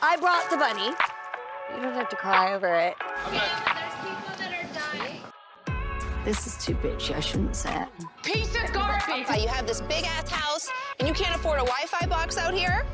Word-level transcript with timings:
I 0.00 0.16
brought 0.16 0.48
the 0.48 0.56
bunny. 0.56 0.94
You 1.74 1.82
don't 1.82 1.94
have 1.94 2.08
to 2.08 2.16
cry 2.16 2.54
over 2.54 2.72
it. 2.72 2.94
This 6.24 6.46
is 6.46 6.64
too 6.64 6.74
bitchy. 6.74 7.16
I 7.16 7.20
shouldn't 7.20 7.56
say 7.56 7.82
it. 7.82 7.88
Piece 8.22 8.54
of 8.54 8.72
garbage. 8.72 9.28
You 9.40 9.48
have 9.48 9.66
this 9.66 9.80
big 9.82 10.04
ass 10.04 10.30
house 10.30 10.68
and 10.98 11.08
you 11.08 11.14
can't 11.14 11.34
afford 11.34 11.58
a 11.58 11.64
Wi 11.64 11.86
Fi 11.86 12.06
box 12.06 12.36
out 12.36 12.54
here? 12.54 12.84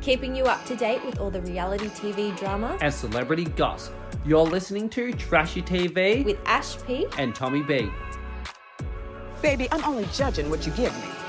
Keeping 0.00 0.34
you 0.34 0.44
up 0.44 0.64
to 0.64 0.74
date 0.74 1.04
with 1.04 1.20
all 1.20 1.30
the 1.30 1.42
reality 1.42 1.86
TV 1.88 2.36
drama 2.36 2.76
and 2.80 2.92
celebrity 2.92 3.44
gossip. 3.44 3.94
You're 4.24 4.44
listening 4.44 4.88
to 4.90 5.12
Trashy 5.12 5.62
TV 5.62 6.24
with 6.24 6.38
Ash 6.46 6.76
P 6.86 7.06
and 7.18 7.34
Tommy 7.34 7.62
B. 7.62 7.90
Baby, 9.42 9.68
I'm 9.70 9.84
only 9.84 10.06
judging 10.12 10.50
what 10.50 10.66
you 10.66 10.72
give 10.72 10.94
me. 10.96 11.19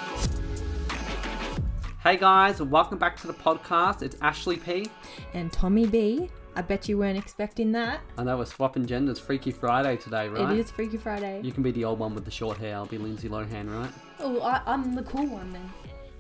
Hey 2.03 2.17
guys, 2.17 2.59
welcome 2.59 2.97
back 2.97 3.15
to 3.17 3.27
the 3.27 3.33
podcast. 3.33 4.01
It's 4.01 4.15
Ashley 4.21 4.57
P. 4.57 4.89
and 5.35 5.53
Tommy 5.53 5.85
B. 5.85 6.31
I 6.55 6.63
bet 6.63 6.89
you 6.89 6.97
weren't 6.97 7.15
expecting 7.15 7.71
that. 7.73 8.01
I 8.17 8.23
know 8.23 8.37
we're 8.37 8.45
swapping 8.45 8.87
genders. 8.87 9.19
Freaky 9.19 9.51
Friday 9.51 9.97
today, 9.97 10.27
right? 10.27 10.51
It 10.51 10.57
is 10.57 10.71
Freaky 10.71 10.97
Friday. 10.97 11.41
You 11.43 11.51
can 11.51 11.61
be 11.61 11.69
the 11.69 11.85
old 11.85 11.99
one 11.99 12.15
with 12.15 12.25
the 12.25 12.31
short 12.31 12.57
hair. 12.57 12.73
I'll 12.73 12.87
be 12.87 12.97
Lindsay 12.97 13.29
Lohan, 13.29 13.71
right? 13.71 13.91
Oh, 14.19 14.41
I, 14.41 14.63
I'm 14.65 14.95
the 14.95 15.03
cool 15.03 15.27
one 15.27 15.53
then. 15.53 15.71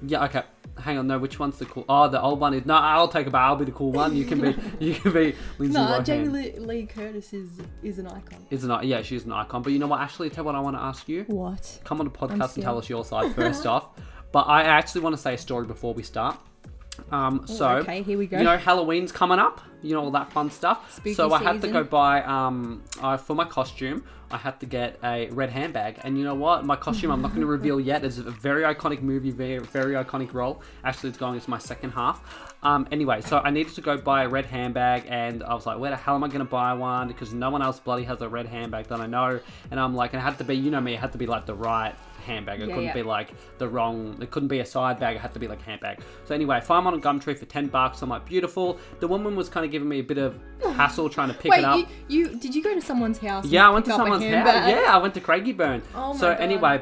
Yeah. 0.03 0.23
Okay. 0.25 0.43
Hang 0.77 0.99
on. 0.99 1.07
No. 1.07 1.17
Which 1.17 1.39
one's 1.39 1.57
the 1.57 1.65
cool? 1.65 1.83
Oh, 1.89 2.07
the 2.07 2.21
old 2.21 2.39
one 2.39 2.53
is. 2.53 2.63
No. 2.67 2.75
I'll 2.75 3.07
take 3.07 3.25
a 3.25 3.31
bow. 3.31 3.39
I'll 3.39 3.55
be 3.55 3.65
the 3.65 3.71
cool 3.71 3.91
one. 3.91 4.15
You 4.15 4.25
can 4.25 4.39
be. 4.39 4.55
you 4.85 4.93
can 4.93 5.11
be 5.13 5.35
Lindsay 5.57 5.79
No, 5.79 5.85
Lohan. 5.87 5.97
No, 5.97 6.03
Jamie 6.03 6.27
Lee, 6.27 6.59
Lee 6.59 6.85
Curtis 6.85 7.33
is 7.33 7.59
is 7.81 7.97
an 7.97 8.05
icon. 8.05 8.45
Is 8.51 8.63
an 8.63 8.83
yeah, 8.83 9.01
she's 9.01 9.25
an 9.25 9.31
icon. 9.31 9.63
But 9.63 9.73
you 9.73 9.79
know 9.79 9.87
what, 9.87 9.99
Ashley? 10.01 10.29
Tell 10.29 10.43
what 10.43 10.53
I 10.53 10.59
want 10.59 10.77
to 10.77 10.81
ask 10.81 11.09
you. 11.09 11.23
What? 11.23 11.79
Come 11.85 11.99
on 11.99 12.05
the 12.05 12.11
podcast 12.11 12.53
and 12.53 12.63
tell 12.63 12.77
us 12.77 12.87
your 12.87 13.03
side 13.03 13.33
first 13.33 13.65
off. 13.65 13.89
But 14.31 14.47
I 14.47 14.63
actually 14.63 15.01
want 15.01 15.15
to 15.15 15.21
say 15.21 15.33
a 15.33 15.37
story 15.37 15.65
before 15.65 15.93
we 15.93 16.03
start. 16.03 16.37
Um, 17.11 17.45
so 17.47 17.69
okay, 17.77 18.03
here 18.03 18.17
we 18.17 18.27
go. 18.27 18.37
You 18.37 18.43
know, 18.43 18.57
Halloween's 18.57 19.11
coming 19.11 19.39
up. 19.39 19.61
You 19.81 19.95
know 19.95 20.03
all 20.03 20.11
that 20.11 20.31
fun 20.31 20.51
stuff. 20.51 20.93
Spooky 20.93 21.15
so 21.15 21.33
I 21.33 21.41
had 21.41 21.61
to 21.61 21.67
go 21.67 21.83
buy 21.83 22.21
um, 22.23 22.83
I, 23.01 23.17
for 23.17 23.35
my 23.35 23.45
costume. 23.45 24.03
I 24.29 24.37
had 24.37 24.59
to 24.61 24.65
get 24.65 24.97
a 25.03 25.29
red 25.31 25.49
handbag, 25.49 25.99
and 26.03 26.17
you 26.17 26.23
know 26.23 26.35
what? 26.35 26.65
My 26.65 26.75
costume 26.75 27.11
I'm 27.11 27.21
not 27.21 27.29
going 27.29 27.41
to 27.47 27.47
reveal 27.47 27.79
yet. 27.79 28.05
It's 28.05 28.17
a 28.17 28.23
very 28.23 28.63
iconic 28.63 29.01
movie, 29.01 29.31
very 29.31 29.59
very 29.59 29.93
iconic 29.95 30.33
role. 30.33 30.61
Actually, 30.83 31.09
it's 31.09 31.17
going 31.17 31.35
into 31.35 31.49
my 31.49 31.57
second 31.57 31.91
half. 31.91 32.21
Um, 32.63 32.87
anyway, 32.91 33.21
so 33.21 33.39
I 33.39 33.49
needed 33.49 33.73
to 33.73 33.81
go 33.81 33.97
buy 33.97 34.23
a 34.23 34.29
red 34.29 34.45
handbag, 34.45 35.05
and 35.09 35.43
I 35.43 35.55
was 35.55 35.65
like, 35.65 35.79
where 35.79 35.89
the 35.89 35.97
hell 35.97 36.15
am 36.15 36.23
I 36.23 36.27
going 36.27 36.39
to 36.39 36.45
buy 36.45 36.73
one? 36.73 37.07
Because 37.07 37.33
no 37.33 37.49
one 37.49 37.63
else 37.63 37.79
bloody 37.79 38.03
has 38.03 38.21
a 38.21 38.29
red 38.29 38.45
handbag 38.45 38.87
that 38.87 39.01
I 39.01 39.07
know. 39.07 39.39
And 39.71 39.79
I'm 39.79 39.95
like, 39.95 40.13
and 40.13 40.21
it 40.21 40.23
had 40.23 40.37
to 40.37 40.43
be, 40.43 40.55
you 40.55 40.69
know 40.69 40.79
me, 40.79 40.93
it 40.93 40.99
had 40.99 41.11
to 41.13 41.17
be 41.17 41.25
like 41.25 41.47
the 41.47 41.55
right 41.55 41.95
handbag. 42.21 42.61
It 42.61 42.69
Yeah, 42.69 42.75
couldn't 42.75 42.83
yeah. 42.89 42.93
be 42.93 43.03
like 43.03 43.29
the 43.57 43.67
wrong. 43.67 44.17
It 44.21 44.31
couldn't 44.31 44.49
be 44.49 44.59
a 44.59 44.65
side 44.65 44.99
bag. 44.99 45.15
It 45.15 45.19
had 45.19 45.33
to 45.33 45.39
be 45.39 45.47
like 45.47 45.59
a 45.61 45.63
handbag. 45.63 45.99
So 46.25 46.33
anyway, 46.35 46.57
if 46.57 46.63
I 46.63 46.67
find 46.67 46.85
one 46.85 46.93
on 46.93 47.01
Gumtree 47.01 47.37
for 47.37 47.45
ten 47.45 47.67
bucks. 47.67 48.01
I'm 48.01 48.09
like, 48.09 48.25
beautiful. 48.25 48.79
The 48.99 49.07
woman 49.07 49.35
was 49.35 49.49
kind 49.49 49.65
of 49.65 49.71
giving 49.71 49.89
me 49.89 49.99
a 49.99 50.03
bit 50.03 50.17
of 50.17 50.37
hassle 50.75 51.09
trying 51.09 51.27
to 51.29 51.33
pick 51.33 51.51
Wait, 51.51 51.59
it 51.59 51.65
up. 51.65 51.77
you, 51.79 51.85
you 52.07 52.35
did 52.37 52.55
you 52.55 52.63
go 52.63 52.73
to 52.73 52.81
someone's 52.81 53.17
house? 53.17 53.45
Yeah, 53.45 53.67
I 53.67 53.71
went 53.71 53.85
to 53.85 53.91
a 53.93 53.95
someone's 53.95 54.23
house. 54.23 54.31
handbag? 54.33 54.69
Yeah, 54.69 54.95
I 54.95 54.97
went 54.97 55.13
to 55.15 55.21
Craigieburn. 55.21 55.81
Oh 55.95 56.13
my 56.13 56.19
so 56.19 56.31
God. 56.31 56.39
anyway, 56.41 56.81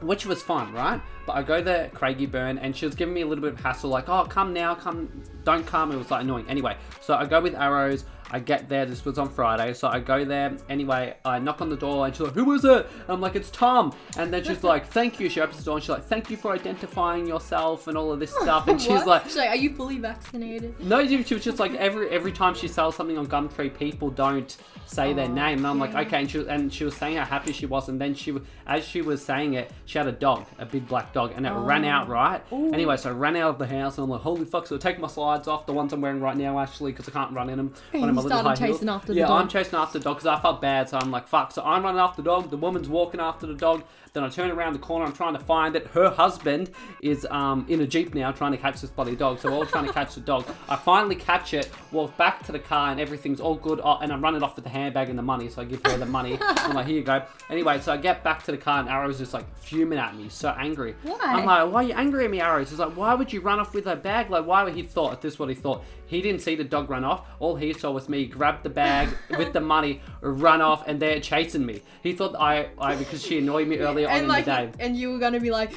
which 0.00 0.26
was 0.26 0.42
fun, 0.42 0.72
right? 0.72 1.00
But 1.26 1.36
I 1.36 1.42
go 1.42 1.62
there, 1.62 1.88
Craigieburn, 1.94 2.58
and 2.60 2.74
she 2.76 2.84
was 2.86 2.94
giving 2.94 3.14
me 3.14 3.20
a 3.22 3.26
little 3.26 3.42
bit 3.42 3.52
of 3.52 3.60
hassle, 3.60 3.90
like, 3.90 4.08
"Oh, 4.08 4.24
come 4.24 4.52
now, 4.52 4.74
come, 4.74 5.08
don't 5.44 5.66
come." 5.66 5.92
It 5.92 5.96
was 5.96 6.10
like 6.10 6.22
annoying. 6.22 6.46
Anyway, 6.48 6.76
so 7.00 7.14
I 7.14 7.26
go 7.26 7.40
with 7.40 7.54
arrows. 7.54 8.04
I 8.34 8.38
get 8.38 8.66
there. 8.66 8.86
This 8.86 9.04
was 9.04 9.18
on 9.18 9.28
Friday, 9.28 9.74
so 9.74 9.88
I 9.88 10.00
go 10.00 10.24
there. 10.24 10.56
Anyway, 10.70 11.14
I 11.22 11.38
knock 11.38 11.60
on 11.60 11.68
the 11.68 11.76
door, 11.76 12.06
and 12.06 12.14
she's 12.16 12.22
like, 12.22 12.32
"Who 12.32 12.50
is 12.52 12.64
it?" 12.64 12.86
And 13.02 13.10
I'm 13.10 13.20
like, 13.20 13.36
"It's 13.36 13.50
Tom." 13.50 13.94
And 14.16 14.32
then 14.32 14.42
she's 14.42 14.64
like, 14.64 14.86
"Thank 14.86 15.20
you." 15.20 15.28
She 15.28 15.40
opens 15.40 15.58
the 15.58 15.64
door, 15.64 15.74
and 15.76 15.82
she's 15.84 15.90
like, 15.90 16.04
"Thank 16.04 16.30
you 16.30 16.36
for 16.38 16.50
identifying 16.52 17.26
yourself 17.26 17.88
and 17.88 17.96
all 17.96 18.10
of 18.10 18.18
this 18.20 18.30
stuff." 18.42 18.68
And 18.68 18.80
she's 18.80 19.04
like, 19.04 19.24
She's 19.24 19.36
like, 19.36 19.50
are 19.50 19.56
you 19.56 19.74
fully 19.74 19.98
vaccinated? 19.98 20.80
no, 20.82 21.06
she 21.06 21.18
was 21.34 21.44
just 21.44 21.58
like 21.58 21.74
every 21.74 22.08
every 22.08 22.32
time 22.32 22.54
she 22.54 22.68
sells 22.68 22.96
something 22.96 23.18
on 23.18 23.26
Gumtree, 23.26 23.76
people 23.78 24.08
don't 24.10 24.56
say 24.86 25.12
their 25.12 25.26
Oh, 25.26 25.32
name, 25.32 25.58
and 25.58 25.66
I'm 25.66 25.78
like, 25.78 25.94
okay. 25.94 26.20
And 26.20 26.30
she 26.30 26.38
was- 26.38 26.46
and 26.48 26.72
she 26.72 26.84
was 26.84 26.94
saying 26.96 27.16
how 27.16 27.24
happy 27.26 27.52
she 27.52 27.66
was, 27.66 27.88
and 27.90 28.00
then 28.00 28.14
she 28.14 28.34
as 28.66 28.82
she 28.84 29.02
was 29.02 29.22
saying 29.22 29.54
it, 29.54 29.70
she 29.84 29.98
had 29.98 30.06
a 30.06 30.12
dog, 30.12 30.46
a 30.58 30.64
big 30.64 30.88
black 30.88 31.11
dog, 31.12 31.32
and 31.36 31.46
it 31.46 31.50
ran 31.50 31.84
out 31.84 32.08
oh. 32.08 32.10
right. 32.10 32.42
Oh. 32.50 32.62
Ooh. 32.62 32.72
Anyway, 32.72 32.96
so 32.96 33.10
I 33.10 33.12
ran 33.12 33.36
out 33.36 33.50
of 33.50 33.58
the 33.58 33.66
house, 33.66 33.98
and 33.98 34.04
I'm 34.04 34.10
like, 34.10 34.22
holy 34.22 34.44
fuck! 34.44 34.66
So 34.66 34.76
I 34.76 34.78
take 34.78 34.98
my 34.98 35.08
slides 35.08 35.48
off, 35.48 35.66
the 35.66 35.72
ones 35.72 35.92
I'm 35.92 36.00
wearing 36.00 36.20
right 36.20 36.36
now, 36.36 36.58
actually, 36.58 36.92
because 36.92 37.08
I 37.08 37.12
can't 37.12 37.32
run 37.32 37.50
in 37.50 37.58
them. 37.58 37.74
And 37.92 38.02
when 38.02 38.10
I'm 38.10 38.16
you 38.16 38.20
a 38.20 38.22
little 38.22 38.38
started 38.38 38.58
high 38.58 38.66
heels. 38.66 38.78
chasing 38.78 38.88
after 38.88 39.12
the 39.12 39.20
yeah, 39.20 39.26
dog. 39.26 39.42
I'm 39.42 39.48
chasing 39.48 39.78
after 39.78 39.98
the 39.98 40.04
dog 40.04 40.16
because 40.16 40.26
I 40.26 40.40
felt 40.40 40.60
bad, 40.60 40.88
so 40.88 40.98
I'm 40.98 41.10
like, 41.10 41.28
fuck. 41.28 41.52
So 41.52 41.62
I'm 41.62 41.82
running 41.82 42.00
after 42.00 42.22
the 42.22 42.26
dog. 42.28 42.50
The 42.50 42.56
woman's 42.56 42.88
walking 42.88 43.20
after 43.20 43.46
the 43.46 43.54
dog. 43.54 43.84
Then 44.14 44.24
I 44.24 44.28
turn 44.28 44.50
around 44.50 44.74
the 44.74 44.78
corner. 44.78 45.06
I'm 45.06 45.14
trying 45.14 45.32
to 45.32 45.40
find 45.40 45.74
it. 45.74 45.86
Her 45.86 46.10
husband 46.10 46.70
is 47.00 47.26
um, 47.30 47.64
in 47.70 47.80
a 47.80 47.86
jeep 47.86 48.14
now, 48.14 48.30
trying 48.30 48.52
to 48.52 48.58
catch 48.58 48.82
this 48.82 48.90
bloody 48.90 49.16
dog. 49.16 49.38
So 49.40 49.50
we're 49.50 49.56
all 49.56 49.64
trying 49.64 49.86
to 49.86 49.92
catch 49.92 50.14
the 50.14 50.20
dog. 50.20 50.44
I 50.68 50.76
finally 50.76 51.14
catch 51.14 51.54
it. 51.54 51.70
Walk 51.92 52.14
back 52.18 52.44
to 52.44 52.52
the 52.52 52.58
car, 52.58 52.90
and 52.90 53.00
everything's 53.00 53.40
all 53.40 53.54
good. 53.54 53.80
Oh, 53.82 53.98
and 54.02 54.12
I'm 54.12 54.22
running 54.22 54.42
off 54.42 54.54
with 54.54 54.64
the 54.64 54.70
handbag 54.70 55.08
and 55.08 55.18
the 55.18 55.22
money. 55.22 55.48
So 55.48 55.62
I 55.62 55.64
give 55.64 55.80
her 55.86 55.96
the 55.96 56.04
money. 56.04 56.36
I'm 56.42 56.74
like, 56.74 56.86
here 56.86 56.96
you 56.96 57.02
go. 57.02 57.22
Anyway, 57.48 57.80
so 57.80 57.90
I 57.90 57.96
get 57.96 58.22
back 58.22 58.42
to 58.44 58.52
the 58.52 58.58
car, 58.58 58.80
and 58.80 58.88
Arrow's 58.90 59.16
just 59.16 59.32
like 59.32 59.46
fuming 59.56 59.98
at 59.98 60.14
me, 60.14 60.28
so 60.28 60.50
angry. 60.58 60.94
Why? 61.04 61.18
I'm 61.22 61.46
like, 61.46 61.72
why 61.72 61.82
are 61.82 61.86
you 61.88 61.94
angry 61.94 62.26
at 62.26 62.30
me, 62.30 62.42
Arrows? 62.42 62.68
He's 62.68 62.78
like, 62.78 62.94
why 62.94 63.14
would 63.14 63.32
you 63.32 63.40
run 63.40 63.60
off 63.60 63.72
with 63.72 63.86
a 63.86 63.96
bag? 63.96 64.28
Like, 64.28 64.44
why 64.44 64.62
would 64.62 64.74
he 64.74 64.82
thought? 64.82 65.22
This 65.22 65.34
is 65.34 65.38
what 65.38 65.48
he 65.48 65.54
thought. 65.54 65.84
He 66.12 66.20
didn't 66.20 66.42
see 66.42 66.56
the 66.56 66.64
dog 66.64 66.90
run 66.90 67.04
off. 67.04 67.26
All 67.38 67.56
he 67.56 67.72
saw 67.72 67.90
was 67.90 68.06
me 68.06 68.26
grab 68.26 68.62
the 68.62 68.68
bag 68.68 69.08
with 69.38 69.54
the 69.54 69.62
money, 69.62 70.02
run 70.20 70.60
off, 70.60 70.86
and 70.86 71.00
they're 71.00 71.20
chasing 71.20 71.64
me. 71.64 71.80
He 72.02 72.12
thought 72.12 72.34
I, 72.38 72.68
I 72.78 72.96
because 72.96 73.24
she 73.24 73.38
annoyed 73.38 73.66
me 73.66 73.78
earlier 73.78 74.08
on 74.08 74.12
and 74.12 74.22
in 74.24 74.28
like, 74.28 74.44
the 74.44 74.50
day. 74.50 74.72
and 74.78 74.94
you 74.94 75.10
were 75.10 75.18
gonna 75.18 75.40
be 75.40 75.50
like, 75.50 75.72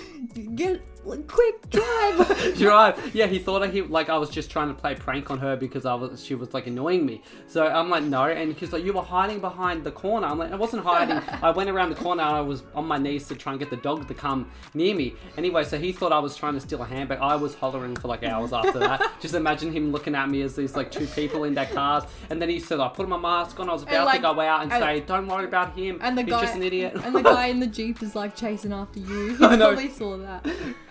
get 0.56 0.82
quick 1.06 1.70
drive. 1.70 2.56
You're. 2.60 2.96
Yeah, 3.14 3.28
he 3.28 3.40
thought 3.40 3.64
I 3.64 3.68
he 3.68 3.82
like 3.82 4.10
I 4.10 4.18
was 4.18 4.30
just 4.30 4.50
trying 4.50 4.68
to 4.70 4.74
play 4.74 4.94
a 4.94 4.96
prank 4.96 5.30
on 5.32 5.38
her 5.40 5.56
because 5.56 5.86
I 5.86 5.94
was 5.94 6.24
she 6.24 6.36
was 6.36 6.54
like 6.54 6.68
annoying 6.68 7.06
me. 7.06 7.22
So 7.48 7.68
I'm 7.68 7.90
like 7.90 8.04
no, 8.04 8.24
and 8.26 8.54
he's 8.54 8.74
like 8.74 8.84
you 8.84 8.94
were 8.94 9.02
hiding 9.02 9.40
behind 9.40 9.84
the 9.84 9.92
corner. 9.92 10.28
I'm 10.28 10.38
like 10.38 10.52
I 10.52 10.56
wasn't 10.56 10.84
hiding. 10.84 11.22
I 11.44 11.52
went 11.52 11.70
around 11.70 11.90
the 11.90 11.96
corner 11.96 12.24
and 12.24 12.36
I 12.36 12.42
was 12.42 12.64
on 12.74 12.86
my 12.86 12.98
knees 12.98 13.28
to 13.28 13.36
try 13.36 13.54
and 13.54 13.60
get 13.60 13.70
the 13.70 13.78
dog 13.78 14.08
to 14.08 14.14
come 14.14 14.50
near 14.74 14.96
me. 14.96 15.14
Anyway, 15.38 15.64
so 15.64 15.78
he 15.78 15.92
thought 15.92 16.12
I 16.12 16.20
was 16.20 16.36
trying 16.36 16.54
to 16.56 16.60
steal 16.62 16.82
a 16.82 16.86
handbag. 16.86 17.20
I 17.20 17.36
was 17.36 17.56
hollering 17.56 17.96
for 17.96 18.08
like 18.08 18.24
hours 18.24 18.54
after 18.54 18.80
that. 18.80 19.02
just 19.22 19.36
imagine 19.36 19.72
him 19.72 19.92
looking 19.92 20.16
at 20.16 20.30
me 20.30 20.42
as 20.42 20.56
these 20.56 20.76
like 20.76 20.92
two 20.92 21.08
people 21.08 21.44
in 21.44 21.54
their 21.54 21.68
cars. 21.68 22.04
And 22.30 22.42
then 22.42 22.50
he 22.50 22.60
said 22.60 22.80
I 22.80 22.88
put 22.90 23.08
my 23.08 23.18
mask 23.18 23.60
on. 23.60 23.70
I 23.70 23.74
was 23.74 23.84
about 23.84 24.06
like- 24.06 24.16
to 24.18 24.22
go 24.22 24.40
out 24.42 24.64
and, 24.64 24.72
and- 24.74 24.82
say 24.84 25.00
don't 25.02 25.28
worry 25.28 25.46
about 25.46 25.78
him. 25.78 26.00
And 26.02 26.18
the 26.18 26.24
he's 26.24 26.32
guy, 26.32 26.42
just 26.42 26.56
an 26.56 26.64
idiot. 26.64 26.94
and 27.04 27.16
the 27.16 27.22
guy 27.22 27.48
in 27.48 27.60
the 27.60 27.68
jeep 27.68 28.02
is 28.02 28.16
like 28.16 28.36
chasing 28.36 28.74
after 28.74 29.00
you. 29.00 29.36
He 29.36 29.46
I 29.46 29.56
know. 29.56 29.74
probably 29.74 29.90
saw 29.90 30.18
that. 30.18 30.46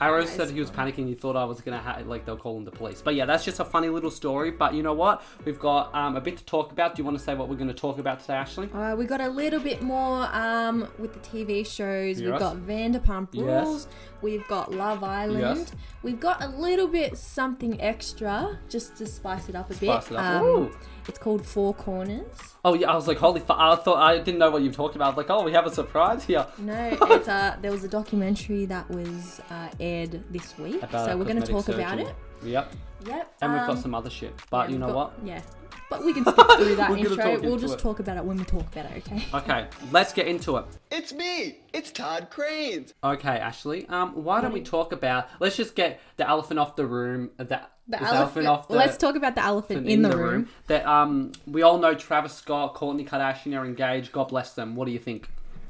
Arrow 0.05 0.25
said 0.27 0.51
he 0.51 0.61
was 0.61 0.71
panicking. 0.71 1.07
He 1.09 1.15
thought 1.15 1.37
I 1.37 1.45
was 1.45 1.61
gonna 1.61 1.79
ha- 1.79 2.01
like 2.05 2.25
they'll 2.27 2.37
call 2.37 2.57
him 2.57 2.65
the 2.65 2.71
police. 2.71 3.01
But 3.03 3.15
yeah, 3.15 3.25
that's 3.27 3.45
just 3.45 3.61
a 3.61 3.65
funny 3.65 3.89
little 3.89 4.11
story. 4.11 4.51
But 4.51 4.75
you 4.75 4.83
know 4.83 4.93
what? 4.93 5.23
We've 5.45 5.59
got 5.59 5.95
um, 5.95 6.17
a 6.17 6.21
bit 6.21 6.37
to 6.39 6.45
talk 6.45 6.73
about. 6.73 6.95
Do 6.95 7.01
you 7.01 7.05
want 7.05 7.19
to 7.19 7.25
say 7.25 7.35
what 7.35 7.49
we're 7.49 7.57
going 7.57 7.69
to 7.69 7.75
talk 7.75 7.99
about 7.99 8.21
today, 8.21 8.35
Ashley? 8.35 8.69
Uh, 8.73 8.95
we 8.97 9.07
got 9.07 9.21
a 9.21 9.29
little 9.29 9.61
bit 9.61 9.83
more 9.83 10.29
um, 10.35 10.89
with 10.99 11.13
the 11.15 11.21
TV 11.21 11.67
shows. 11.67 12.21
We've 12.21 12.39
got 12.39 12.57
Vanderpump 12.57 13.29
Yes. 13.33 13.67
Rules. 13.67 13.89
We've 14.23 14.47
got 14.49 14.73
Love 14.73 15.03
Island. 15.05 15.41
Yes. 15.59 15.73
We've 16.03 16.21
got 16.21 16.43
a 16.43 16.49
little 16.49 16.89
bit 16.89 17.17
something 17.17 17.81
extra 17.81 18.59
just 18.69 18.97
to 18.97 19.07
spice 19.07 19.49
it 19.49 19.55
up 19.55 19.71
a 19.71 19.75
bit. 19.75 19.89
It 19.89 20.13
up. 20.17 20.43
Um. 20.43 20.73
It's 21.09 21.19
called 21.19 21.45
Four 21.47 21.75
Corners. 21.75 22.27
Oh 22.65 22.75
yeah, 22.75 22.91
I 22.91 22.95
was 22.95 23.07
like, 23.07 23.19
holy 23.19 23.41
fuck! 23.41 23.57
I 23.59 23.77
thought 23.77 23.99
I 23.99 24.19
didn't 24.19 24.39
know 24.39 24.51
what 24.51 24.63
you 24.63 24.69
were 24.69 24.75
talking 24.75 24.97
about. 24.97 25.07
I 25.07 25.09
was 25.11 25.17
like, 25.19 25.31
oh, 25.31 25.43
we 25.45 25.53
have 25.53 25.67
a 25.67 25.73
surprise 25.73 26.25
here. 26.25 26.47
No, 26.59 26.75
it's 27.03 27.29
uh, 27.29 27.57
there 27.61 27.71
was 27.71 27.85
a 27.85 27.89
documentary 27.89 28.67
that 28.67 28.89
was 28.91 29.41
uh, 29.51 29.69
aired 29.81 30.23
this 30.33 30.57
week, 30.59 30.83
About 30.83 31.07
so 31.07 31.13
a 31.13 31.17
we're 31.17 31.25
going 31.25 31.41
to 31.43 31.47
cosmetic 31.53 31.67
talk 31.67 31.75
about 31.75 31.99
surgeon. 31.99 32.07
it. 32.43 32.49
Yep. 32.49 32.73
Yep. 33.07 33.35
And 33.43 33.53
we've 33.53 33.61
um, 33.63 33.67
got 33.69 33.79
some 33.79 33.95
other 33.95 34.09
shit. 34.11 34.35
But 34.51 34.69
yeah, 34.69 34.73
you 34.73 34.79
know 34.79 34.87
we've 34.87 34.95
what? 34.95 35.17
got- 35.19 35.27
Yeah, 35.27 35.43
but 35.91 36.05
we 36.05 36.15
can 36.15 36.25
skip 36.25 36.35
through 36.57 36.75
that 36.77 36.91
We're 36.91 36.97
gonna 36.97 37.09
intro. 37.11 37.17
talk 37.17 37.43
We'll 37.43 37.53
into 37.55 37.61
just 37.67 37.75
it. 37.75 37.81
talk 37.81 37.99
about 38.01 38.17
it 38.17 38.25
when 38.25 38.39
we 38.39 38.45
talk 38.45 38.63
about 38.75 38.87
it. 38.87 38.97
Okay. 39.07 39.25
Okay, 39.35 39.67
let's 39.93 40.13
get 40.15 40.27
into 40.27 40.57
it. 40.57 40.65
It's 40.91 41.13
me. 41.13 41.59
It's 41.75 41.91
Todd 41.91 42.29
Cranes. 42.31 42.95
Okay, 43.05 43.37
Ashley. 43.39 43.87
Um, 43.89 44.25
why 44.25 44.41
don't 44.41 44.53
we 44.53 44.63
talk 44.63 44.93
about? 44.93 45.29
Let's 45.39 45.57
just 45.57 45.75
get 45.75 46.01
the 46.17 46.27
elephant 46.29 46.59
off 46.59 46.77
the 46.77 46.87
room. 46.87 47.31
uh, 47.39 47.45
The, 47.45 47.61
The 47.87 47.99
this 47.99 48.09
elephant. 48.09 48.47
off 48.47 48.69
the. 48.69 48.75
Let's 48.77 48.97
talk 48.97 49.15
about 49.15 49.35
the 49.35 49.45
elephant 49.45 49.87
in, 49.87 50.03
the, 50.03 50.17
room. 50.17 50.49
That 50.69 50.87
um, 50.87 51.33
we 51.47 51.63
all 51.63 51.79
know 51.79 51.95
Travis 51.95 52.33
Scott, 52.33 52.75
Kourtney 52.75 53.07
Kardashian 53.07 53.59
are 53.59 53.65
engaged. 53.65 54.11
God 54.13 54.29
bless 54.29 54.55
them. 54.55 54.75
What 54.75 54.87
do 54.87 54.93
you 54.93 54.99
think? 54.99 55.29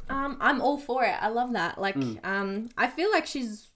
Um, 0.09 0.37
I'm 0.41 0.61
all 0.61 0.79
for 0.79 1.03
it. 1.05 1.15
I 1.21 1.29
love 1.29 1.53
that. 1.55 1.81
Like, 1.81 1.97
Mm. 1.97 2.25
um, 2.25 2.69
I 2.77 2.87
feel 2.89 3.11
like 3.11 3.27
she's, 3.27 3.69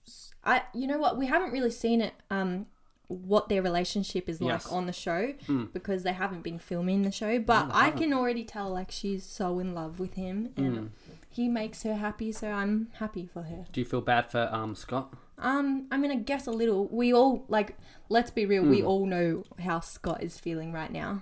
I, 0.43 0.61
you 0.73 0.87
know 0.87 0.97
what? 0.99 1.17
We 1.17 1.25
haven't 1.25 1.51
really 1.51 1.71
seen 1.71 2.01
it. 2.01 2.13
Um, 2.29 2.67
what 3.07 3.49
their 3.49 3.63
relationship 3.63 4.29
is 4.29 4.39
like 4.39 4.51
Yes. 4.53 4.67
Mm. 4.67 4.73
on 4.73 4.85
the 4.85 4.93
show 4.93 5.33
because 5.73 6.03
they 6.03 6.13
haven't 6.13 6.43
been 6.43 6.59
filming 6.59 7.01
the 7.01 7.11
show. 7.11 7.39
But 7.39 7.69
I 7.73 7.89
can 7.89 8.13
already 8.13 8.43
tell 8.43 8.69
like 8.69 8.91
she's 8.91 9.23
so 9.25 9.57
in 9.57 9.73
love 9.73 9.99
with 9.99 10.13
him 10.13 10.53
and 10.55 10.77
Mm. 10.77 10.89
he 11.31 11.47
makes 11.49 11.81
her 11.81 11.95
happy. 11.95 12.31
So 12.31 12.51
I'm 12.51 12.89
happy 12.99 13.25
for 13.25 13.41
her. 13.41 13.65
Do 13.73 13.81
you 13.81 13.85
feel 13.85 14.01
bad 14.01 14.29
for 14.29 14.47
um 14.51 14.75
Scott? 14.75 15.11
Um, 15.39 15.87
I 15.91 15.97
mean, 15.97 16.11
I 16.11 16.15
guess 16.15 16.47
a 16.47 16.51
little. 16.51 16.87
We 16.87 17.13
all 17.13 17.45
like. 17.47 17.77
Let's 18.09 18.31
be 18.31 18.45
real. 18.45 18.63
Hmm. 18.63 18.69
We 18.71 18.83
all 18.83 19.05
know 19.05 19.43
how 19.59 19.79
Scott 19.81 20.23
is 20.23 20.37
feeling 20.39 20.71
right 20.73 20.91
now. 20.91 21.21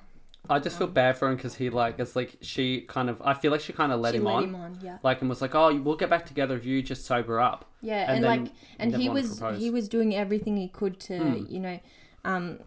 I 0.50 0.60
just 0.60 0.78
feel 0.78 0.88
bad 0.88 1.18
for 1.18 1.28
him 1.28 1.36
because 1.36 1.56
he 1.56 1.70
like 1.70 2.00
it's 2.00 2.16
like 2.16 2.38
she 2.40 2.80
kind 2.82 3.10
of 3.10 3.22
I 3.22 3.34
feel 3.34 3.52
like 3.52 3.60
she 3.60 3.74
kind 3.74 3.92
of 3.92 4.00
let, 4.00 4.14
She 4.14 4.20
him, 4.20 4.24
let 4.24 4.36
on, 4.36 4.44
him 4.46 4.56
on, 4.56 4.80
yeah. 4.82 4.98
like 5.04 5.20
and 5.20 5.30
was 5.30 5.42
like 5.42 5.54
oh 5.56 5.76
we'll 5.82 5.98
get 5.98 6.10
back 6.10 6.26
together 6.26 6.56
if 6.56 6.64
you 6.64 6.82
just 6.82 7.04
sober 7.04 7.38
up 7.42 7.70
Yeah, 7.82 8.10
And 8.10 8.24
then 8.24 8.44
like, 8.44 8.52
and 8.80 8.92
never 8.92 9.02
he 9.04 9.10
was 9.10 9.40
propose. 9.40 9.60
he 9.60 9.70
was 9.70 9.90
doing 9.90 10.16
everything 10.16 10.56
he 10.56 10.70
could 10.70 11.02
to, 11.02 11.18
Hmm. 11.20 11.46
you 11.50 11.60
know, 11.60 11.80
um, 12.24 12.60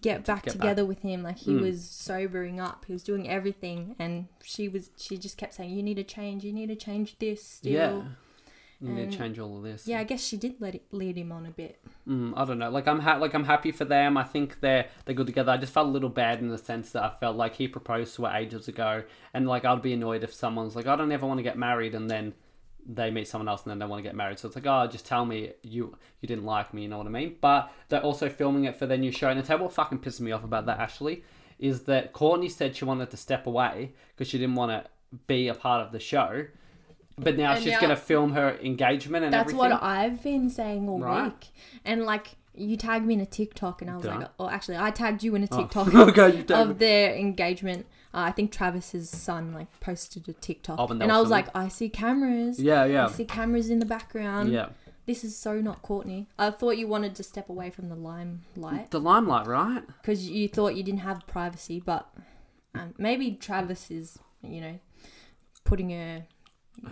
get 0.00 0.24
back 0.24 0.44
get 0.44 0.54
back. 0.54 0.60
together 0.62 0.86
with 0.86 1.00
him. 1.00 1.22
Like 1.22 1.36
he 1.36 1.50
Mm. 1.52 1.60
was 1.60 1.86
sobering 1.86 2.60
up. 2.60 2.86
He 2.86 2.94
was 2.94 3.02
doing 3.02 3.28
everything, 3.28 3.94
and 3.98 4.28
she 4.42 4.66
was. 4.66 4.88
She 4.96 5.18
just 5.18 5.36
kept 5.36 5.52
saying, 5.52 5.68
"You 5.70 5.82
need 5.82 5.96
to 5.96 6.04
change. 6.04 6.44
You 6.44 6.52
need 6.54 6.68
to 6.68 6.76
change 6.76 7.18
this." 7.18 7.44
Still. 7.44 7.72
Yeah. 7.72 8.02
You 8.80 8.90
need 8.92 9.02
And- 9.04 9.12
to 9.12 9.18
change 9.18 9.38
all 9.40 9.56
of 9.56 9.64
this. 9.64 9.88
Yeah, 9.88 9.98
I 9.98 10.04
guess 10.04 10.24
she 10.24 10.36
did 10.36 10.60
let 10.60 10.74
it 10.76 10.84
lead 10.92 11.18
him 11.18 11.32
on 11.32 11.46
a 11.46 11.50
bit. 11.50 11.80
Mm, 12.08 12.32
I 12.36 12.44
don't 12.44 12.58
know. 12.60 12.70
Like 12.70 12.86
I'm 12.86 13.00
ha- 13.00 13.16
like 13.16 13.34
I'm 13.34 13.44
happy 13.44 13.72
for 13.72 13.84
them. 13.84 14.16
I 14.16 14.22
think 14.22 14.60
they're 14.60 14.86
they're 15.04 15.16
good 15.16 15.26
together. 15.26 15.50
I 15.50 15.56
just 15.56 15.72
felt 15.72 15.88
a 15.88 15.90
little 15.90 16.08
bad 16.08 16.38
in 16.38 16.48
the 16.48 16.58
sense 16.58 16.92
that 16.92 17.02
I 17.02 17.10
felt 17.18 17.36
like 17.36 17.56
he 17.56 17.66
proposed 17.66 18.14
to 18.16 18.24
her 18.26 18.36
ages 18.36 18.68
ago, 18.68 19.02
and 19.34 19.48
like 19.48 19.64
I'd 19.64 19.82
be 19.82 19.92
annoyed 19.92 20.22
if 20.22 20.32
someone's 20.32 20.76
like, 20.76 20.86
I 20.86 20.94
don't 20.94 21.10
ever 21.10 21.26
want 21.26 21.38
to 21.38 21.42
get 21.42 21.58
married, 21.58 21.94
and 21.96 22.08
then 22.08 22.34
they 22.90 23.10
meet 23.10 23.28
someone 23.28 23.48
else 23.48 23.64
and 23.64 23.70
then 23.70 23.78
they 23.80 23.84
want 23.84 23.98
to 23.98 24.08
get 24.08 24.14
married. 24.14 24.38
So 24.38 24.46
it's 24.46 24.56
like, 24.56 24.66
oh, 24.66 24.86
just 24.86 25.04
tell 25.04 25.26
me 25.26 25.52
you 25.62 25.96
you 26.20 26.28
didn't 26.28 26.44
like 26.44 26.72
me. 26.72 26.82
You 26.82 26.88
know 26.88 26.98
what 26.98 27.06
I 27.08 27.10
mean? 27.10 27.36
But 27.40 27.72
they're 27.88 28.00
also 28.00 28.28
filming 28.28 28.64
it 28.64 28.76
for 28.76 28.86
their 28.86 28.96
new 28.96 29.10
show, 29.10 29.28
and 29.28 29.46
you 29.48 29.56
what 29.58 29.72
fucking 29.72 29.98
pisses 29.98 30.20
me 30.20 30.30
off 30.30 30.44
about 30.44 30.66
that 30.66 30.78
Ashley 30.78 31.24
is 31.58 31.82
that 31.82 32.12
Kourtney 32.12 32.48
said 32.48 32.76
she 32.76 32.84
wanted 32.84 33.10
to 33.10 33.16
step 33.16 33.44
away 33.44 33.92
because 34.14 34.28
she 34.28 34.38
didn't 34.38 34.54
want 34.54 34.70
to 34.70 34.88
be 35.26 35.48
a 35.48 35.54
part 35.54 35.84
of 35.84 35.90
the 35.90 35.98
show. 35.98 36.46
But 37.18 37.36
now 37.36 37.52
And 37.52 37.62
she's 37.62 37.72
now- 37.72 37.80
going 37.80 37.90
to 37.90 37.96
film 37.96 38.32
her 38.32 38.58
engagement 38.62 39.24
and 39.24 39.32
That's 39.32 39.52
everything. 39.52 39.58
what 39.70 39.82
I've 39.82 40.22
been 40.22 40.48
saying 40.50 40.88
all 40.88 41.00
Right. 41.00 41.24
week. 41.24 41.48
And 41.84 42.04
like 42.04 42.36
you 42.54 42.76
tagged 42.76 43.06
me 43.06 43.14
in 43.14 43.20
a 43.20 43.26
TikTok, 43.26 43.82
and 43.82 43.90
I 43.90 43.96
was 43.96 44.04
like, 44.04 44.28
oh, 44.40 44.48
actually, 44.48 44.76
I 44.78 44.90
tagged 44.90 45.22
you 45.22 45.34
in 45.36 45.44
a 45.44 45.46
TikTok 45.58 45.94
okay, 45.94 46.36
you 46.38 46.42
tagged 46.42 46.50
me. 46.50 46.54
of 46.72 46.78
their 46.78 47.14
engagement. 47.14 47.86
Uh, 48.12 48.20
I 48.20 48.32
think 48.32 48.50
Travis's 48.50 49.08
son 49.10 49.52
like 49.52 49.68
posted 49.80 50.28
a 50.28 50.32
TikTok, 50.32 50.76
Oh, 50.80 50.86
and 50.88 51.00
were 51.00 51.12
I 51.12 51.20
was 51.20 51.30
like, 51.30 51.46
I 51.54 51.68
see 51.68 51.88
cameras. 51.88 52.58
Yeah, 52.60 52.84
yeah. 52.84 53.06
I 53.06 53.10
see 53.10 53.24
cameras 53.24 53.70
in 53.70 53.78
the 53.78 53.86
background. 53.86 54.50
yeah. 54.52 54.70
This 55.06 55.24
is 55.24 55.36
so 55.36 55.60
not 55.60 55.82
Kourtney. 55.82 56.26
I 56.38 56.50
thought 56.50 56.76
you 56.76 56.86
wanted 56.88 57.14
to 57.14 57.22
step 57.22 57.48
away 57.48 57.70
from 57.70 57.88
the 57.88 57.94
limelight 57.94 58.90
The 58.90 59.00
limelight, 59.00 59.46
right? 59.46 59.82
because 60.02 60.28
you 60.28 60.48
thought 60.48 60.74
you 60.74 60.82
didn't 60.82 61.00
have 61.00 61.26
privacy, 61.26 61.80
but 61.80 62.10
um, 62.74 62.92
maybe 62.98 63.32
Travis 63.32 63.90
is, 63.90 64.18
you 64.42 64.60
know, 64.60 64.78
putting 65.64 65.90
her 65.90 66.24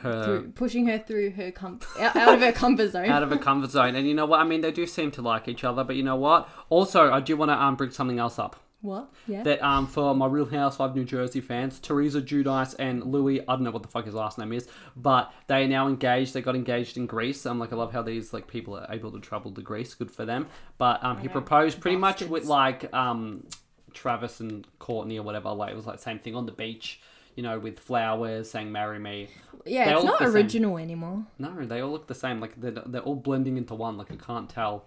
Her 0.01 0.25
through, 0.25 0.53
pushing 0.53 0.87
her 0.87 0.99
through 0.99 1.31
her 1.31 1.51
com- 1.51 1.81
out, 1.99 2.17
out 2.17 2.35
of 2.35 2.41
her 2.41 2.53
comfort 2.53 2.91
zone. 2.93 3.09
out 3.09 3.23
of 3.23 3.31
her 3.31 3.39
comfort 3.39 3.71
zone. 3.71 3.95
And 3.95 4.07
you 4.07 4.15
know 4.15 4.27
what? 4.27 4.41
I 4.41 4.45
mean, 4.45 4.61
they 4.61 4.73
do 4.73 4.87
seem 4.87 5.11
to 5.13 5.23
like 5.23 5.49
each 5.49 5.65
other. 5.65 5.85
But 5.85 5.97
you 5.97 6.03
know 6.03 6.17
what? 6.17 6.49
Also, 6.69 7.13
I 7.13 7.21
do 7.21 7.37
want 7.37 7.51
to 7.51 7.61
um, 7.63 7.77
bring 7.77 7.91
something 7.91 8.19
else 8.19 8.39
up. 8.39 8.57
what? 8.83 9.11
Yeah. 9.27 9.43
That 9.43 9.63
um, 9.63 9.87
for 9.87 10.15
my 10.15 10.27
Real 10.27 10.47
Housewives 10.47 10.95
New 10.95 11.05
Jersey 11.05 11.41
fans, 11.41 11.79
Teresa 11.81 12.21
Giudice 12.21 12.75
and 12.79 13.05
Louis, 13.05 13.41
I 13.41 13.45
don't 13.55 13.63
know 13.65 13.71
what 13.71 13.83
the 13.83 13.89
fuck 13.89 14.05
his 14.05 14.15
last 14.15 14.39
name 14.39 14.53
is, 14.53 14.69
but 14.97 15.33
they 15.49 15.65
are 15.65 15.69
now 15.69 15.89
engaged. 15.89 16.35
They 16.35 16.43
got 16.43 16.55
engaged 16.55 16.97
in 16.97 17.07
Greece. 17.07 17.47
I'm 17.47 17.59
like, 17.59 17.73
I 17.73 17.77
love 17.77 17.93
how 17.93 18.03
these 18.03 18.33
like 18.33 18.47
people 18.47 18.77
are 18.77 18.87
able 18.91 19.11
to 19.13 19.21
travel 19.21 19.51
to 19.53 19.61
Greece. 19.61 19.95
Good 19.95 20.11
for 20.11 20.25
them. 20.25 20.47
But 20.79 21.03
um, 21.03 21.19
he 21.19 21.29
proposed 21.29 21.81
pretty 21.81 21.97
much 21.97 22.23
with 22.23 22.45
like 22.45 22.93
um, 22.95 23.47
Travis 23.93 24.41
and 24.41 24.67
Kourtney 24.79 25.19
or 25.19 25.23
whatever. 25.23 25.51
Like 25.53 25.73
it 25.73 25.77
was 25.77 25.87
like 25.87 25.99
same 25.99 26.19
thing 26.19 26.35
on 26.35 26.47
the 26.47 26.53
beach. 26.53 27.01
You 27.37 27.43
know, 27.43 27.59
with 27.59 27.79
flowers 27.79 28.51
saying 28.51 28.73
"Marry 28.73 28.99
me." 28.99 29.29
yeah, 29.67 29.87
they 29.87 29.95
it's 29.95 30.05
not 30.05 30.19
the 30.19 30.27
same. 30.27 30.35
original 30.35 30.79
anymore. 30.79 31.25
No, 31.39 31.65
they 31.65 31.81
all 31.81 31.91
look 31.91 32.07
the 32.07 32.15
same. 32.15 32.41
Like 32.41 32.61
they're, 32.61 32.71
they're 32.71 33.03
all 33.03 33.17
blending 33.17 33.57
into 33.57 33.75
one. 33.75 33.97
Like 33.97 34.11
I 34.13 34.17
can't 34.17 34.49
tell 34.49 34.85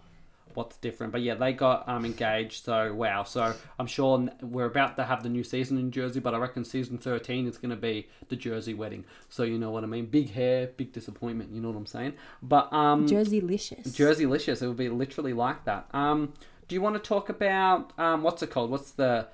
what's 0.53 0.77
different. 0.77 1.11
But 1.11 1.21
yeah, 1.21 1.35
they 1.35 1.53
got 1.53 1.87
um 1.87 2.05
engaged. 2.05 2.63
So 2.63 2.93
wow. 2.93 3.23
So 3.23 3.53
I'm 3.77 3.87
sure 3.87 4.29
we're 4.41 4.65
about 4.65 4.95
to 4.97 5.05
have 5.05 5.23
the 5.23 5.29
new 5.29 5.43
season 5.43 5.77
in 5.77 5.91
Jersey, 5.91 6.19
but 6.19 6.33
I 6.33 6.37
reckon 6.37 6.63
season 6.63 6.97
13 6.97 7.47
is 7.47 7.57
going 7.57 7.71
to 7.71 7.75
be 7.75 8.07
the 8.29 8.35
Jersey 8.35 8.73
wedding. 8.73 9.05
So 9.29 9.43
you 9.43 9.57
know 9.57 9.71
what 9.71 9.83
I 9.83 9.87
mean. 9.87 10.05
Big 10.05 10.31
hair, 10.31 10.67
big 10.67 10.91
disappointment. 10.93 11.51
You 11.53 11.61
know 11.61 11.69
what 11.69 11.77
I'm 11.77 11.85
saying. 11.85 12.13
But 12.41 12.71
um, 12.73 13.07
Jersey 13.07 13.41
licious. 13.41 13.93
Jersey 13.93 14.25
licious. 14.25 14.61
It 14.61 14.67
would 14.67 14.77
be 14.77 14.89
literally 14.89 15.33
like 15.33 15.65
that. 15.65 15.87
Um, 15.93 16.33
do 16.67 16.75
you 16.75 16.81
want 16.81 16.95
to 16.95 17.01
talk 17.01 17.29
about 17.29 17.91
um 17.99 18.23
what's 18.23 18.41
it 18.43 18.49
called? 18.49 18.69
What's 18.69 18.91
the 18.91 19.27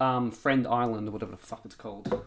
um 0.00 0.30
Friend 0.30 0.66
Island 0.66 1.08
or 1.08 1.12
whatever 1.12 1.32
the 1.32 1.38
fuck 1.38 1.62
it's 1.64 1.76
called? 1.76 2.24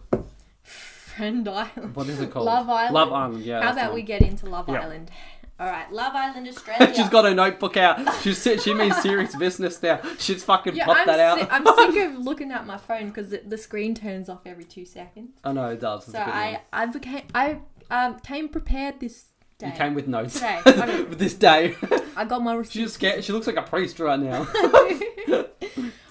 Friend 1.17 1.47
Island. 1.47 1.95
What 1.95 2.07
is 2.07 2.19
it 2.21 2.31
called? 2.31 2.45
Love 2.45 2.69
Island. 2.69 2.93
Love 2.93 3.13
Island. 3.13 3.43
Yeah. 3.45 3.59
How 3.59 3.65
that's 3.67 3.75
the 3.77 3.81
about 3.83 3.93
we 3.95 4.01
get 4.01 4.21
into 4.21 4.47
Love 4.47 4.67
Yeah. 4.69 4.81
Island? 4.81 5.11
All 5.59 5.67
right, 5.67 5.89
Love 5.93 6.13
Island 6.15 6.47
Australia. 6.53 6.93
She's 6.95 7.09
got 7.09 7.25
her 7.25 7.33
notebook 7.33 7.77
out. 7.77 7.99
She's 8.21 8.41
she 8.63 8.73
means 8.73 8.97
serious 9.01 9.35
business 9.35 9.81
now. 9.83 10.01
She's 10.17 10.43
fucking 10.43 10.75
Yeah, 10.75 10.85
popped 10.85 11.01
I'm, 11.01 11.07
that 11.07 11.19
out. 11.19 11.39
si- 11.39 11.47
I'm 11.51 11.65
sick 11.93 12.03
of 12.07 12.17
looking 12.25 12.51
at 12.51 12.65
my 12.65 12.77
phone 12.77 13.07
because 13.09 13.29
the, 13.29 13.41
the 13.45 13.57
screen 13.57 13.93
turns 13.93 14.29
off 14.29 14.41
every 14.45 14.63
two 14.65 14.83
seconds. 14.85 15.37
I 15.43 15.53
know 15.53 15.69
it 15.69 15.79
does. 15.79 16.03
It's 16.03 16.11
So 16.13 16.19
I 16.19 16.45
annoying. 16.47 16.57
I 16.73 16.85
became 16.87 17.23
I 17.35 17.59
um 17.91 18.19
came 18.21 18.49
prepared 18.49 18.99
this 18.99 19.25
day. 19.59 19.67
you 19.67 19.73
came 19.73 19.93
with 19.93 20.07
notes 20.07 20.33
Today. 20.33 20.59
Okay. 20.65 21.03
with 21.03 21.19
this 21.19 21.35
day. 21.35 21.75
I 22.17 22.25
got 22.25 22.41
my 22.43 22.61
She's 22.63 22.93
scared. 22.93 23.23
She 23.23 23.31
looks 23.31 23.45
like 23.45 23.55
a 23.55 23.61
priest 23.61 23.99
right 23.99 24.19
now. 24.19 24.47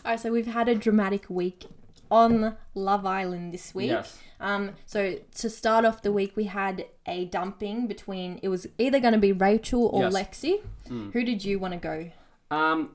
All 0.04 0.10
right, 0.10 0.18
so 0.20 0.32
we've 0.32 0.46
had 0.46 0.68
a 0.68 0.74
dramatic 0.74 1.28
week 1.28 1.66
on 2.12 2.56
Love 2.74 3.06
Island 3.06 3.52
this 3.54 3.74
week. 3.74 3.88
Yes. 3.90 4.18
Um, 4.38 4.72
so 4.86 5.16
to 5.36 5.48
start 5.50 5.84
off 5.84 6.02
the 6.02 6.12
week, 6.12 6.36
we 6.36 6.44
had 6.44 6.84
a 7.06 7.24
dumping 7.24 7.86
between. 7.86 8.38
It 8.42 8.48
was 8.48 8.66
either 8.78 9.00
going 9.00 9.14
to 9.14 9.18
be 9.20 9.32
Rachel 9.32 9.86
or 9.86 10.02
Yes. 10.04 10.14
Lexi. 10.14 10.60
Mm. 10.88 11.12
Who 11.12 11.24
did 11.24 11.44
you 11.44 11.58
want 11.58 11.72
to 11.74 11.80
go? 11.80 12.10
Um, 12.56 12.90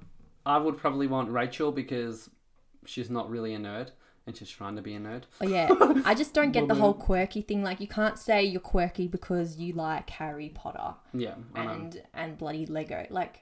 I 0.46 0.58
would 0.58 0.78
probably 0.78 1.08
want 1.08 1.32
Rachel 1.32 1.72
because 1.72 2.30
she's 2.86 3.10
not 3.10 3.30
really 3.30 3.54
a 3.54 3.58
nerd 3.58 3.90
and 4.28 4.36
she's 4.38 4.50
trying 4.50 4.76
to 4.76 4.82
be 4.82 4.94
a 4.94 5.00
nerd. 5.00 5.24
Oh 5.42 5.48
yeah, 5.48 5.70
I 6.06 6.14
just 6.14 6.34
don't 6.34 6.52
get 6.52 6.68
the 6.68 6.76
whole 6.76 6.94
quirky 6.94 7.42
thing. 7.42 7.64
Like 7.64 7.80
you 7.80 7.88
can't 7.88 8.20
say 8.20 8.44
you're 8.44 8.62
quirky 8.62 9.08
because 9.08 9.58
you 9.58 9.74
like 9.74 10.10
Harry 10.12 10.50
Potter 10.54 10.96
Yeah, 11.14 11.36
I 11.56 11.66
know. 11.66 11.72
and 11.72 12.02
and 12.14 12.38
bloody 12.38 12.66
Lego. 12.66 13.08
Like 13.10 13.42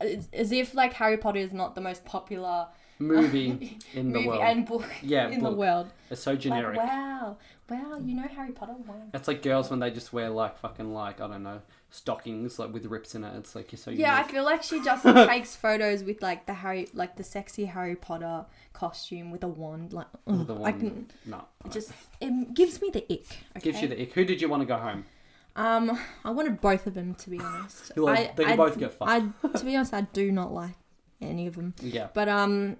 it's 0.00 0.28
as 0.32 0.50
if 0.50 0.74
like 0.74 0.92
Harry 0.94 1.18
Potter 1.18 1.38
is 1.40 1.52
not 1.52 1.74
the 1.74 1.80
most 1.82 2.04
popular 2.04 2.68
Movie 2.98 3.78
in 3.94 4.08
the 4.12 4.18
movie 4.18 4.28
world. 4.28 4.42
and 4.42 4.66
book 4.66 4.84
Yeah, 5.02 5.28
in 5.28 5.42
the 5.42 5.50
world. 5.52 5.88
It's 6.10 6.22
so 6.22 6.32
Like 6.32 6.40
generic. 6.40 6.76
wow, 6.78 7.36
wow, 7.70 7.98
you 8.04 8.14
know 8.14 8.26
Harry 8.28 8.52
Potter. 8.52 8.74
Wow. 8.86 8.94
It's 9.14 9.28
like 9.28 9.42
girls 9.42 9.70
when 9.70 9.78
they 9.80 9.90
just 9.90 10.12
wear 10.12 10.30
like 10.30 10.58
fucking 10.58 10.92
like 10.92 11.20
I 11.20 11.28
don't 11.28 11.42
know 11.42 11.60
stockings 11.90 12.58
like 12.58 12.72
with 12.72 12.84
rips 12.86 13.14
in 13.14 13.24
it. 13.24 13.34
It's 13.36 13.54
like 13.54 13.70
you're 13.72 13.78
so 13.78 13.90
Yeah, 13.90 14.16
I 14.16 14.22
feel 14.24 14.44
like 14.44 14.62
she 14.62 14.80
just 14.84 15.04
takes 15.04 15.54
photos 15.56 16.02
with 16.02 16.22
like 16.22 16.46
the 16.46 16.54
Harry, 16.54 16.88
like 16.92 17.16
the 17.16 17.24
sexy 17.24 17.66
Harry 17.66 17.96
Potter 17.96 18.46
costume 18.72 19.30
with 19.30 19.42
a 19.44 19.48
wand. 19.48 19.92
Like, 19.92 20.06
ugh, 20.26 20.46
the 20.46 20.54
I 20.54 20.58
one. 20.58 20.80
can 20.80 21.10
No, 21.24 21.44
it 21.64 21.72
just 21.72 21.92
it 22.20 22.54
gives 22.54 22.80
me 22.82 22.90
the 22.90 23.04
ick. 23.12 23.26
Okay? 23.56 23.60
gives 23.60 23.80
you 23.82 23.88
the 23.88 24.00
ick. 24.02 24.12
Who 24.14 24.24
did 24.24 24.40
you 24.40 24.48
want 24.48 24.62
to 24.62 24.66
go 24.66 24.76
home? 24.76 25.04
Um, 25.56 25.98
I 26.24 26.30
wanted 26.30 26.60
both 26.60 26.86
of 26.86 26.94
them 26.94 27.14
to 27.16 27.30
be 27.30 27.38
honest. 27.40 27.96
Like- 27.96 28.30
I, 28.30 28.32
they 28.36 28.44
I- 28.44 28.56
both 28.56 28.78
get 28.78 28.92
fucked. 28.92 29.10
I, 29.10 29.48
to 29.58 29.64
be 29.64 29.74
honest, 29.76 29.92
I 29.94 30.02
do 30.02 30.30
not 30.30 30.52
like 30.52 30.74
any 31.20 31.46
of 31.48 31.56
them. 31.56 31.74
Yeah. 31.82 32.08
But 32.14 32.28
um, 32.28 32.76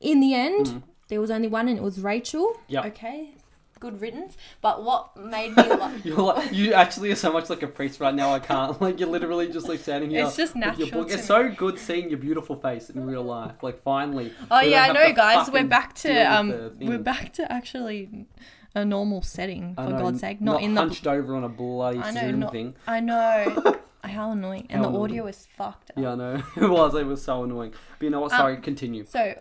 in 0.00 0.20
the 0.20 0.34
end, 0.34 0.82
there 1.08 1.20
was 1.20 1.30
only 1.30 1.48
one, 1.48 1.68
and 1.68 1.78
it 1.78 1.82
was 1.82 2.00
Rachel. 2.00 2.58
Mm-hmm. 2.70 2.86
Okay. 2.88 3.30
Good 3.78 4.00
riddance. 4.00 4.38
But 4.62 4.82
what 4.84 5.14
made 5.18 5.54
me 5.54 5.62
like 5.68 6.02
You're 6.02 6.16
like, 6.16 6.50
you 6.50 6.72
actually 6.72 7.10
are 7.12 7.16
so 7.16 7.30
much 7.30 7.50
like 7.50 7.62
a 7.62 7.66
priest 7.66 8.00
right 8.00 8.14
now. 8.14 8.32
I 8.32 8.38
can't. 8.38 8.80
Like 8.86 8.98
you're 8.98 9.08
literally 9.08 9.48
just 9.52 9.68
like 9.68 9.80
standing 9.80 10.08
here. 10.08 10.24
It's 10.24 10.34
just 10.36 10.54
with 10.54 10.64
your 10.64 10.72
natural 10.72 11.02
book. 11.02 11.10
It's 11.10 11.26
so 11.26 11.50
good 11.50 11.78
seeing 11.78 12.08
your 12.08 12.18
beautiful 12.18 12.56
face 12.56 12.88
in 12.88 13.04
real 13.04 13.22
life. 13.22 13.62
Like 13.62 13.82
finally. 13.82 14.32
Oh 14.50 14.60
yeah, 14.60 14.84
I 14.84 14.92
know, 14.92 15.12
guys. 15.12 15.50
We're 15.50 15.64
back 15.64 15.94
to 15.96 16.12
um, 16.22 16.72
we're 16.80 16.98
back 16.98 17.34
to 17.34 17.52
actually 17.52 18.26
a 18.74 18.84
normal 18.84 19.20
setting 19.22 19.74
for 19.74 19.88
know, 19.88 19.98
God's 19.98 20.20
sake, 20.20 20.40
not, 20.40 20.62
in 20.62 20.74
the. 20.74 20.80
hunched 20.80 21.06
over 21.06 21.34
on 21.34 21.44
a 21.44 21.48
bloody 21.48 21.98
I 21.98 22.10
know, 22.12 22.20
Zoom 22.20 22.40
not. 22.40 22.52
thing. 22.52 22.74
I 22.86 23.00
know. 23.00 23.78
How 24.04 24.30
annoying, 24.30 24.68
and 24.70 24.78
How 24.78 24.82
the 24.84 24.88
annoying. 24.90 25.04
audio 25.04 25.26
is 25.26 25.48
fucked. 25.56 25.90
Up. 25.90 25.98
Yeah, 25.98 26.12
I 26.12 26.14
know. 26.14 26.42
it 26.56 26.70
was. 26.70 26.94
It 26.94 27.06
was 27.06 27.22
so 27.22 27.42
annoying. 27.44 27.74
But 27.98 28.04
you 28.04 28.10
know 28.10 28.20
what? 28.20 28.32
Um, 28.32 28.38
Sorry. 28.38 28.56
continue. 28.58 29.04
So. 29.04 29.34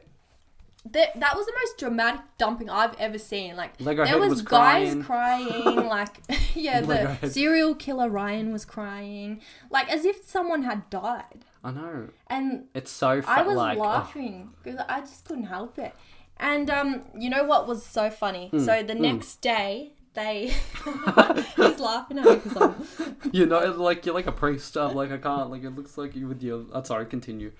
That, 0.92 1.20
that 1.20 1.36
was 1.36 1.48
the 1.48 1.54
most 1.64 1.78
dramatic 1.80 2.22
dumping 2.38 2.70
I've 2.70 2.96
ever 3.00 3.18
seen. 3.18 3.56
Like 3.56 3.74
Lego 3.80 4.06
there 4.06 4.20
was, 4.20 4.30
was 4.30 4.42
guys 4.44 4.94
crying. 5.04 5.64
crying, 5.64 5.88
like 5.88 6.22
yeah, 6.56 6.82
Lego 6.82 7.18
the 7.22 7.30
serial 7.30 7.74
killer 7.74 8.10
Ryan 8.10 8.54
was 8.54 8.66
crying, 8.66 9.42
like 9.72 9.90
as 9.92 10.06
if 10.06 10.28
someone 10.28 10.64
had 10.64 10.90
died. 10.90 11.46
I 11.64 11.72
know. 11.72 12.10
And 12.28 12.66
It's 12.76 12.92
so 12.92 13.24
I 13.28 13.42
was 13.42 13.58
like, 13.58 13.78
oh, 13.80 13.82
laughing 13.82 14.52
because 14.64 14.80
I 14.88 15.00
just 15.00 15.26
couldn't 15.26 15.46
help 15.46 15.80
it. 15.80 15.96
And 16.38 16.70
um, 16.70 17.02
you 17.18 17.30
know 17.30 17.44
what 17.46 17.68
was 17.68 17.84
so 17.86 18.10
funny? 18.10 18.50
Hmm. 18.50 18.60
So 18.60 18.84
the 18.84 18.94
next 18.94 19.38
day, 19.38 19.94
they 20.14 20.48
he's 21.56 21.80
laughing 21.80 22.20
at 22.20 22.26
me 22.26 22.36
because 22.36 22.58
I'm. 22.58 23.16
you 23.32 23.46
know, 23.46 23.60
like 23.72 24.06
you're 24.06 24.16
like 24.16 24.28
a 24.28 24.32
priest. 24.32 24.78
I'm 24.78 24.96
like 24.96 25.12
I 25.12 25.18
can't. 25.18 25.50
Like 25.50 25.64
it 25.64 25.72
looks 25.72 25.98
like 25.98 26.16
you 26.16 26.28
with 26.28 26.44
your. 26.44 26.66
I'm 26.74 26.86
sorry. 26.86 27.06
Continue. 27.06 27.52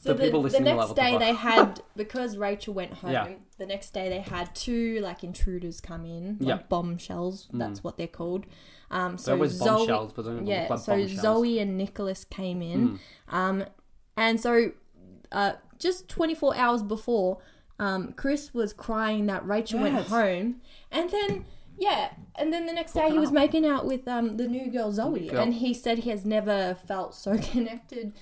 So 0.00 0.14
the 0.14 0.14
the, 0.14 0.24
people 0.24 0.40
listening 0.40 0.74
will 0.74 0.86
next 0.88 0.96
day 0.96 1.18
they 1.18 1.34
had 1.34 1.82
because 1.96 2.38
Rachel 2.38 2.72
went 2.72 2.94
home. 2.94 3.12
Yeah. 3.12 3.28
The 3.58 3.66
next 3.66 3.92
day 3.92 4.08
they 4.08 4.20
had 4.20 4.54
two 4.54 4.98
like 5.00 5.22
intruders 5.22 5.78
come 5.80 6.06
in, 6.06 6.38
like 6.40 6.48
Yeah. 6.48 6.66
Bombshells. 6.70 7.48
That's 7.52 7.84
what 7.84 7.98
they're 7.98 8.06
called. 8.06 8.46
Um, 8.90 9.18
so 9.18 9.36
They're 9.36 9.48
Zoe, 9.48 9.68
bombshells, 9.68 10.12
but 10.14 10.46
yeah. 10.46 10.74
so 10.76 10.96
bombshells. 10.96 11.20
Zoe 11.20 11.58
and 11.58 11.76
Nicholas 11.76 12.24
came 12.24 12.62
in, 12.62 12.98
um, 13.28 13.64
and 14.16 14.40
so 14.40 14.72
uh, 15.30 15.52
just 15.78 16.08
24 16.08 16.56
hours 16.56 16.82
before, 16.82 17.38
um, 17.78 18.14
Chris 18.14 18.52
was 18.52 18.72
crying 18.72 19.26
that 19.26 19.46
Rachel 19.46 19.80
went 19.80 20.06
home, 20.08 20.56
and 20.90 21.10
then. 21.10 21.44
Yeah, 21.78 22.10
and 22.34 22.52
then 22.52 22.66
the 22.66 22.74
next 22.74 22.92
day 22.92 23.10
he 23.10 23.18
was 23.18 23.32
making 23.32 23.64
out 23.64 23.86
with 23.86 24.06
um, 24.06 24.36
the 24.36 24.46
new 24.46 24.70
girl 24.70 24.92
Zoe, 24.92 25.28
girl. 25.28 25.40
and 25.40 25.54
he 25.54 25.72
said 25.72 26.00
he 26.00 26.10
has 26.10 26.26
never 26.26 26.76
felt 26.86 27.14
so 27.14 27.38
connected 27.52 28.12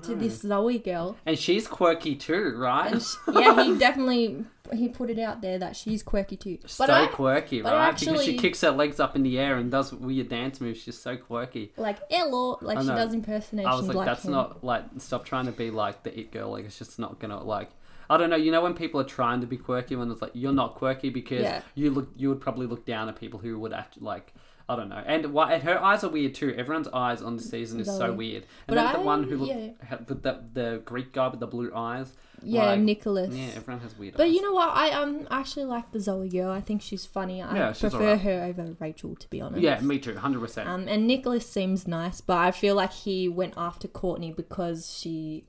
to 0.00 0.14
this 0.14 0.40
Zoe 0.40 0.78
girl. 0.78 1.16
And 1.26 1.38
she's 1.38 1.66
quirky 1.68 2.14
too, 2.16 2.54
right? 2.56 2.92
And 2.92 3.02
sh- 3.02 3.14
yeah, 3.32 3.62
he 3.64 3.76
definitely 3.78 4.44
he 4.72 4.88
put 4.88 5.10
it 5.10 5.18
out 5.18 5.42
there 5.42 5.58
that 5.58 5.76
she's 5.76 6.02
quirky 6.02 6.36
too. 6.36 6.58
But 6.62 6.70
so 6.70 6.84
I, 6.92 7.06
quirky, 7.06 7.60
but 7.62 7.72
right? 7.72 7.90
because 7.94 8.08
actually- 8.08 8.24
she 8.26 8.38
kicks 8.38 8.60
her 8.62 8.70
legs 8.70 8.98
up 9.00 9.14
in 9.16 9.22
the 9.22 9.38
air 9.38 9.56
and 9.58 9.70
does 9.70 9.92
weird 9.92 10.28
dance 10.28 10.60
moves. 10.60 10.80
She's 10.82 10.98
so 10.98 11.16
quirky. 11.16 11.72
like 11.76 11.98
hello, 12.10 12.58
like 12.62 12.78
I 12.78 12.82
she 12.82 12.88
know. 12.88 12.96
does 12.96 13.12
impersonations 13.14 13.72
I 13.72 13.76
was 13.76 13.86
like, 13.88 13.96
like 13.96 14.06
that's 14.06 14.24
him. 14.24 14.32
not 14.32 14.64
like 14.64 14.84
stop 14.98 15.24
trying 15.24 15.46
to 15.46 15.52
be 15.52 15.70
like 15.70 16.02
the 16.04 16.18
it 16.18 16.30
girl. 16.32 16.50
Like 16.52 16.64
it's 16.64 16.78
just 16.78 16.98
not 16.98 17.18
gonna 17.18 17.42
like. 17.42 17.70
I 18.10 18.16
don't 18.18 18.28
know. 18.30 18.36
You 18.36 18.52
know 18.52 18.60
when 18.62 18.74
people 18.74 19.00
are 19.00 19.04
trying 19.04 19.40
to 19.40 19.46
be 19.46 19.56
quirky, 19.56 19.96
when 19.96 20.10
it's 20.10 20.20
like 20.20 20.32
you're 20.34 20.52
not 20.52 20.74
quirky 20.74 21.08
because 21.10 21.42
Yeah. 21.42 21.62
you 21.74 21.90
look, 21.90 22.08
you 22.16 22.28
would 22.28 22.40
probably 22.40 22.66
look 22.66 22.84
down 22.84 23.08
at 23.08 23.16
people 23.18 23.38
who 23.40 23.58
would 23.58 23.72
act 23.72 24.00
like. 24.02 24.32
I 24.68 24.76
don't 24.76 24.88
know, 24.88 25.02
and 25.04 25.32
why 25.34 25.52
and 25.54 25.62
her 25.64 25.82
eyes 25.82 26.04
are 26.04 26.08
weird 26.08 26.34
too. 26.34 26.54
Everyone's 26.56 26.88
eyes 26.88 27.20
on 27.22 27.36
the 27.36 27.42
season 27.42 27.80
is 27.80 27.86
so 27.88 27.98
Zoe. 27.98 28.10
weird. 28.16 28.46
But 28.66 28.78
And 28.78 28.86
then 28.86 28.92
the 28.94 29.00
I- 29.00 29.04
one 29.04 29.24
who 29.24 29.36
looked, 29.36 29.52
yeah. 29.52 29.68
had 29.86 30.06
the, 30.06 30.14
the 30.14 30.40
the 30.52 30.82
Greek 30.84 31.12
guy 31.12 31.28
with 31.28 31.40
the 31.40 31.46
blue 31.46 31.72
eyes. 31.74 32.12
Yeah, 32.44 32.66
like, 32.66 32.80
Nicholas. 32.80 33.32
Yeah, 33.34 33.50
everyone 33.54 33.82
has 33.82 33.96
weird. 33.96 34.14
But 34.16 34.26
eyes. 34.26 34.32
you 34.34 34.42
know 34.42 34.52
what? 34.52 34.70
I 34.70 34.90
um 34.90 35.26
actually 35.30 35.64
like 35.66 35.92
the 35.92 36.00
Zoe 36.00 36.28
girl. 36.28 36.50
I 36.50 36.60
think 36.60 36.82
she's 36.82 37.04
funny. 37.06 37.40
I 37.42 37.54
Yeah, 37.56 37.72
she's 37.72 37.80
prefer 37.90 37.98
alright. 38.04 38.20
her 38.22 38.42
over 38.44 38.76
Rachel, 38.80 39.14
to 39.16 39.28
be 39.30 39.40
honest. 39.40 39.62
Yeah, 39.62 39.80
me 39.80 39.98
too, 39.98 40.16
hundred 40.16 40.40
percent. 40.40 40.68
Um, 40.68 40.88
and 40.88 41.06
Nicholas 41.06 41.46
seems 41.48 41.86
nice, 41.86 42.20
but 42.20 42.38
I 42.38 42.50
feel 42.50 42.74
like 42.74 42.92
he 42.92 43.28
went 43.28 43.54
after 43.56 43.86
Courtney 43.88 44.32
because 44.32 44.92
she, 44.98 45.44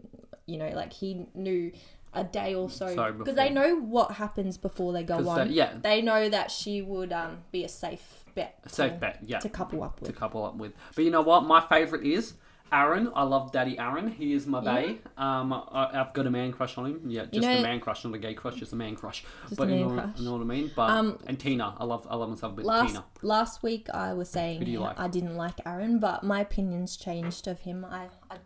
you 0.46 0.58
know, 0.58 0.70
like 0.76 0.94
he 0.94 1.26
knew 1.34 1.72
a 2.14 2.24
day 2.24 2.54
or 2.54 2.70
so 2.70 2.94
So 2.94 3.12
because 3.12 3.34
they 3.36 3.50
before. 3.50 3.68
know 3.70 3.80
what 3.82 4.12
happens 4.12 4.58
before 4.58 4.94
they 4.94 5.02
go 5.04 5.18
'Cause 5.18 5.28
on. 5.28 5.48
they- 5.48 5.54
yeah. 5.56 5.74
they 5.82 6.00
know 6.04 6.30
that 6.30 6.52
she 6.52 6.82
would 6.84 7.12
um 7.12 7.40
be 7.52 7.64
a 7.64 7.70
safe 7.70 8.23
bet. 8.36 8.60
A 8.66 8.70
safe 8.70 8.94
to- 8.94 8.98
bet, 9.00 9.20
yeah. 9.26 9.40
to 9.40 9.50
couple 9.50 9.84
up 9.84 10.02
with. 10.02 10.12
to 10.12 10.18
couple 10.18 10.46
up 10.46 10.56
with. 10.56 10.74
But 10.96 11.06
you 11.06 11.12
know 11.12 11.22
what? 11.22 11.44
My 11.44 11.62
favourite 11.62 12.06
is 12.06 12.34
Aaron. 12.72 13.12
I 13.16 13.24
love 13.24 13.52
Daddy 13.52 13.78
Aaron. 13.78 14.12
He 14.12 14.34
is 14.34 14.48
my 14.48 14.60
bae. 14.60 14.96
Um, 15.18 15.54
I, 15.54 15.90
I've 15.94 16.14
got 16.14 16.26
a 16.26 16.32
man 16.32 16.52
crush 16.52 16.78
on 16.78 16.86
him. 16.88 17.02
Yeah, 17.06 17.26
just 17.26 17.46
know- 17.46 17.60
a 17.60 17.62
man 17.62 17.80
crush, 17.80 18.04
not 18.04 18.14
a 18.16 18.18
gay 18.18 18.34
crush, 18.34 18.56
just 18.56 18.74
a 18.74 18.76
man 18.76 18.96
crush. 18.96 19.24
Just 19.48 19.58
but 19.58 19.68
a 19.68 19.72
you 19.76 19.86
man 19.86 19.96
know, 19.96 20.02
crush. 20.02 20.18
you 20.20 20.26
know 20.26 20.32
what 20.34 20.42
I 20.42 20.46
mean. 20.46 20.72
But 20.76 20.90
Um, 20.90 21.20
and 21.28 21.40
Tina, 21.40 21.76
I 21.78 21.84
love, 21.86 22.08
I 22.10 22.16
love 22.16 22.30
myself 22.30 22.54
a 22.54 22.56
bit 22.56 22.66
Last 22.66 22.88
Tina. 22.90 23.04
last 23.22 23.62
week 23.64 23.90
I 23.94 24.14
was 24.14 24.30
saying 24.30 24.66
you 24.66 24.80
like? 24.80 25.00
I 25.00 25.08
didn't 25.08 25.36
like 25.36 25.56
Aaron, 25.66 26.00
but 26.00 26.24
my 26.24 26.42
opinions 26.42 26.98
changed 26.98 27.48
of 27.48 27.60
him. 27.60 27.86
I 27.86 28.08
I, 28.32 28.38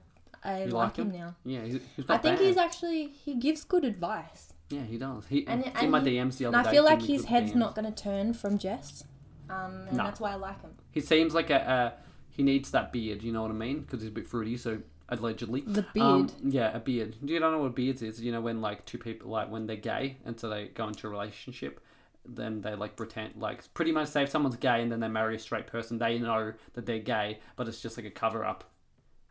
I 0.44 0.60
You 0.64 0.72
like 0.72 0.74
like 0.74 0.96
him 0.98 1.12
him? 1.12 1.20
now. 1.22 1.36
Yeah, 1.46 1.62
he's, 1.62 1.80
he's 1.96 2.06
I 2.10 2.18
think 2.18 2.38
bad. 2.38 2.46
he's 2.46 2.58
actually 2.58 3.08
he 3.08 3.36
gives 3.36 3.64
good 3.64 3.86
advice. 3.86 4.54
Yeah, 4.70 4.82
he 4.84 4.98
does. 4.98 5.26
He, 5.30 5.48
And, 5.48 5.62
it's 5.66 5.76
and 5.76 5.86
in 5.86 5.92
my 5.92 6.02
he- 6.02 6.18
DMs 6.18 6.38
the 6.38 6.46
and 6.46 6.54
day. 6.54 6.60
I 6.60 6.72
feel 6.72 6.84
like 6.84 7.02
his 7.02 7.24
head's 7.26 7.52
DMs. 7.54 7.56
not 7.56 7.76
going 7.76 7.86
to 7.94 8.04
turn 8.04 8.34
from 8.34 8.58
Jess, 8.58 9.06
um, 9.50 9.88
and 9.88 9.98
No. 9.98 10.04
that's 10.04 10.20
why 10.20 10.32
I 10.32 10.36
like 10.36 10.62
him. 10.62 10.72
He 10.92 11.02
seems 11.02 11.34
like 11.34 11.50
a. 11.50 11.56
a 11.56 12.08
he 12.30 12.44
needs 12.44 12.70
that 12.72 12.94
beard. 12.94 13.24
You 13.24 13.32
know 13.32 13.42
what 13.42 13.50
I 13.50 13.56
mean? 13.56 13.80
Because 13.82 14.02
he's 14.02 14.10
a 14.10 14.14
bit 14.14 14.28
fruity. 14.28 14.58
So 14.58 14.80
allegedly, 15.10 15.62
The 15.62 15.86
Um, 16.00 16.28
beard? 16.28 16.54
yeah, 16.54 16.76
a 16.76 16.80
beard. 16.80 17.16
Do 17.26 17.34
you 17.34 17.40
don't 17.40 17.52
know 17.52 17.64
what 17.64 17.74
beards 17.76 18.02
is? 18.04 18.22
You 18.22 18.32
know 18.32 18.42
when 18.42 18.62
like 18.62 18.86
two 18.86 18.98
people 19.00 19.32
like 19.32 19.50
when 19.50 19.66
they're 19.66 19.76
gay 19.76 20.18
and 20.26 20.40
so 20.40 20.48
they 20.50 20.68
go 20.68 20.88
into 20.88 21.08
a 21.08 21.10
relationship, 21.10 21.80
then 22.26 22.62
they 22.62 22.76
like 22.76 22.96
pretend 22.96 23.36
like 23.38 23.74
pretty 23.74 23.92
much 23.92 24.10
say 24.10 24.22
if 24.24 24.30
someone's 24.30 24.58
gay 24.58 24.82
and 24.84 24.92
then 24.92 25.00
they 25.00 25.08
marry 25.08 25.36
a 25.36 25.40
straight 25.40 25.66
person, 25.66 25.98
they 25.98 26.20
know 26.20 26.54
that 26.74 26.86
they're 26.86 27.00
gay, 27.00 27.40
but 27.56 27.68
it's 27.68 27.82
just 27.82 27.98
like 27.98 28.06
a 28.06 28.12
cover 28.12 28.46
up. 28.46 28.66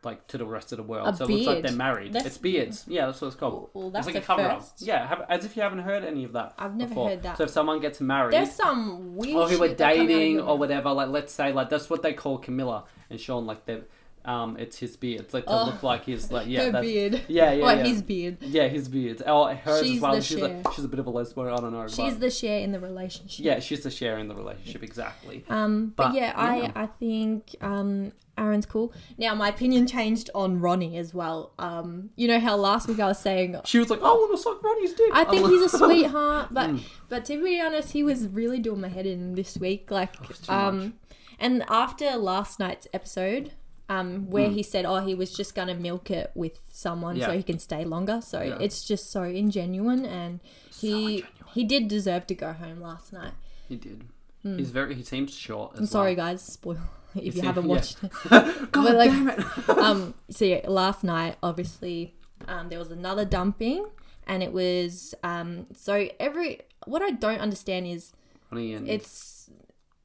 Like 0.03 0.27
to 0.27 0.37
the 0.37 0.45
rest 0.45 0.71
of 0.71 0.77
the 0.77 0.83
world, 0.83 1.07
A 1.07 1.17
so 1.17 1.25
it 1.25 1.29
looks 1.31 1.45
like 1.47 1.55
beard? 1.55 1.65
they're 1.65 1.75
married. 1.77 2.13
That's- 2.13 2.27
it's 2.27 2.37
beards, 2.37 2.85
yeah, 2.87 3.07
that's 3.07 3.19
what 3.19 3.27
it's 3.27 3.35
called. 3.35 3.71
Well, 3.73 3.89
that's 3.89 4.07
it's 4.07 4.15
like 4.15 4.23
a 4.23 4.31
a 4.33 4.35
cover 4.37 4.55
first. 4.59 4.81
yeah, 4.83 5.07
have, 5.07 5.25
as 5.27 5.43
if 5.43 5.55
you 5.57 5.63
haven't 5.63 5.79
heard 5.79 6.03
any 6.05 6.23
of 6.23 6.33
that. 6.33 6.53
I've 6.57 6.75
never 6.75 6.89
before. 6.89 7.09
heard 7.09 7.23
that. 7.23 7.37
So 7.37 7.45
if 7.45 7.49
someone 7.49 7.81
gets 7.81 7.99
married, 7.99 8.31
There's 8.33 8.51
some 8.51 9.15
weird. 9.15 9.35
or 9.35 9.49
who 9.49 9.57
were 9.59 9.67
shit 9.69 9.77
that 9.79 9.93
come 9.95 9.99
out 9.99 10.03
of 10.03 10.07
dating 10.07 10.35
your 10.35 10.45
or 10.45 10.57
whatever. 10.57 10.91
Like 10.93 11.09
let's 11.09 11.33
say 11.33 11.51
like 11.51 11.69
that's 11.69 11.89
what 11.89 12.03
they 12.03 12.13
call 12.13 12.37
Camilla 12.37 12.83
and 13.09 13.19
Sean. 13.19 13.47
Like 13.47 13.65
they, 13.65 13.81
um, 14.23 14.55
it's 14.59 14.77
his 14.77 14.95
beard. 14.95 15.21
It's 15.21 15.33
like 15.33 15.45
to 15.47 15.51
Oh. 15.51 15.65
look 15.65 15.81
like 15.81 16.05
his 16.05 16.31
like 16.31 16.45
yeah 16.53 16.65
Her 16.65 16.71
that's- 16.73 16.83
beard. 16.85 17.21
Yeah, 17.27 17.51
yeah, 17.53 17.65
Or 17.65 17.73
yeah. 17.75 17.83
his 17.83 18.01
beard. 18.03 18.37
Yeah, 18.41 18.67
his 18.67 18.87
beard. 18.87 19.23
Oh, 19.25 19.47
hers 19.47 19.81
She's 19.81 19.95
as 19.95 20.01
well. 20.01 20.15
the 20.15 20.21
She's 20.21 20.37
share. 20.39 20.61
a, 20.63 20.73
she's 20.75 20.85
a 20.85 20.87
bit 20.89 20.99
of 20.99 21.07
a 21.07 21.09
lesbian. 21.09 21.47
I 21.47 21.55
don't 21.55 21.73
know. 21.73 21.87
She's 21.87 22.13
but- 22.13 22.19
the 22.19 22.29
share 22.29 22.59
in 22.59 22.71
the 22.71 22.79
relationship. 22.79 23.43
yeah, 23.43 23.59
she's 23.59 23.81
the 23.81 23.89
share 23.91 24.19
in 24.19 24.27
the 24.27 24.35
relationship 24.35 24.83
exactly. 24.83 25.43
Um, 25.49 25.91
but, 25.95 26.09
But, 26.09 26.13
yeah, 26.15 26.55
yeah. 26.55 26.71
I 26.75 26.83
I 26.83 26.85
think 26.85 27.55
um 27.61 28.11
Aaron's 28.37 28.65
cool. 28.65 28.93
Now 29.17 29.33
my 29.35 29.49
opinion 29.49 29.87
changed 29.87 30.29
on 30.35 30.59
Ronnie 30.59 30.97
as 30.97 31.13
well. 31.13 31.53
Um, 31.57 32.11
you 32.15 32.27
know 32.27 32.39
how 32.39 32.55
last 32.55 32.87
week 32.87 32.99
I 32.99 33.07
was 33.07 33.19
saying 33.19 33.55
She 33.65 33.79
was 33.79 33.89
like, 33.89 33.99
"I 34.01 34.03
want 34.11 34.31
to 34.35 34.41
suck 34.41 34.61
Ronnie's 34.63 34.93
dick." 34.93 35.09
I 35.13 35.25
think 35.25 35.47
he's 35.49 35.61
a 35.61 35.69
sweetheart, 35.77 36.49
but 36.51 36.69
Mm. 36.69 36.81
but 37.09 37.25
to 37.25 37.43
be 37.43 37.59
honest, 37.59 37.91
he 37.93 38.03
was 38.03 38.27
really 38.27 38.59
doing 38.59 38.81
my 38.81 38.89
head 38.89 39.05
in 39.05 39.35
this 39.35 39.57
week. 39.57 39.89
Like, 39.91 40.13
too 40.43 40.51
um, 40.51 40.77
much. 40.79 40.91
and 41.39 41.63
after 41.69 42.15
last 42.15 42.59
night's 42.59 42.87
episode, 42.93 43.53
um, 43.89 44.29
where 44.29 44.49
he 44.49 44.61
said, 44.63 44.85
"Oh, 44.85 44.97
he 45.05 45.15
was 45.15 45.31
just 45.33 45.55
gonna 45.55 45.75
milk 45.75 46.11
it 46.11 46.31
with 46.35 46.59
someone 46.71 47.19
so 47.21 47.29
Mm. 47.29 47.37
He 47.37 47.43
can 47.43 47.59
stay 47.59 47.85
longer," 47.85 48.21
so 48.21 48.41
Yeah. 48.41 48.57
it's 48.59 48.85
just 48.85 49.11
so 49.11 49.21
ingenuine, 49.21 50.05
and 50.05 50.39
he 50.79 51.23
he 51.53 51.63
did 51.63 51.87
deserve 51.87 52.27
to 52.27 52.35
go 52.35 52.53
home 52.53 52.81
last 52.81 53.11
night. 53.13 53.33
He 53.67 53.75
did. 53.77 54.03
He's 54.43 54.69
very. 54.71 54.95
He 54.95 55.03
seems 55.03 55.33
short. 55.33 55.73
I'm 55.75 55.85
sorry, 55.85 56.15
well. 56.15 56.27
guys, 56.27 56.41
spoil 56.41 56.77
if 57.19 57.35
you 57.35 57.41
haven't 57.41 57.65
yeah. 57.67 57.69
watched 57.75 57.97
it. 58.03 58.11
God 58.71 58.93
like, 58.95 59.11
damn 59.11 59.29
it! 59.29 59.69
um 59.69 60.13
so 60.29 60.45
yeah, 60.45 60.61
last 60.67 61.03
night 61.03 61.37
obviously 61.41 62.15
um 62.47 62.69
there 62.69 62.79
was 62.79 62.91
another 62.91 63.25
dumping 63.25 63.87
and 64.25 64.43
it 64.43 64.51
was 64.53 65.15
um 65.23 65.67
so 65.73 66.07
every 66.19 66.59
what 66.85 67.01
i 67.01 67.11
don't 67.11 67.39
understand 67.39 67.87
is 67.87 68.13
Ronnie 68.51 68.73
and 68.73 68.87
it's 68.87 69.49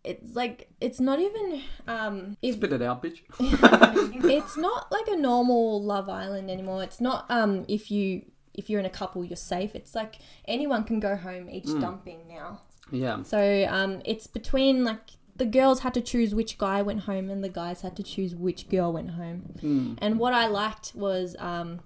it's 0.05 0.35
like 0.35 0.69
it's 0.81 0.99
not 0.99 1.21
even 1.21 1.63
um 1.87 2.37
if 2.43 2.57
spit 2.57 2.73
it 2.73 2.83
out, 2.83 3.03
bitch. 3.03 3.21
it's 3.39 4.57
not 4.57 4.91
like 4.91 5.07
a 5.09 5.17
normal 5.17 5.83
love 5.83 6.09
island 6.09 6.51
anymore 6.51 6.83
it's 6.83 7.01
not 7.01 7.25
um 7.31 7.65
if 7.69 7.91
you 7.91 8.23
if 8.55 8.69
you're 8.69 8.81
in 8.81 8.87
a 8.87 8.91
couple 8.91 9.25
you're 9.25 9.37
safe 9.37 9.75
it's 9.75 9.95
like 9.95 10.17
anyone 10.47 10.85
can 10.85 10.99
go 11.01 11.15
home 11.17 11.49
each 11.49 11.69
Hmm. 11.69 11.81
dumping 11.81 12.29
now 12.29 12.61
yeah. 12.91 13.23
so 13.23 13.67
um, 13.71 14.03
it's 14.05 14.27
between 14.27 14.85
like 14.85 15.13
the 15.37 15.47
girls 15.47 15.81
had 15.81 15.95
to 15.95 16.01
choose 16.01 16.35
which 16.35 16.59
guy 16.59 16.83
went 16.83 17.01
home 17.01 17.31
and 17.31 17.43
the 17.43 17.49
guys 17.49 17.81
had 17.83 17.97
to 17.97 18.03
choose 18.03 18.35
which 18.35 18.69
girl 18.69 18.93
went 18.93 19.11
home. 19.13 19.97
And 20.01 20.19
what 20.19 20.35
I 20.35 20.47
liked 20.47 20.93
was 20.95 21.35
um, 21.39 21.81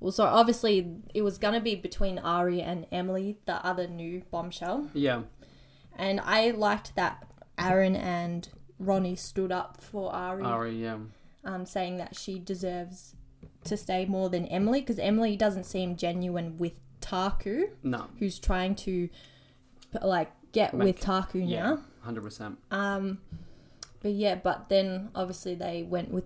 well, 0.00 0.12
so 0.12 0.24
obviously 0.24 0.96
it 1.14 1.22
was 1.22 1.38
gonna 1.38 1.60
be 1.60 1.74
between 1.74 2.18
Ari 2.18 2.60
and 2.60 2.86
Emily, 2.92 3.38
the 3.46 3.64
other 3.64 3.86
new 3.86 4.22
bombshell, 4.30 4.90
Yeah. 4.94 5.22
and 5.96 6.20
I 6.20 6.50
liked 6.50 6.94
that 6.96 7.26
Aaron 7.58 7.94
and 7.96 8.48
Ronnie 8.78 9.16
stood 9.16 9.52
up 9.52 9.80
for 9.80 10.12
Ari, 10.12 10.42
Ari. 10.44 10.82
Yeah. 10.82 10.98
um, 11.44 11.64
saying 11.66 11.96
that 11.98 12.16
she 12.16 12.38
deserves 12.38 13.14
to 13.64 13.76
stay 13.76 14.04
more 14.06 14.28
than 14.28 14.44
Emily 14.46 14.80
because 14.80 14.98
Emily 14.98 15.36
doesn't 15.36 15.64
seem 15.64 15.96
genuine 15.96 16.58
with 16.58 16.72
Taku, 17.00 17.68
No. 17.82 18.06
who's 18.18 18.38
trying 18.38 18.74
to 18.76 19.08
like 20.02 20.30
get 20.52 20.74
Make- 20.74 20.84
with 20.86 21.00
Taku 21.00 21.44
now. 21.44 21.80
Hundred 22.02 22.22
percent. 22.22 22.58
Um, 22.70 23.18
but 24.00 24.12
yeah, 24.12 24.34
but 24.34 24.68
then 24.68 25.10
obviously 25.14 25.54
they 25.54 25.82
went 25.82 26.10
with 26.10 26.24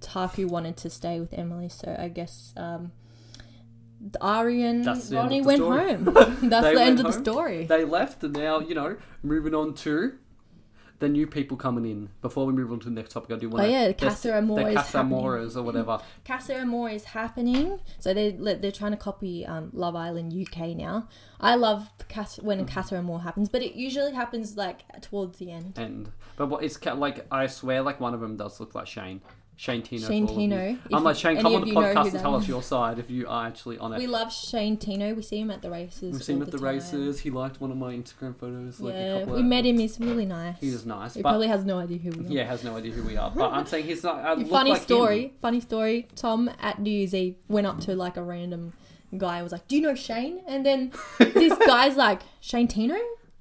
Taku 0.00 0.46
wanted 0.48 0.76
to 0.78 0.90
stay 0.90 1.20
with 1.20 1.32
Emily, 1.32 1.68
so 1.68 1.94
I 1.98 2.08
guess 2.08 2.52
um, 2.56 2.92
Ari 4.20 4.62
and 4.64 4.84
That's 4.84 5.08
the 5.08 5.16
end 5.18 5.24
Ronnie 5.24 5.38
of 5.38 5.44
the 5.44 5.48
went 5.48 5.58
story. 5.60 5.94
home. 5.94 6.04
That's 6.50 6.66
They 6.66 6.74
the 6.74 6.80
end 6.82 6.96
went 6.96 7.00
of 7.00 7.06
the 7.06 7.12
home. 7.12 7.22
story. 7.22 7.64
They 7.66 7.84
left, 7.84 8.22
and 8.24 8.32
now 8.34 8.60
you 8.60 8.74
know, 8.74 8.96
moving 9.22 9.54
on 9.54 9.74
to 9.74 10.14
the 11.00 11.08
new 11.08 11.26
people 11.26 11.56
coming 11.56 11.84
in. 11.84 12.08
Before 12.22 12.46
we 12.46 12.52
move 12.52 12.70
on 12.72 12.78
to 12.80 12.84
the 12.86 12.94
next 12.94 13.12
topic, 13.12 13.32
I 13.32 13.38
do 13.38 13.48
want 13.48 13.64
Oh, 13.64 13.66
to. 13.66 13.72
yeah, 13.72 13.92
Casa 13.92 14.34
Amor 14.36 14.68
is 14.70 14.76
Casa. 14.76 15.00
Amores 15.00 15.56
or 15.56 15.62
whatever. 15.64 16.00
Casa 16.24 16.54
Amor 16.56 16.90
is 16.90 17.04
happening, 17.04 17.80
so 17.98 18.14
they 18.14 18.30
they're 18.30 18.70
trying 18.72 18.92
to 18.92 18.96
copy 18.96 19.44
um, 19.44 19.70
Love 19.72 19.96
Island 19.96 20.32
UK 20.32 20.68
now. 20.76 21.08
I 21.40 21.56
love 21.56 21.90
Casa, 22.08 22.40
Mm-hmm. 22.40 22.46
when 22.46 22.66
Casa 22.66 22.96
Amor 22.96 23.18
happens, 23.20 23.48
but 23.48 23.62
it 23.62 23.74
usually 23.74 24.12
happens 24.12 24.56
like 24.56 24.82
towards 25.02 25.38
the 25.38 25.50
end. 25.50 25.78
And 25.78 26.10
but 26.36 26.46
what 26.48 26.62
it's 26.64 26.82
like? 26.84 27.26
I 27.30 27.46
swear, 27.48 27.82
like 27.82 28.00
one 28.00 28.14
of 28.14 28.20
them 28.20 28.36
does 28.36 28.60
look 28.60 28.74
like 28.74 28.86
Shane. 28.86 29.20
Shane 29.56 29.82
Tino. 29.82 30.08
Shane. 30.08 30.26
Tino. 30.26 30.76
I'm 30.92 31.04
like 31.04 31.16
Shane. 31.16 31.36
Come 31.36 31.54
on 31.54 31.60
the 31.60 31.66
you 31.68 31.74
know 31.74 31.80
who 31.82 31.86
podcast 31.94 32.10
and 32.10 32.20
tell 32.20 32.34
us 32.34 32.48
your 32.48 32.62
side 32.62 32.98
if 32.98 33.08
you 33.10 33.28
are 33.28 33.46
actually 33.46 33.78
on 33.78 33.92
it. 33.92 33.98
We 33.98 34.06
love 34.06 34.32
Shane 34.32 34.76
Tino. 34.76 35.14
We 35.14 35.22
see 35.22 35.38
him 35.40 35.50
at 35.50 35.62
the 35.62 35.70
races. 35.70 36.12
We've 36.12 36.22
seen 36.24 36.36
him 36.36 36.42
at 36.42 36.50
the 36.50 36.58
time. 36.58 36.66
races. 36.66 37.20
He 37.20 37.30
liked 37.30 37.60
one 37.60 37.70
of 37.70 37.76
my 37.76 37.92
Instagram 37.94 38.36
photos. 38.36 38.80
Like 38.80 38.94
a 38.94 39.24
Yeah, 39.26 39.32
we 39.32 39.42
met 39.42 39.64
him. 39.64 39.78
He's 39.78 39.98
really 40.00 40.26
nice. 40.26 40.58
He 40.60 40.70
was 40.70 40.84
nice, 40.84 41.14
He 41.14 41.22
probably 41.22 41.46
has 41.48 41.64
no 41.64 41.78
idea 41.78 41.98
who 41.98 42.10
we 42.10 42.26
are. 42.26 42.30
yeah, 42.30 42.44
has 42.44 42.64
no 42.64 42.76
idea 42.76 42.92
who 42.92 43.04
we 43.04 43.16
are. 43.16 43.30
But 43.30 43.52
I'm 43.52 43.66
saying 43.66 43.86
he's 43.86 44.02
not. 44.02 44.16
I 44.24 44.32
uh, 44.32 44.34
look 44.38 44.48
funny 44.48 44.70
like 44.70 44.80
him. 44.80 44.84
story. 44.84 45.32
Funny 45.40 45.60
story. 45.60 46.08
Tom 46.16 46.50
at 46.60 46.80
New 46.80 46.90
Year's 46.90 47.14
Eve 47.14 47.36
went 47.48 47.66
up 47.66 47.78
to 47.82 47.94
like 47.94 48.16
a 48.16 48.22
random 48.22 48.72
guy 49.16 49.36
and 49.36 49.44
was 49.44 49.52
like, 49.52 49.68
"Do 49.68 49.76
you 49.76 49.82
know 49.82 49.94
Shane?" 49.94 50.42
And 50.48 50.66
then 50.66 50.92
this 51.18 51.56
guy's 51.66 51.96
like, 51.96 52.22
"Shane 52.40 52.66
Tino." 52.66 52.96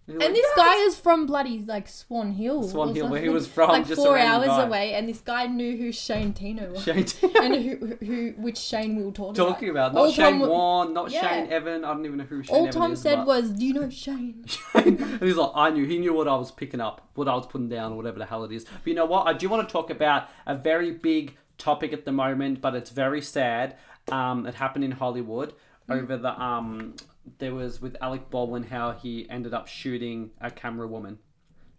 And 0.06 0.20
like, 0.20 0.34
this 0.34 0.46
guy 0.58 0.76
is 0.86 0.98
from 1.00 1.26
bloody 1.26 1.60
like 1.66 1.88
Swan 1.88 2.34
Hill. 2.34 2.64
Swan 2.64 2.94
Hill, 2.94 3.08
where 3.08 3.22
he 3.22 3.30
was 3.30 3.48
from, 3.48 3.70
like 3.70 3.88
just 3.88 4.02
four 4.02 4.18
hours 4.18 4.48
guy. 4.48 4.64
away, 4.64 4.94
and 4.96 5.08
this 5.08 5.22
guy 5.22 5.48
knew 5.48 5.78
who 5.78 5.94
Shane 5.94 6.34
Tino 6.34 6.72
was, 6.72 6.84
Shane 6.84 7.04
Tino. 7.06 7.42
and 7.42 7.56
who, 7.56 7.96
who 8.06 8.34
which 8.38 8.58
Shane 8.58 8.98
we 8.98 9.04
were 9.06 9.12
talking, 9.12 9.34
talking 9.36 9.70
about. 9.70 9.94
Not 9.94 10.00
All 10.02 10.12
Shane 10.12 10.40
Tom- 10.42 10.50
Warne, 10.50 10.94
not 10.94 11.10
Yeah. 11.10 11.22
Shane 11.22 11.52
Evan. 11.52 11.86
I 11.86 11.94
don't 11.94 12.06
even 12.06 12.18
know 12.18 12.26
who 12.26 12.44
Shane 12.44 12.54
All 12.54 12.68
Evan 12.68 12.82
Tom 12.82 12.92
is. 12.94 13.02
said 13.02 13.16
but- 13.20 13.28
was, 13.28 13.52
"Do 13.52 13.66
you 13.66 13.74
know 13.74 13.90
Shane?" 14.04 14.44
and 14.74 15.00
he's 15.22 15.38
like, 15.38 15.52
I 15.56 15.70
knew. 15.70 15.86
He 15.86 15.98
knew 16.00 16.14
what 16.14 16.28
I 16.28 16.36
was 16.36 16.52
picking 16.52 16.82
up, 16.82 17.08
what 17.16 17.30
I 17.30 17.36
was 17.36 17.48
putting 17.48 17.70
down, 17.70 17.94
or 17.94 17.96
whatever 17.96 18.20
the 18.20 18.26
hell 18.26 18.44
it 18.44 18.52
is. 18.52 18.66
But 18.66 18.86
you 18.88 18.96
know 18.96 19.06
what? 19.06 19.26
I 19.28 19.32
do 19.32 19.48
want 19.48 19.66
to 19.68 19.72
talk 19.72 19.90
about 19.90 20.28
a 20.46 20.54
very 20.56 20.92
big 20.92 21.38
topic 21.58 21.94
at 21.94 22.04
the 22.04 22.12
moment, 22.12 22.60
but 22.60 22.76
it's 22.76 22.90
very 22.90 23.22
sad. 23.22 23.78
Um, 24.12 24.46
it 24.48 24.56
happened 24.56 24.84
in 24.84 24.92
Hollywood 24.92 25.54
over 25.90 26.18
the 26.18 26.38
um. 26.42 26.96
There 27.40 27.54
was 27.54 27.82
with 27.82 27.96
Alec 28.02 28.30
Baldwin 28.30 28.64
how 28.64 28.92
he 28.92 29.30
ended 29.30 29.54
up 29.54 29.68
shooting 29.68 30.32
a 30.42 30.52
camera 30.52 30.88
woman. 30.88 31.20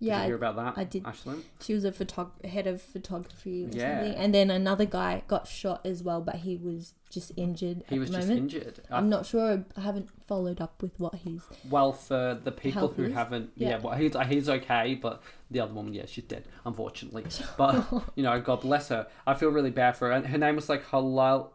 Did 0.01 0.09
Yeah, 0.09 0.21
you 0.23 0.27
hear 0.29 0.35
about 0.37 0.57
that? 0.57 0.75
I 0.77 0.85
did. 0.85 1.05
Ashlyn. 1.05 1.43
She 1.61 1.73
was 1.73 1.85
a 1.85 1.93
photog- 1.93 2.45
head 2.45 2.67
of 2.67 2.83
photography 2.83 3.65
or 3.65 3.69
Yeah. 3.69 4.01
something. 4.01 4.19
And 4.19 4.35
then 4.35 4.51
another 4.51 4.85
guy 4.87 5.23
got 5.29 5.47
shot 5.47 5.85
as 5.87 6.03
well, 6.03 6.21
but 6.21 6.37
he 6.37 6.57
was 6.57 6.95
just 7.11 7.31
injured 7.37 7.85
He 7.89 7.95
at 7.97 8.01
was 8.01 8.11
the 8.11 8.17
just 8.17 8.29
moment. 8.29 8.53
injured. 8.55 8.81
I'm 8.91 9.05
I- 9.05 9.09
not 9.09 9.25
sure. 9.27 9.65
I 9.77 9.81
haven't 9.81 10.09
followed 10.27 10.61
up 10.61 10.83
with 10.83 10.99
what 10.99 11.15
he's. 11.15 11.43
Well, 11.71 11.93
for 11.93 12.39
the 12.43 12.51
people 12.53 12.89
who 12.89 13.05
is? 13.05 13.15
haven't, 13.15 13.51
yeah, 13.55 13.69
Yeah. 13.71 13.79
well, 13.81 13.95
he's 13.97 14.15
he's 14.29 14.49
okay, 14.49 14.95
but 14.95 15.23
the 15.51 15.61
other 15.61 15.73
woman, 15.73 15.95
yeah, 15.95 16.07
she's 16.07 16.25
dead, 16.25 16.45
unfortunately. 16.67 17.25
But 17.57 17.87
you 18.17 18.25
know, 18.25 18.41
God 18.41 18.63
bless 18.63 18.89
her. 18.89 19.07
I 19.27 19.35
feel 19.35 19.51
really 19.51 19.71
bad 19.71 19.97
for 19.97 20.11
her. 20.13 20.21
Her 20.27 20.39
name 20.39 20.57
was 20.57 20.69
like 20.69 20.85
Halal. 20.87 21.51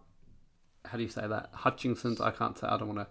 How 0.85 0.97
do 0.97 1.03
you 1.03 1.09
say 1.09 1.27
that? 1.27 1.49
Hutchinson's. 1.53 2.21
I 2.21 2.31
can't 2.31 2.57
say. 2.57 2.67
I 2.67 2.77
don't 2.77 2.87
want 2.87 2.99
to. 2.99 3.07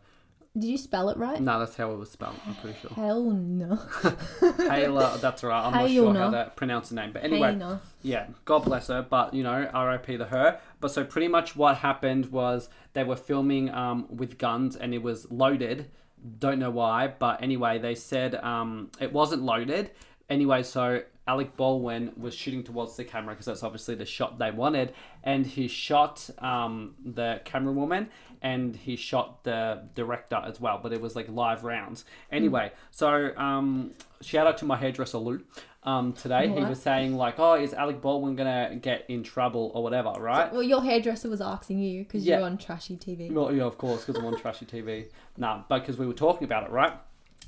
Did 0.56 0.68
you 0.68 0.78
spell 0.78 1.08
it 1.10 1.16
right? 1.18 1.40
No, 1.40 1.58
that's 1.60 1.76
how 1.76 1.92
it 1.92 1.98
was 1.98 2.10
spelled. 2.10 2.34
I'm 2.46 2.54
pretty 2.56 2.78
sure. 2.80 2.90
Hell 2.90 3.30
no. 3.30 3.76
Hayla, 3.76 5.20
that's 5.20 5.44
right. 5.44 5.66
I'm 5.66 5.72
not 5.72 5.90
sure 5.90 6.14
how 6.14 6.30
to 6.30 6.52
pronounce 6.56 6.88
the 6.88 6.96
name, 6.96 7.12
but 7.12 7.22
anyway, 7.22 7.54
Hayna. 7.54 7.80
yeah, 8.02 8.26
God 8.44 8.64
bless 8.64 8.88
her. 8.88 9.02
But 9.02 9.34
you 9.34 9.42
know, 9.44 9.70
R.I.P. 9.72 10.16
to 10.18 10.24
her. 10.26 10.58
But 10.80 10.90
so 10.90 11.04
pretty 11.04 11.28
much 11.28 11.54
what 11.54 11.78
happened 11.78 12.26
was 12.32 12.68
they 12.92 13.04
were 13.04 13.16
filming 13.16 13.70
um, 13.70 14.06
with 14.08 14.38
guns 14.38 14.74
and 14.74 14.94
it 14.94 15.02
was 15.02 15.30
loaded. 15.30 15.90
Don't 16.38 16.58
know 16.58 16.70
why, 16.70 17.06
but 17.18 17.40
anyway, 17.42 17.78
they 17.78 17.94
said 17.94 18.34
um, 18.36 18.90
it 19.00 19.12
wasn't 19.12 19.42
loaded. 19.42 19.92
Anyway, 20.28 20.62
so 20.64 21.02
Alec 21.28 21.56
Baldwin 21.56 22.12
was 22.16 22.34
shooting 22.34 22.64
towards 22.64 22.96
the 22.96 23.04
camera 23.04 23.34
because 23.34 23.46
that's 23.46 23.62
obviously 23.62 23.94
the 23.94 24.06
shot 24.06 24.38
they 24.38 24.50
wanted, 24.50 24.94
and 25.22 25.46
he 25.46 25.68
shot 25.68 26.28
um, 26.38 26.94
the 27.04 27.40
camera 27.44 27.72
woman 27.72 28.08
and 28.40 28.74
he 28.76 28.96
shot 28.96 29.44
the 29.44 29.82
director 29.94 30.40
as 30.44 30.58
well. 30.60 30.80
But 30.82 30.92
it 30.94 31.00
was 31.00 31.14
like 31.14 31.28
live 31.28 31.64
rounds. 31.64 32.04
Anyway, 32.32 32.72
so 32.90 33.36
um, 33.36 33.92
shout 34.22 34.46
out 34.46 34.56
to 34.58 34.64
my 34.64 34.76
hairdresser 34.76 35.18
Lou. 35.18 35.42
Um, 35.84 36.12
today 36.12 36.48
he 36.48 36.64
was 36.64 36.80
saying 36.80 37.14
like, 37.14 37.38
"Oh, 37.38 37.54
is 37.54 37.74
Alec 37.74 38.00
Baldwin 38.00 38.34
gonna 38.34 38.76
get 38.80 39.04
in 39.08 39.22
trouble 39.22 39.70
or 39.74 39.82
whatever?" 39.82 40.10
Right? 40.18 40.50
Well, 40.52 40.62
your 40.62 40.82
hairdresser 40.82 41.28
was 41.28 41.40
asking 41.42 41.80
you 41.80 42.04
because 42.04 42.24
Yeah. 42.24 42.38
you're 42.38 42.46
on 42.46 42.56
trashy 42.58 42.96
TV. 42.96 43.30
Well, 43.32 43.54
yeah, 43.54 43.64
of 43.64 43.76
course, 43.76 44.04
because 44.04 44.18
I'm 44.20 44.26
on 44.26 44.38
trashy 44.40 44.64
TV. 44.66 45.06
Nah, 45.36 45.62
but 45.68 45.80
because 45.80 45.98
we 45.98 46.06
were 46.06 46.14
talking 46.14 46.44
about 46.44 46.64
it, 46.64 46.70
right? 46.70 46.94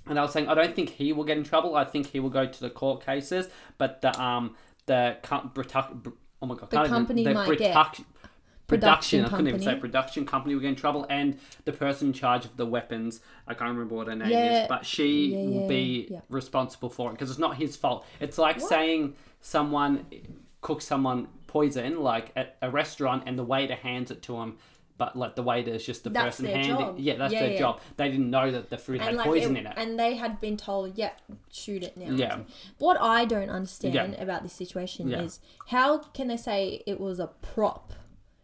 And 0.06 0.18
I 0.18 0.22
was 0.22 0.32
saying 0.32 0.48
I 0.48 0.54
don't 0.54 0.74
think 0.74 0.90
he 0.90 1.12
will 1.12 1.24
get 1.24 1.36
in 1.38 1.44
trouble. 1.44 1.76
I 1.76 1.84
think 1.84 2.08
he 2.08 2.20
will 2.20 2.30
go 2.30 2.46
to 2.46 2.60
the 2.60 2.70
court 2.70 3.04
cases, 3.04 3.48
but 3.78 4.00
the 4.02 4.18
um 4.20 4.56
the 4.86 5.16
com- 5.22 5.50
Brita- 5.54 5.88
oh 6.42 6.46
my 6.46 6.54
god, 6.54 6.70
The 6.70 6.76
can't 6.76 6.86
even- 6.86 6.96
company 6.96 7.24
the 7.24 7.34
might 7.34 7.46
get- 7.58 7.72
production. 7.72 8.04
Production 8.66 9.24
I 9.24 9.28
couldn't 9.28 9.48
even 9.48 9.62
say 9.62 9.74
production 9.74 10.24
company 10.24 10.54
will 10.54 10.62
get 10.62 10.68
in 10.68 10.76
trouble, 10.76 11.04
and 11.10 11.38
the 11.64 11.72
person 11.72 12.08
in 12.08 12.12
charge 12.14 12.44
of 12.44 12.56
the 12.56 12.64
weapons, 12.64 13.20
I 13.48 13.54
can't 13.54 13.70
remember 13.72 13.96
what 13.96 14.06
her 14.06 14.14
name 14.14 14.28
Yeah. 14.30 14.62
is, 14.62 14.68
but 14.68 14.86
she 14.86 15.34
Yeah, 15.34 15.38
will 15.60 15.68
be 15.68 16.06
yeah. 16.08 16.20
responsible 16.28 16.88
for 16.88 17.10
it 17.10 17.14
because 17.14 17.30
it's 17.30 17.38
not 17.40 17.56
his 17.56 17.76
fault. 17.76 18.06
It's 18.20 18.38
like 18.38 18.60
saying 18.60 19.14
someone 19.40 20.06
cooks 20.60 20.84
someone 20.84 21.26
poison, 21.48 22.00
like 22.00 22.30
at 22.36 22.58
a 22.62 22.70
restaurant, 22.70 23.24
and 23.26 23.36
the 23.36 23.42
waiter 23.42 23.74
hands 23.74 24.12
it 24.12 24.22
to 24.22 24.36
him. 24.36 24.56
But 25.00 25.16
like 25.16 25.34
the 25.34 25.42
waiter 25.42 25.70
is 25.70 25.84
just 25.86 26.04
the 26.04 26.10
That's 26.10 26.36
person 26.36 26.44
their 26.44 26.56
handing. 26.58 26.76
job. 26.76 26.98
Yeah, 26.98 27.16
that's 27.16 27.32
Yeah, 27.32 27.40
their 27.40 27.52
yeah. 27.54 27.58
job. 27.58 27.80
They 27.96 28.10
didn't 28.10 28.28
know 28.30 28.50
that 28.50 28.68
the 28.68 28.76
food 28.76 29.00
had 29.00 29.16
poison 29.20 29.56
it- 29.56 29.60
in 29.60 29.66
it. 29.68 29.72
and 29.78 29.98
they 29.98 30.14
had 30.16 30.40
been 30.42 30.58
told, 30.58 30.98
"Yep, 30.98 31.18
shoot 31.50 31.82
it 31.82 31.96
now." 31.96 32.10
Yeah. 32.14 32.40
What 32.78 33.00
I 33.00 33.24
don't 33.24 33.48
understand 33.48 33.94
Yeah. 33.94 34.22
about 34.22 34.42
this 34.42 34.52
situation 34.52 35.08
Yeah. 35.08 35.22
is 35.22 35.40
how 35.68 35.96
can 35.98 36.28
they 36.28 36.36
say 36.36 36.82
it 36.86 37.00
was 37.00 37.18
a 37.18 37.28
prop 37.28 37.94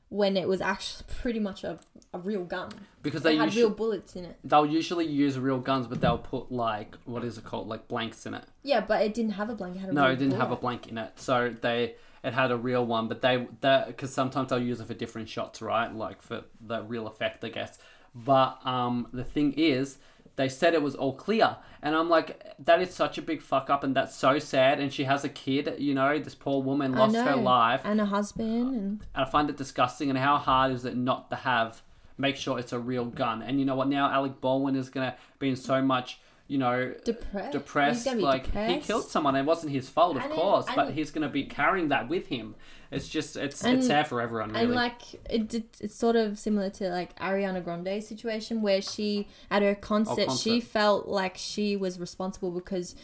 when 0.09 0.35
it 0.37 0.49
was 0.49 0.63
actually 0.63 1.05
pretty 1.21 1.41
much 1.41 1.63
a, 1.63 1.79
a 2.15 2.19
real 2.19 2.45
gun? 2.45 2.71
Because 3.03 3.23
they 3.23 3.33
they 3.33 3.37
had 3.37 3.45
usually- 3.47 3.63
real 3.67 3.75
bullets 3.75 4.17
in 4.17 4.25
it. 4.25 4.37
They'll 4.43 4.65
usually 4.65 5.05
use 5.07 5.39
real 5.39 5.59
guns, 5.59 5.87
but 5.87 6.01
they'll 6.01 6.17
put 6.17 6.51
like 6.51 6.97
what 7.05 7.23
is 7.23 7.37
it 7.37 7.45
called, 7.45 7.69
like 7.69 7.87
blanks 7.87 8.25
in 8.25 8.33
it. 8.33 8.45
Yeah, 8.63 8.81
but 8.81 9.03
it 9.03 9.13
didn't 9.13 9.33
have 9.33 9.51
a 9.51 9.55
blank. 9.55 9.77
It 9.77 9.81
had 9.81 9.91
a 9.91 9.93
No, 9.93 10.05
real 10.05 10.13
it 10.13 10.17
didn't 10.21 10.33
have 10.41 10.45
a 10.45 10.57
bullet. 10.57 10.61
blank 10.63 10.89
in 10.89 10.97
it, 10.97 11.21
so 11.21 11.55
they 11.61 11.97
it 12.27 12.35
had 12.35 12.51
a 12.51 12.57
real 12.57 12.85
one, 12.85 13.07
but 13.07 13.23
they 13.23 13.47
that 13.61 13.87
because 13.87 14.13
sometimes 14.13 14.51
I'll 14.51 14.59
use 14.59 14.81
it 14.81 14.87
for 14.87 14.95
different 14.95 15.29
shots, 15.29 15.63
right? 15.63 15.95
Like 15.95 16.21
for 16.21 16.43
the 16.61 16.83
real 16.83 17.07
effect, 17.07 17.45
I 17.45 17.51
guess. 17.51 17.79
But 18.17 18.59
um, 18.67 19.07
the 19.13 19.23
thing 19.23 19.55
is, 19.57 19.99
they 20.35 20.49
said 20.49 20.75
it 20.75 20.83
was 20.83 20.97
all 20.97 21.13
clear, 21.15 21.57
and 21.83 21.95
I'm 21.95 22.11
like, 22.11 22.43
that 22.59 22.83
is 22.83 22.93
such 22.93 23.17
a 23.17 23.23
big 23.23 23.43
fuck 23.43 23.71
up, 23.71 23.85
and 23.85 23.95
that's 23.95 24.17
so 24.17 24.41
sad. 24.41 24.81
And 24.81 24.93
she 24.93 25.05
has 25.05 25.23
a 25.23 25.29
kid, 25.29 25.77
you 25.79 25.95
know, 25.95 26.19
this 26.19 26.35
poor 26.35 26.61
woman 26.61 26.97
I 26.97 26.99
lost 26.99 27.15
her 27.15 27.37
life, 27.37 27.83
and 27.85 28.01
a 28.01 28.07
husband, 28.07 28.51
and 28.51 28.75
and 28.75 29.01
I 29.15 29.25
find 29.25 29.49
it 29.49 29.57
disgusting. 29.57 30.11
And 30.11 30.19
how 30.19 30.37
hard 30.37 30.73
is 30.73 30.85
it 30.85 30.97
not 30.97 31.31
to 31.31 31.37
have 31.37 31.81
make 32.19 32.35
sure 32.35 32.59
it's 32.59 32.73
a 32.73 32.81
real 32.81 33.05
gun? 33.05 33.41
And 33.41 33.61
you 33.61 33.65
know 33.65 33.77
what? 33.77 33.89
Now 33.89 34.11
Alec 34.11 34.41
Baldwin 34.41 34.75
is 34.75 34.91
gonna 34.91 35.15
be 35.39 35.49
in 35.51 35.57
so 35.57 35.81
much, 35.81 36.19
you 36.49 36.59
know, 36.59 36.95
depressed. 37.05 37.53
depressed. 37.53 38.07
Like 38.15 38.53
he 38.55 38.79
killed 38.79 39.05
someone. 39.09 39.35
It 39.37 39.45
wasn't 39.45 39.73
his 39.73 39.89
fault, 39.89 40.17
of 40.17 40.23
And 40.25 40.33
course, 40.33 40.67
but 40.75 40.93
he's 40.93 41.11
gonna 41.11 41.29
be 41.29 41.45
carrying 41.45 41.89
that 41.89 42.09
with 42.09 42.27
him. 42.29 42.55
It's 42.91 43.09
just 43.09 43.37
it's 43.37 43.65
And- 43.65 43.79
it's 43.79 43.87
sad 43.89 44.07
for 44.07 44.21
everyone, 44.21 44.51
really. 44.53 44.65
And 44.67 44.75
like 44.75 45.15
it, 45.29 45.53
it, 45.55 45.77
it's 45.81 45.97
sort 45.97 46.15
of 46.15 46.39
similar 46.39 46.71
to 46.71 46.89
like 46.89 47.19
Ariana 47.19 47.63
Grande's 47.65 48.07
situation 48.07 48.63
where 48.63 48.81
she 48.81 49.27
at 49.51 49.63
her 49.63 49.75
concert, 49.75 50.15
she 50.33 50.51
Oh, 50.51 50.55
concert. 50.55 50.63
felt 50.69 51.09
like 51.09 51.37
she 51.37 51.75
was 51.77 51.99
responsible 51.99 52.53
because 52.53 52.95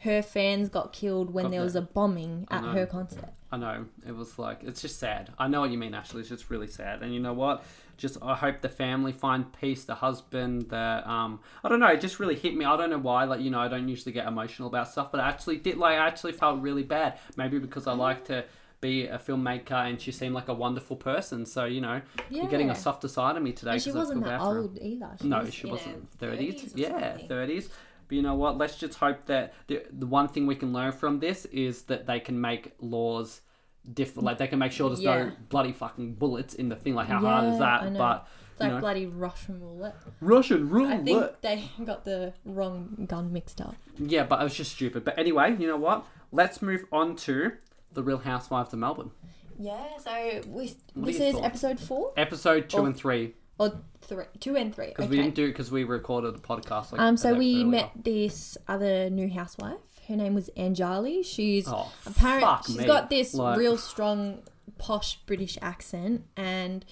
her 0.00 0.22
fans 0.22 0.68
got 0.68 0.92
killed 0.92 1.32
when 1.32 1.46
Got 1.46 1.50
there 1.52 1.62
was 1.62 1.74
a 1.76 1.82
bombing 1.82 2.46
at 2.50 2.62
her 2.64 2.86
concert. 2.86 3.30
I 3.50 3.56
know 3.56 3.84
it 4.06 4.14
was 4.16 4.38
like 4.38 4.62
it's 4.62 4.80
just 4.80 4.98
sad. 5.00 5.30
I 5.38 5.48
know 5.48 5.60
what 5.60 5.70
you 5.70 5.78
mean, 5.78 5.92
Ashley. 5.94 6.20
It's 6.20 6.28
just 6.28 6.48
really 6.48 6.68
sad. 6.68 7.02
And 7.02 7.12
you 7.12 7.20
know 7.20 7.32
what? 7.34 7.64
Just 8.02 8.18
I 8.20 8.34
hope 8.34 8.60
the 8.62 8.68
family 8.68 9.12
find 9.12 9.52
peace. 9.52 9.84
The 9.84 9.94
husband, 9.94 10.68
the 10.70 11.08
um, 11.08 11.38
I 11.62 11.68
don't 11.68 11.78
know. 11.78 11.86
It 11.86 12.00
just 12.00 12.18
really 12.18 12.34
hit 12.34 12.56
me. 12.56 12.64
I 12.64 12.76
don't 12.76 12.90
know 12.90 12.98
why. 12.98 13.22
Like 13.24 13.40
you 13.40 13.50
know, 13.50 13.60
I 13.60 13.68
don't 13.68 13.88
usually 13.88 14.10
get 14.12 14.26
emotional 14.26 14.66
about 14.66 14.88
stuff, 14.88 15.12
but 15.12 15.20
I 15.20 15.28
actually 15.28 15.58
did. 15.58 15.76
Like 15.78 15.96
I 15.98 16.06
actually 16.08 16.32
felt 16.32 16.60
really 16.60 16.82
bad. 16.82 17.18
Maybe 17.36 17.60
because 17.60 17.86
I 17.86 17.92
like 17.92 18.24
to 18.24 18.44
be 18.80 19.06
a 19.06 19.18
filmmaker, 19.18 19.88
and 19.88 20.00
she 20.00 20.10
seemed 20.10 20.34
like 20.34 20.48
a 20.48 20.54
wonderful 20.54 20.96
person. 20.96 21.46
So 21.46 21.64
you 21.66 21.80
know, 21.80 22.02
you're 22.28 22.48
getting 22.48 22.70
a 22.70 22.74
softer 22.74 23.06
side 23.06 23.36
of 23.36 23.42
me 23.44 23.52
today. 23.52 23.74
And 23.74 23.82
she 23.82 23.92
wasn't 23.92 24.24
that 24.24 24.30
bad 24.30 24.40
for 24.40 24.54
her. 24.54 24.60
old 24.62 24.78
either. 24.82 25.10
She 25.20 25.28
No, 25.28 25.38
was, 25.42 25.54
she 25.54 25.66
wasn't. 25.68 26.10
Thirties, 26.18 26.60
30s 26.60 26.72
yeah, 26.74 26.88
something. 27.10 27.28
thirties. 27.28 27.68
But 28.08 28.16
you 28.16 28.22
know 28.22 28.34
what? 28.34 28.58
Let's 28.58 28.76
just 28.78 28.98
hope 28.98 29.26
that 29.26 29.54
the 29.68 29.84
the 29.92 30.06
one 30.08 30.26
thing 30.26 30.48
we 30.48 30.56
can 30.56 30.72
learn 30.72 30.90
from 30.90 31.20
this 31.20 31.44
is 31.52 31.82
that 31.84 32.06
they 32.06 32.18
can 32.18 32.40
make 32.40 32.72
laws 32.80 33.42
different. 33.90 34.24
Like 34.24 34.38
they 34.38 34.46
can 34.46 34.58
make 34.58 34.72
sure 34.72 34.88
there's 34.88 35.00
Yeah. 35.00 35.24
no 35.24 35.32
bloody 35.48 35.72
fucking 35.72 36.14
bullets 36.14 36.54
in 36.54 36.68
the 36.68 36.76
thing. 36.76 36.94
Like 36.94 37.08
how 37.08 37.18
hard 37.20 37.52
is 37.52 37.58
that? 37.58 37.82
I 37.82 37.88
know. 37.88 37.98
But 37.98 38.26
It's 38.52 38.60
like 38.60 38.72
know, 38.72 38.80
bloody 38.80 39.06
Russian 39.06 39.60
roulette. 39.60 39.96
Russian 40.20 40.68
roulette. 40.68 41.00
I 41.00 41.02
think 41.04 41.40
they 41.40 41.64
got 41.84 42.04
the 42.04 42.32
wrong 42.44 43.06
gun 43.08 43.32
mixed 43.32 43.60
up. 43.60 43.74
Yeah, 43.98 44.24
but 44.24 44.40
it 44.40 44.44
was 44.44 44.54
just 44.54 44.72
stupid. 44.72 45.04
But 45.04 45.18
anyway, 45.18 45.56
you 45.58 45.66
know 45.66 45.76
what? 45.76 46.04
Let's 46.30 46.62
move 46.62 46.84
on 46.92 47.16
to 47.16 47.52
the 47.92 48.02
Real 48.02 48.18
Housewives 48.18 48.72
of 48.72 48.78
Melbourne, 48.78 49.10
Yeah, 49.58 49.98
so 49.98 50.40
we, 50.48 50.74
What 50.94 51.06
this 51.06 51.20
is 51.20 51.36
episode 51.36 51.78
four 51.78 52.12
episode 52.16 52.70
two 52.70 52.78
Oh. 52.78 52.84
and 52.86 52.96
three, 52.96 53.34
or 53.58 53.80
three, 54.00 54.24
two 54.40 54.56
and 54.56 54.74
three. 54.74 54.86
because 54.86 55.04
Okay. 55.04 55.10
we 55.10 55.16
didn't 55.22 55.34
do 55.34 55.48
because 55.48 55.70
we 55.70 55.84
recorded 55.84 56.34
the 56.34 56.38
podcast. 56.40 56.92
Like, 56.92 57.00
Um, 57.02 57.18
so 57.18 57.34
we 57.34 57.56
earlier. 57.56 57.66
met 57.66 57.90
this 58.02 58.56
other 58.66 59.10
new 59.10 59.28
housewife. 59.28 59.76
Her 60.08 60.16
name 60.16 60.34
was 60.34 60.50
Anjali. 60.56 61.24
She's 61.24 61.66
Oh, 61.68 61.92
apparent 62.06 62.64
she's 62.66 62.78
me. 62.78 62.84
got 62.86 63.08
this 63.10 63.34
Like- 63.34 63.58
real 63.58 63.76
strong 63.78 64.42
posh 64.78 65.18
British 65.26 65.56
accent, 65.62 66.24
and 66.36 66.84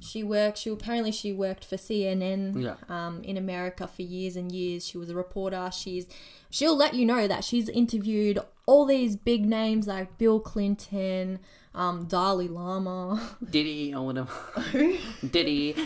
she 0.00 0.22
worked. 0.22 0.58
She 0.58 0.70
apparently 0.70 1.10
she 1.12 1.32
worked 1.32 1.64
for 1.64 1.76
CNN 1.76 2.62
Yeah. 2.62 2.74
um, 2.88 3.22
in 3.24 3.36
America 3.36 3.86
for 3.86 4.02
years 4.02 4.36
and 4.36 4.52
years. 4.52 4.86
She 4.86 4.98
was 4.98 5.08
a 5.10 5.14
reporter. 5.14 5.70
She's 5.72 6.06
she'll 6.50 6.76
let 6.76 6.94
you 6.94 7.04
know 7.06 7.26
that 7.26 7.44
she's 7.44 7.68
interviewed 7.68 8.38
all 8.66 8.84
these 8.84 9.16
big 9.16 9.46
names 9.46 9.86
like 9.86 10.18
Bill 10.18 10.38
Clinton, 10.40 11.38
um, 11.78 12.04
Dalai 12.06 12.48
Lama. 12.48 13.36
Diddy 13.50 13.94
or 13.94 14.04
whatever. 14.06 14.30
Diddy, 15.30 15.76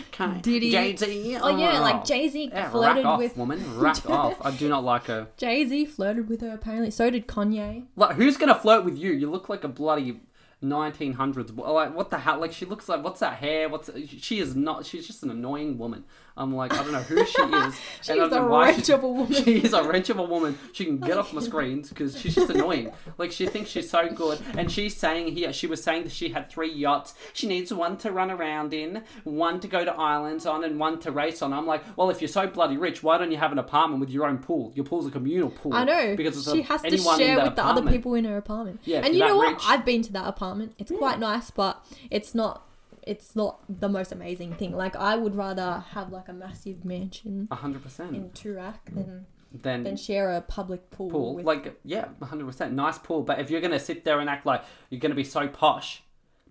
Diddy. 0.41 0.71
Jay 0.71 0.95
Z. 0.95 1.37
Oh 1.41 1.55
yeah, 1.55 1.79
like 1.79 2.03
Jay 2.03 2.27
Z 2.27 2.49
Yeah, 2.51 2.69
flirted 2.69 3.05
off, 3.05 3.19
with 3.19 3.37
woman. 3.37 3.79
Rack 3.79 4.05
off. 4.09 4.37
I 4.41 4.51
do 4.51 4.67
not 4.67 4.83
like 4.83 5.05
her. 5.05 5.27
Jay 5.37 5.65
Z 5.65 5.85
flirted 5.85 6.27
with 6.27 6.41
her. 6.41 6.51
Apparently, 6.51 6.89
so 6.89 7.09
did 7.09 7.27
Kanye. 7.27 7.85
Like, 7.95 8.15
who's 8.15 8.37
gonna 8.37 8.55
flirt 8.55 8.83
with 8.83 8.97
you? 8.97 9.11
You 9.11 9.29
look 9.29 9.49
like 9.49 9.63
a 9.63 9.67
bloody 9.67 10.19
1900s. 10.63 11.55
Like, 11.57 11.95
what 11.95 12.09
the 12.09 12.17
hell? 12.17 12.39
Like, 12.39 12.53
she 12.53 12.65
looks 12.65 12.89
like, 12.89 13.03
what's 13.03 13.19
that 13.19 13.35
hair? 13.35 13.69
What's 13.69 13.89
she 14.19 14.39
is 14.39 14.55
not? 14.55 14.85
She's 14.85 15.05
just 15.05 15.21
an 15.23 15.29
annoying 15.29 15.77
woman. 15.77 16.05
I'm 16.35 16.55
like, 16.55 16.73
I 16.73 16.77
don't 16.83 16.91
know 16.91 16.99
who 17.01 17.23
she 17.25 17.41
is. 17.41 17.79
She 18.01 18.11
and 18.13 18.21
I 18.21 18.25
is 18.25 18.29
don't 18.31 18.45
a 18.45 18.47
wrench 18.47 18.85
she- 18.85 18.93
of 18.93 19.03
a 19.03 19.07
woman. 19.07 19.33
She 19.43 19.57
is 19.63 19.73
a 19.73 19.83
wrench 19.83 20.09
of 20.09 20.19
a 20.19 20.23
woman. 20.23 20.57
She 20.73 20.85
can 20.85 20.97
get 20.99 21.17
off 21.17 21.33
my 21.33 21.41
screens 21.49 21.89
because 21.89 22.19
she's 22.19 22.35
just 22.35 22.49
annoying. 22.49 22.91
Like, 23.17 23.31
she 23.31 23.45
thinks 23.47 23.69
she's 23.69 23.89
so 23.89 24.09
good, 24.09 24.39
and 24.57 24.71
she's 24.71 24.95
saying 24.95 25.35
here, 25.35 25.51
she 25.53 25.67
was 25.67 25.83
saying 25.83 26.03
that 26.03 26.11
she 26.11 26.29
had 26.29 26.49
three 26.49 26.71
yachts. 26.71 27.13
She 27.33 27.47
needs 27.47 27.73
one 27.73 27.97
to 27.97 28.11
run 28.11 28.31
around 28.31 28.73
in, 28.73 29.03
one 29.23 29.59
to 29.61 29.67
go 29.67 29.83
to 29.85 29.93
islands 29.93 30.45
on, 30.45 30.63
and 30.63 30.79
one 30.79 30.99
to 31.01 31.11
race 31.11 31.41
on. 31.41 31.51
I'm 31.53 31.65
like, 31.67 31.83
well, 31.97 32.09
if 32.09 32.21
you're 32.21 32.27
so 32.27 32.47
bloody 32.47 32.77
rich, 32.77 33.03
why 33.03 33.17
don't 33.17 33.31
you 33.31 33.37
have 33.37 33.51
an 33.51 33.59
apartment 33.59 33.99
with 33.99 34.09
your 34.09 34.25
own 34.25 34.37
pool? 34.39 34.71
Your 34.75 34.85
pool's 34.85 35.05
a 35.07 35.11
communal 35.11 35.49
pool. 35.49 35.73
I 35.73 35.83
know 35.83 36.15
because 36.15 36.37
it's 36.37 36.51
she 36.51 36.61
a- 36.61 36.63
has 36.63 36.81
to 36.83 36.97
share 36.97 37.41
with 37.43 37.55
the 37.55 37.65
other 37.65 37.83
people 37.89 38.13
in 38.15 38.25
her 38.25 38.37
apartment. 38.37 38.79
Yeah, 38.85 39.01
and 39.05 39.13
you 39.13 39.19
know 39.19 39.37
what? 39.37 39.53
rich- 39.53 39.63
I've 39.67 39.83
been 39.85 40.01
to 40.03 40.13
that 40.13 40.27
apartment 40.27 40.43
apartment. 40.43 40.73
It's 40.77 40.91
quite 40.91 41.19
nice, 41.19 41.51
but 41.51 41.85
it's 42.11 42.35
not. 42.35 42.67
It's 43.05 43.35
not 43.35 43.59
the 43.69 43.89
most 43.89 44.11
amazing 44.11 44.53
thing. 44.55 44.75
Like 44.75 44.95
I 44.95 45.15
would 45.15 45.35
rather 45.35 45.83
have 45.91 46.11
like 46.11 46.29
a 46.29 46.33
massive 46.33 46.83
mansion 46.85 47.47
hundred 47.51 47.83
percent 47.83 48.15
in. 48.15 48.29
Toorak 48.29 48.75
than 48.93 49.25
Then 49.51 49.83
than 49.83 49.97
share 49.97 50.31
a 50.31 50.41
public 50.41 50.89
pool. 50.89 51.09
pool, 51.11 51.35
with, 51.35 51.45
like 51.45 51.79
yeah, 51.83 52.05
hundred 52.21 52.45
percent, 52.47 52.73
nice 52.73 52.97
pool. 52.97 53.21
But 53.23 53.39
if 53.39 53.49
you're 53.49 53.61
gonna 53.61 53.79
sit 53.79 54.03
there 54.05 54.19
and 54.19 54.29
act 54.29 54.45
like 54.45 54.63
you're 54.89 54.99
gonna 55.01 55.15
be 55.15 55.23
so 55.23 55.47
posh, 55.47 56.01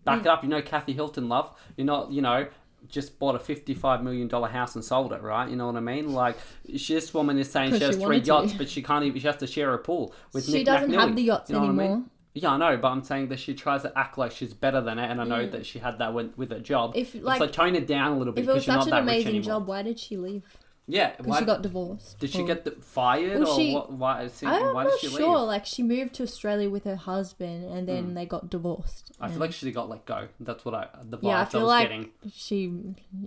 back 0.05 0.19
Mm. 0.19 0.23
it 0.23 0.27
up. 0.29 0.43
You 0.43 0.49
know, 0.51 0.63
Kathy 0.63 0.93
Hilton, 0.93 1.29
love. 1.29 1.51
You're 1.77 1.87
not, 1.87 2.13
you 2.13 2.23
know. 2.23 2.47
Just 2.89 3.21
bought 3.21 3.37
a 3.37 3.39
fifty-five 3.39 4.03
million 4.03 4.27
dollar 4.27 4.49
house 4.49 4.75
and 4.75 4.85
sold 4.85 5.13
it, 5.13 5.23
right? 5.23 5.49
You 5.49 5.55
know 5.55 5.67
what 5.67 5.77
I 5.77 5.81
mean? 5.81 6.13
Like, 6.13 6.37
she, 6.77 6.95
this 6.95 7.15
woman 7.15 7.39
is 7.39 7.49
saying 7.49 7.75
she 7.75 7.79
has 7.79 7.91
she 7.95 8.01
three 8.01 8.03
wanted 8.07 8.25
to. 8.25 8.27
yachts, 8.27 8.53
but 8.55 8.69
she 8.69 8.83
can't 8.83 9.05
even. 9.05 9.21
She 9.21 9.27
has 9.29 9.37
to 9.37 9.47
share 9.47 9.73
a 9.73 9.79
pool 9.79 10.13
with 10.33 10.47
She 10.47 10.53
Nick 10.55 10.67
doesn't 10.67 10.93
have 10.93 11.15
the 11.15 11.23
yachts 11.23 11.49
You 11.49 11.57
know 11.57 11.63
what 11.63 11.69
I 11.71 11.89
mean? 11.89 12.11
Yeah, 12.35 12.53
I 12.53 12.57
know, 12.57 12.77
but 12.79 12.89
I'm 12.89 13.03
saying 13.03 13.29
that 13.29 13.39
she 13.41 13.53
tries 13.55 13.83
to 13.83 13.93
act 13.99 14.17
like 14.17 14.33
she's 14.33 14.55
better 14.55 14.81
than 14.81 14.99
it, 14.99 15.11
and 15.11 15.21
I 15.21 15.25
know 15.25 15.47
that 15.51 15.67
she 15.67 15.79
had 15.79 15.99
that 15.99 16.15
with, 16.15 16.37
with 16.39 16.51
her 16.51 16.61
job. 16.61 16.95
Mm. 16.95 16.99
If, 17.03 17.15
it's 17.15 17.25
like- 17.25 17.41
like 17.41 17.53
tone 17.53 17.75
it 17.75 17.87
down 17.87 18.13
a 18.13 18.19
little 18.19 18.33
bit 18.33 18.43
if 18.43 18.49
it 18.49 18.53
because 18.55 18.55
was 18.55 18.67
you're 18.67 18.83
such 18.83 18.91
not 18.91 18.99
an 19.01 19.07
that 19.07 19.13
rich 19.13 19.23
amazing 19.25 19.37
anymore. 19.37 19.61
job, 19.61 19.67
why 19.67 19.83
did 19.83 19.99
she 19.99 20.17
leave? 20.17 20.43
Yeah, 20.89 21.13
Because 21.17 21.39
she 21.39 21.45
got 21.45 21.63
divorced. 21.63 22.19
did 22.19 22.31
she 22.31 22.41
or- 22.43 22.47
get 22.47 22.65
the, 22.65 22.73
fired 22.73 23.39
Well, 23.39 23.49
or 23.53 23.57
she- 23.61 23.73
what? 23.75 23.93
Why, 23.93 24.27
see, 24.29 24.47
I'm 24.47 24.75
why 24.75 24.83
not 24.85 24.93
did 24.93 25.01
she 25.01 25.09
sure. 25.17 25.39
leave? 25.39 25.47
Like 25.47 25.65
she 25.67 25.83
moved 25.83 26.15
to 26.15 26.23
Australia 26.25 26.69
with 26.71 26.85
her 26.85 26.97
husband, 26.97 27.65
and 27.67 27.87
then 27.87 28.15
they 28.15 28.27
got 28.27 28.51
divorced. 28.51 29.13
I 29.21 29.29
feel 29.29 29.39
like 29.39 29.53
she 29.53 29.71
got 29.71 29.89
let 29.89 30.07
go. 30.07 30.27
That's 30.41 30.65
what 30.65 30.75
I 30.75 30.89
the 31.05 31.19
vibes 31.19 31.23
yeah, 31.23 31.41
I 31.41 31.45
feel 31.45 31.61
was 31.61 31.69
like 31.69 31.89
getting. 31.89 32.11
she, 32.35 32.73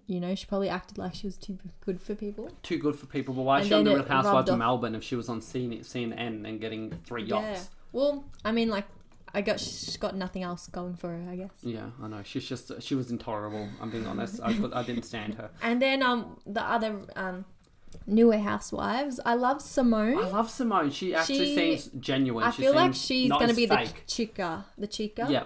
you 0.07 0.19
know, 0.19 0.35
she 0.35 0.45
probably 0.47 0.67
acted 0.67 0.97
like 0.97 1.15
she 1.15 1.27
was 1.27 1.37
too 1.37 1.57
good 1.79 2.01
for 2.01 2.13
people. 2.13 2.51
Too 2.61 2.77
good 2.77 2.97
for 2.97 3.05
people. 3.05 3.33
But 3.33 3.43
why 3.43 3.59
is 3.59 3.61
and 3.61 3.67
she 3.69 3.73
on 3.75 3.83
then 3.85 3.93
the 3.93 3.99
it 4.01 4.03
Real 4.03 4.11
Housewives 4.11 4.49
of 4.49 4.53
off. 4.55 4.59
Melbourne 4.59 4.95
if 4.95 5.03
she 5.03 5.15
was 5.15 5.29
on 5.29 5.39
CNN, 5.39 5.79
CNN 5.85 6.45
and 6.47 6.59
getting 6.59 6.89
three 7.05 7.23
Yeah. 7.23 7.39
yachts? 7.53 7.69
Well, 7.95 8.25
I 8.43 8.51
mean, 8.57 8.69
like, 8.77 8.87
I 9.33 9.41
got 9.41 9.59
she's 9.59 9.97
got 10.05 10.13
nothing 10.15 10.43
else 10.43 10.67
going 10.67 10.95
for 11.01 11.09
her, 11.15 11.23
I 11.33 11.35
guess. 11.41 11.51
Yeah, 11.61 11.89
I 12.03 12.07
know. 12.11 12.21
She's 12.23 12.47
just 12.53 12.65
she 12.81 12.93
was 12.95 13.07
intolerable. 13.15 13.65
I'm 13.81 13.89
being 13.89 14.05
honest. 14.11 14.39
I 14.43 14.51
I 14.79 14.83
didn't 14.89 15.03
stand 15.11 15.31
her. 15.35 15.49
And 15.67 15.81
then 15.81 16.03
um 16.09 16.19
the 16.45 16.61
other 16.75 16.91
um 17.15 17.45
newer 18.07 18.37
housewives, 18.51 19.19
I 19.25 19.35
love 19.35 19.61
Simone. 19.61 20.17
I 20.17 20.27
love 20.39 20.49
Simone. 20.49 20.91
She 20.91 21.15
actually 21.15 21.45
She- 21.45 21.55
seems 21.55 21.81
genuine. 22.11 22.43
I 22.43 22.51
she 22.51 22.61
feel 22.63 22.73
like 22.73 22.93
seems 22.93 23.05
she's 23.05 23.29
not 23.29 23.39
gonna 23.39 23.51
as 23.51 23.57
be 23.63 23.65
the 23.65 23.77
fake. 23.77 24.03
chica, 24.07 24.65
the 24.77 24.87
chica. 24.87 25.27
Yeah, 25.29 25.45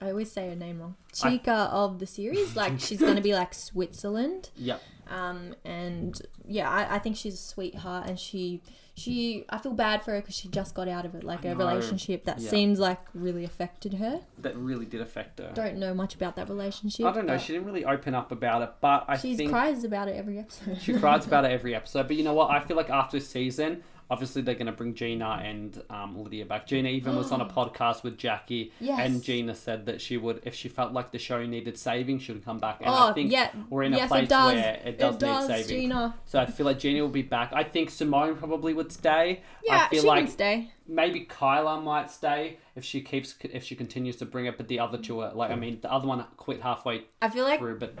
I 0.00 0.10
always 0.10 0.30
say 0.30 0.48
her 0.50 0.56
name 0.56 0.80
wrong. 0.80 0.96
I- 1.22 1.30
Chica 1.30 1.58
of 1.82 1.98
the 1.98 2.06
series, 2.06 2.56
like 2.56 2.74
she's 2.86 3.00
gonna 3.00 3.22
be 3.30 3.34
like 3.42 3.52
Switzerland. 3.68 4.50
yeah. 4.56 4.78
Um, 5.08 5.54
and 5.64 6.20
yeah, 6.46 6.68
I, 6.70 6.96
I 6.96 6.98
think 6.98 7.16
she's 7.16 7.34
a 7.34 7.38
sweetheart, 7.38 8.08
and 8.08 8.18
she 8.18 8.60
she 8.94 9.44
I 9.50 9.58
feel 9.58 9.72
bad 9.74 10.02
for 10.02 10.12
her 10.12 10.20
because 10.20 10.34
she 10.34 10.48
just 10.48 10.74
got 10.74 10.88
out 10.88 11.04
of 11.04 11.14
it, 11.14 11.22
like 11.22 11.44
I 11.44 11.50
a 11.50 11.54
know. 11.54 11.66
relationship 11.66 12.24
that 12.24 12.38
Yeah. 12.40 12.50
seems 12.50 12.78
like 12.78 12.98
really 13.14 13.44
affected 13.44 13.94
her. 13.94 14.20
That 14.38 14.56
really 14.56 14.86
did 14.86 15.00
affect 15.02 15.38
her. 15.38 15.52
Don't 15.54 15.76
know 15.76 15.92
much 15.94 16.14
about 16.14 16.34
that 16.36 16.48
relationship. 16.48 17.04
I 17.06 17.12
don't 17.12 17.26
know. 17.26 17.36
She 17.38 17.52
didn't 17.52 17.66
really 17.66 17.84
open 17.84 18.14
up 18.14 18.32
about 18.32 18.62
it, 18.62 18.70
but 18.80 19.04
I 19.06 19.16
She 19.18 19.46
cries 19.46 19.84
about 19.84 20.08
it 20.08 20.16
every 20.16 20.38
episode. 20.38 20.80
She 20.80 20.94
cries 20.94 21.26
about 21.26 21.44
it 21.46 21.52
every 21.52 21.74
episode. 21.74 22.06
But 22.08 22.16
you 22.16 22.24
know 22.24 22.34
what? 22.34 22.50
I 22.50 22.60
feel 22.60 22.76
like 22.76 22.88
after 22.90 23.18
this 23.18 23.28
season, 23.28 23.82
obviously 24.10 24.42
they're 24.42 24.54
going 24.54 24.66
to 24.66 24.72
bring 24.72 24.94
Gina 24.94 25.40
and 25.42 25.82
um, 25.90 26.22
Lydia 26.22 26.44
back. 26.44 26.66
Gina 26.66 26.88
even 26.88 27.16
was 27.16 27.32
on 27.32 27.40
a 27.40 27.44
podcast 27.58 28.02
with 28.02 28.16
Jackie, 28.18 28.72
Yes. 28.80 29.00
and 29.00 29.22
Gina 29.22 29.54
said 29.54 29.86
that 29.86 30.00
she 30.00 30.16
would, 30.16 30.40
if 30.44 30.54
she 30.54 30.68
felt 30.68 30.92
like 30.92 31.10
the 31.12 31.18
show 31.18 31.44
needed 31.44 31.76
saving, 31.78 32.18
she 32.20 32.32
would 32.32 32.44
come 32.44 32.58
back. 32.58 32.78
And 32.80 32.88
oh 32.88 33.08
I 33.08 33.12
think 33.12 33.32
yeah, 33.32 33.50
we're 33.70 33.82
in 33.84 33.94
a 33.94 33.96
yes, 33.96 34.08
place 34.08 34.24
it 34.24 34.28
does. 34.28 34.54
where 34.54 34.80
it 34.84 34.98
does, 34.98 35.48
need 35.48 35.56
saving. 35.64 35.80
Gina. 35.82 36.14
So 36.24 36.38
I 36.38 36.46
feel 36.46 36.66
like 36.66 36.78
Gina 36.78 37.00
will 37.02 37.08
be 37.08 37.22
back. 37.22 37.52
I 37.52 37.64
think 37.64 37.90
Simone 37.90 38.36
probably 38.36 38.74
would 38.74 38.92
stay. 38.92 39.42
Yeah, 39.64 39.86
I 39.86 39.88
feel 39.88 40.02
she 40.02 40.06
like 40.08 40.24
can 40.24 40.32
stay. 40.32 40.70
maybe 40.86 41.20
Kyla 41.20 41.80
might 41.80 42.10
stay 42.10 42.58
if 42.76 42.84
she 42.84 43.00
keeps 43.00 43.34
if 43.42 43.64
she 43.64 43.74
continues 43.74 44.16
to 44.16 44.24
bring 44.26 44.46
it. 44.46 44.56
But 44.56 44.68
the 44.68 44.78
other 44.80 44.98
two 44.98 45.20
are 45.20 45.32
like, 45.32 45.50
I 45.50 45.56
mean, 45.56 45.78
the 45.80 45.92
other 45.92 46.06
one 46.06 46.24
quit 46.36 46.62
halfway 46.62 47.04
I 47.20 47.28
feel 47.28 47.44
like 47.44 47.58
through. 47.58 47.78
But 47.80 47.94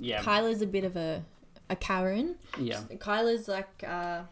yeah, 0.00 0.22
Kyla's 0.22 0.62
a 0.62 0.66
bit 0.66 0.84
of 0.84 0.96
a 0.96 1.22
a 1.68 1.76
Karen. 1.76 2.34
yeah. 2.58 2.80
Kyla's 2.98 3.46
like, 3.46 3.84
uh, 3.86 4.22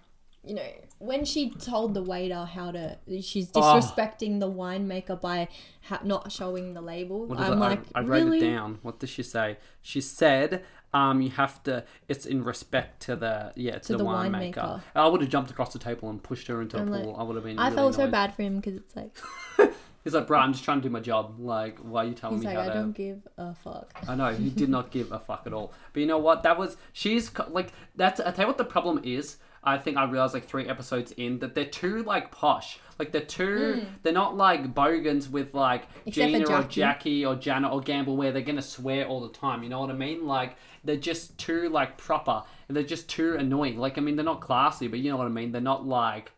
you 0.44 0.54
know, 0.54 0.66
when 0.98 1.24
she 1.24 1.50
told 1.50 1.94
the 1.94 2.02
waiter 2.02 2.44
how 2.44 2.70
to, 2.70 2.96
she's 3.20 3.50
Oh. 3.54 3.60
disrespecting 3.60 4.40
the 4.40 4.50
winemaker 4.50 5.20
by 5.20 5.48
ha- 5.82 6.00
not 6.04 6.32
showing 6.32 6.74
the 6.74 6.80
label. 6.80 7.26
What 7.26 7.38
is 7.40 7.46
I'm 7.46 7.52
it? 7.54 7.56
like, 7.56 7.80
I, 7.94 7.98
I 8.00 8.02
wrote 8.02 8.24
really? 8.24 8.38
it 8.38 8.50
down. 8.50 8.78
What 8.82 8.98
does 8.98 9.10
she 9.10 9.22
say? 9.22 9.58
She 9.82 10.00
said, 10.00 10.64
um, 10.94 11.20
you 11.20 11.30
have 11.30 11.62
to. 11.64 11.84
It's 12.08 12.24
in 12.24 12.42
respect 12.44 13.02
to 13.02 13.16
the 13.16 13.52
yeah 13.56 13.78
to, 13.78 13.92
the, 13.92 13.98
the 13.98 14.04
winemaker. 14.04 14.54
winemaker. 14.54 14.82
I 14.94 15.06
would 15.06 15.20
have 15.20 15.28
jumped 15.28 15.50
across 15.50 15.72
the 15.74 15.78
table 15.78 16.08
and 16.08 16.22
pushed 16.22 16.46
her 16.46 16.62
into 16.62 16.78
a 16.78 16.80
I'm 16.80 16.88
pool. 16.88 17.04
like- 17.12 17.18
I 17.18 17.22
would 17.24 17.34
have 17.36 17.44
been. 17.44 17.58
I 17.58 17.64
really 17.64 17.76
felt 17.76 17.94
so 17.94 18.00
annoyed. 18.02 18.12
bad 18.12 18.34
for 18.34 18.42
him 18.42 18.56
because 18.56 18.76
it's 18.76 18.96
like, 18.96 19.14
He's 20.04 20.14
like, 20.14 20.26
bro, 20.26 20.38
I'm 20.38 20.52
just 20.52 20.64
trying 20.64 20.80
to 20.80 20.88
do 20.88 20.90
my 20.90 21.00
job. 21.00 21.38
Like, 21.38 21.78
why 21.80 22.04
are 22.04 22.06
you 22.06 22.14
telling 22.14 22.38
me 22.40 22.46
how 22.46 22.52
to? 22.52 22.58
he's 22.60 22.64
me 22.64 22.68
like, 22.68 22.68
how 22.68 22.72
I 22.72 22.74
to? 22.76 22.80
don't 22.82 22.92
give 22.96 23.28
a 23.36 23.54
fuck. 23.54 23.92
I 24.08 24.14
know 24.14 24.32
he 24.32 24.48
did 24.48 24.70
not 24.70 24.90
give 24.96 25.12
a 25.12 25.18
fuck 25.18 25.42
at 25.44 25.52
all. 25.52 25.74
But 25.92 26.00
you 26.00 26.06
know 26.06 26.16
what? 26.18 26.42
That 26.44 26.56
was 26.58 26.76
she's 26.94 27.28
co- 27.28 27.48
like 27.50 27.72
that's. 27.94 28.18
I 28.20 28.30
tell 28.30 28.44
you 28.44 28.46
what 28.46 28.56
the 28.58 28.64
problem 28.64 29.00
is. 29.04 29.36
I 29.62 29.78
think 29.78 29.96
I 29.96 30.04
realized 30.04 30.34
like 30.34 30.46
three 30.46 30.68
episodes 30.68 31.12
in 31.12 31.38
that 31.40 31.54
they're 31.54 31.64
too 31.64 32.02
like 32.02 32.30
posh. 32.30 32.78
Like 32.98 33.12
they're 33.12 33.20
too. 33.20 33.80
Hmm. 33.80 33.94
They're 34.02 34.12
not 34.12 34.36
like 34.36 34.74
bogans 34.74 35.28
with 35.28 35.54
like. 35.54 35.84
Except 36.06 36.32
Gina 36.32 36.44
or 36.44 36.62
Jackie. 36.62 36.80
Jackie 36.80 37.26
or 37.26 37.36
Janet 37.36 37.72
or 37.72 37.80
Gamble 37.80 38.16
where 38.16 38.32
they're 38.32 38.42
gonna 38.42 38.62
swear 38.62 39.06
all 39.06 39.20
the 39.20 39.32
time. 39.32 39.62
You 39.62 39.68
know 39.68 39.80
what 39.80 39.90
I 39.90 39.94
mean? 39.94 40.26
Like 40.26 40.56
they're 40.84 40.96
just 40.96 41.36
too 41.38 41.68
like 41.68 41.96
proper 41.96 42.42
and 42.66 42.76
they're 42.76 42.84
just 42.84 43.08
too 43.08 43.36
annoying. 43.36 43.78
Like 43.78 43.98
I 43.98 44.00
mean 44.00 44.16
they're 44.16 44.24
not 44.24 44.40
classy, 44.40 44.88
but 44.88 44.98
you 45.00 45.10
know 45.10 45.16
what 45.16 45.26
I 45.26 45.30
mean. 45.30 45.52
They're 45.52 45.60
not 45.60 45.86
like. 45.86 46.32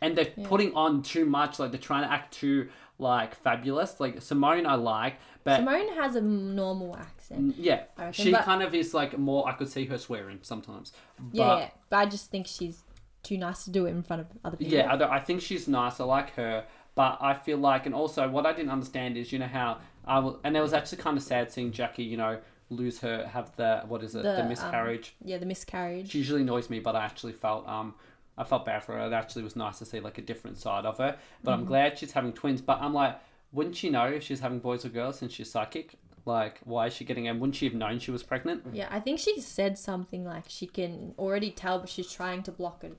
And 0.00 0.16
they're 0.16 0.32
putting 0.44 0.74
on 0.74 1.02
too 1.02 1.24
much. 1.24 1.58
Like 1.58 1.70
they're 1.70 1.80
trying 1.80 2.04
to 2.04 2.12
act 2.12 2.34
too 2.34 2.68
like 2.98 3.34
fabulous. 3.34 4.00
Like 4.00 4.20
Simone, 4.22 4.66
I 4.66 4.74
like, 4.74 5.16
but 5.46 5.56
Simone 5.56 5.94
has 5.94 6.14
a 6.16 6.20
normal 6.20 6.94
accent. 6.96 7.54
yeah, 7.58 7.84
reckon, 7.96 8.12
she 8.12 8.30
but- 8.32 8.44
kind 8.44 8.62
of 8.62 8.74
is 8.74 8.92
like 8.92 9.16
more. 9.18 9.48
I 9.48 9.52
could 9.52 9.68
see 9.68 9.86
her 9.86 9.96
swearing 9.98 10.38
sometimes. 10.42 10.92
But, 11.18 11.34
Yeah, 11.36 11.58
yeah, 11.58 11.68
but 11.88 11.96
I 11.96 12.06
just 12.06 12.30
think 12.30 12.46
she's 12.46 12.82
too 13.22 13.38
nice 13.38 13.64
to 13.64 13.70
do 13.70 13.86
it 13.86 13.90
in 13.90 14.02
front 14.02 14.20
of 14.22 14.26
other 14.44 14.56
people. 14.56 14.72
yeah, 14.74 14.92
I, 14.92 15.16
I 15.16 15.20
think 15.20 15.40
she's 15.40 15.66
nice. 15.66 15.98
I 16.00 16.04
like 16.04 16.34
her, 16.34 16.64
but 16.94 17.18
I 17.20 17.34
feel 17.34 17.58
like, 17.58 17.86
and 17.86 17.94
also 17.94 18.28
what 18.28 18.44
I 18.46 18.52
didn't 18.52 18.70
understand 18.70 19.16
is, 19.16 19.32
you 19.32 19.38
know 19.38 19.46
how 19.46 19.78
I 20.04 20.18
will, 20.20 20.38
and 20.44 20.56
it 20.56 20.60
was 20.60 20.72
actually 20.72 20.98
kind 20.98 21.16
of 21.16 21.22
sad 21.22 21.50
seeing 21.50 21.72
Jackie, 21.72 22.04
you 22.04 22.16
know, 22.16 22.38
lose 22.70 23.00
her, 23.00 23.26
have 23.26 23.54
the 23.56 23.82
what 23.88 24.02
is 24.04 24.14
it, 24.14 24.22
the, 24.22 24.32
The, 24.32 24.42
um, 24.42 24.48
miscarriage. 24.48 25.14
yeah, 25.24 25.38
the 25.38 25.46
miscarriage. 25.46 26.10
She 26.10 26.18
usually 26.18 26.42
annoys 26.42 26.68
me, 26.70 26.78
but 26.80 26.94
I 26.96 27.04
actually 27.04 27.32
felt 27.32 27.66
um. 27.68 27.94
I 28.38 28.44
felt 28.44 28.66
bad 28.66 28.84
for 28.84 28.92
her. 28.98 29.06
It 29.06 29.14
actually 29.14 29.44
was 29.44 29.56
nice 29.56 29.78
to 29.78 29.86
see 29.86 29.98
like 29.98 30.18
a 30.18 30.20
different 30.20 30.58
side 30.58 30.84
of 30.84 30.98
her. 30.98 31.16
But 31.42 31.52
Mm-hmm. 31.52 31.60
I'm 31.60 31.66
glad 31.66 31.98
she's 31.98 32.12
having 32.12 32.34
twins. 32.34 32.60
But 32.60 32.82
I'm 32.82 32.92
like, 32.92 33.18
wouldn't 33.52 33.76
she 33.76 33.90
know 33.90 34.06
if 34.06 34.22
she's 34.22 34.40
having 34.40 34.58
boys 34.58 34.84
or 34.84 34.88
girls 34.88 35.18
since 35.18 35.32
she's 35.32 35.50
psychic? 35.50 35.94
Like, 36.24 36.58
why 36.64 36.86
is 36.86 36.92
she 36.92 37.04
getting 37.04 37.24
them? 37.24 37.38
Wouldn't 37.38 37.54
she 37.54 37.66
have 37.66 37.74
known 37.74 38.00
she 38.00 38.10
was 38.10 38.22
pregnant? 38.22 38.64
Yeah, 38.72 38.88
I 38.90 38.98
think 38.98 39.20
she 39.20 39.40
said 39.40 39.78
something 39.78 40.24
like 40.24 40.44
she 40.48 40.66
can 40.66 41.14
already 41.18 41.50
tell, 41.50 41.78
but 41.78 41.88
she's 41.88 42.10
trying 42.12 42.42
to 42.44 42.52
block 42.52 42.82
it. 42.82 42.96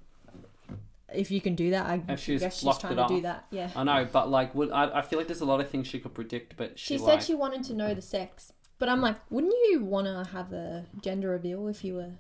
If 1.14 1.32
you 1.32 1.42
can 1.42 1.56
do 1.56 1.72
that, 1.72 1.86
I 1.86 2.02
If 2.10 2.22
she's 2.22 2.42
guess 2.42 2.60
she's 2.60 2.78
trying 2.78 2.96
to 2.96 3.08
do 3.08 3.22
that. 3.22 3.46
Yeah. 3.52 3.70
I 3.76 3.84
know, 3.84 4.08
but 4.12 4.30
like, 4.30 4.54
would 4.56 4.72
I, 4.72 5.00
I 5.00 5.02
feel 5.02 5.20
like 5.20 5.28
there's 5.28 5.42
a 5.42 5.46
lot 5.46 5.60
of 5.60 5.70
things 5.70 5.88
she 5.88 6.00
could 6.00 6.14
predict, 6.14 6.58
but 6.58 6.80
she, 6.80 6.96
She 6.96 6.98
like, 7.00 7.22
said 7.22 7.28
she 7.28 7.36
wanted 7.36 7.64
to 7.64 7.74
know 7.74 7.94
the 7.94 8.02
sex, 8.02 8.54
but 8.80 8.90
I'm 8.90 9.02
like, 9.02 9.16
wouldn't 9.30 9.54
you 9.70 9.84
want 9.84 10.08
to 10.08 10.32
have 10.32 10.52
a 10.54 10.86
gender 11.02 11.30
reveal 11.30 11.68
if 11.68 11.84
you 11.84 11.96
were? 11.96 12.12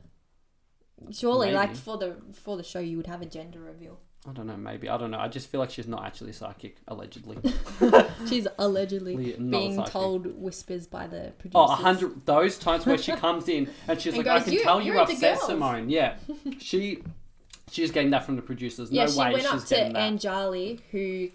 Surely, 1.11 1.51
like 1.51 1.75
for 1.75 1.97
the 1.97 2.17
for 2.33 2.57
the 2.57 2.63
show, 2.63 2.79
you 2.79 2.97
would 2.97 3.07
have 3.07 3.21
a 3.21 3.25
gender 3.25 3.59
reveal. 3.59 3.99
I 4.27 4.33
don't 4.33 4.47
know, 4.47 4.57
maybe 4.57 4.89
I 4.89 4.97
don't 4.97 5.11
know. 5.11 5.19
I 5.19 5.27
just 5.29 5.47
feel 5.49 5.59
like 5.61 5.69
she's 5.69 5.87
not 5.87 6.05
actually 6.05 6.33
psychic, 6.33 6.77
allegedly. 6.87 7.37
She's 8.27 8.45
allegedly 8.59 9.35
not 9.37 9.51
being 9.59 9.75
psychic. 9.75 9.91
told 9.93 10.25
whispers 10.41 10.85
by 10.85 11.07
the 11.07 11.31
producers. 11.37 11.53
Oh, 11.55 11.63
a 11.71 11.75
hundred 11.75 12.25
those 12.25 12.57
times 12.57 12.85
where 12.85 12.97
she 12.97 13.11
comes 13.25 13.47
in 13.47 13.69
and 13.87 14.01
she's 14.01 14.15
And 14.15 14.25
like, 14.25 14.41
"I 14.41 14.43
can 14.43 14.53
"You- 14.53 14.63
tell 14.63 14.81
you 14.81 14.99
upset 14.99 15.35
girls." 15.37 15.45
Simone." 15.45 15.89
Yeah, 15.89 16.15
she 16.59 17.03
she's 17.71 17.91
getting 17.91 18.09
that 18.09 18.25
from 18.25 18.35
the 18.35 18.41
producers. 18.41 18.91
Yeah, 18.91 19.05
no 19.05 19.11
she 19.11 19.19
way 19.19 19.31
went 19.33 19.43
she's 19.43 19.51
up 19.53 19.59
to 19.63 19.75
getting 19.75 19.93
that. 19.93 20.13
Anjali, 20.13 20.81
who 20.91 21.29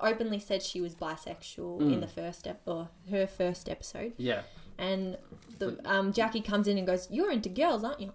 openly 0.00 0.38
said 0.40 0.62
she 0.62 0.80
was 0.80 0.94
bisexual 0.94 1.80
Mm. 1.82 1.92
in 1.92 2.00
the 2.00 2.08
first 2.08 2.46
ep- 2.48 2.62
or 2.66 2.88
her 3.10 3.26
first 3.26 3.68
episode, 3.68 4.12
yeah, 4.16 4.42
and 4.78 5.18
the 5.58 5.78
um, 5.84 6.12
Jackie 6.12 6.40
comes 6.40 6.66
in 6.66 6.78
and 6.78 6.86
goes, 6.86 7.06
"You're 7.10 7.30
into 7.30 7.48
girls, 7.48 7.84
aren't 7.84 8.00
you?" 8.00 8.12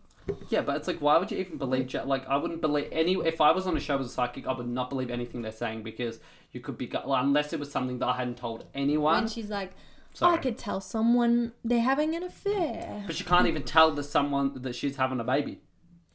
Yeah, 0.50 0.62
but 0.62 0.76
it's 0.78 0.88
like, 0.88 1.00
why 1.00 1.18
would 1.18 1.32
you 1.32 1.38
even 1.40 1.58
believe? 1.58 1.92
Ja- 1.92 2.04
Like, 2.04 2.28
I 2.28 2.38
wouldn't 2.38 2.62
believe 2.62 2.88
any. 2.92 3.14
If 3.14 3.42
I 3.42 3.52
was 3.52 3.68
on 3.68 3.76
a 3.76 3.80
show 3.80 3.98
as 4.00 4.06
a 4.06 4.10
psychic, 4.10 4.48
I 4.48 4.54
would 4.54 4.68
not 4.68 4.90
believe 4.90 5.10
anything 5.10 5.42
they're 5.42 5.52
saying 5.52 5.84
because 5.84 6.20
you 6.52 6.60
could 6.60 6.78
be 6.78 6.92
unless 7.06 7.54
it 7.54 7.60
was 7.60 7.72
something 7.72 8.00
that 8.00 8.08
I 8.08 8.16
hadn't 8.18 8.38
told 8.38 8.66
anyone. 8.74 9.16
When 9.16 9.28
she's 9.28 9.50
like, 9.50 9.72
oh, 9.74 10.08
Sorry. 10.14 10.34
"I 10.38 10.38
could 10.42 10.58
tell 10.58 10.82
someone 10.82 11.54
they're 11.64 11.82
having 11.82 12.16
an 12.16 12.24
affair." 12.24 13.04
But 13.08 13.16
she 13.16 13.24
can't 13.24 13.48
even 13.48 13.64
tell 13.64 13.92
the 13.92 14.04
someone 14.04 14.62
that 14.62 14.76
she's 14.76 14.96
having 14.98 15.20
a 15.20 15.24
baby. 15.24 15.62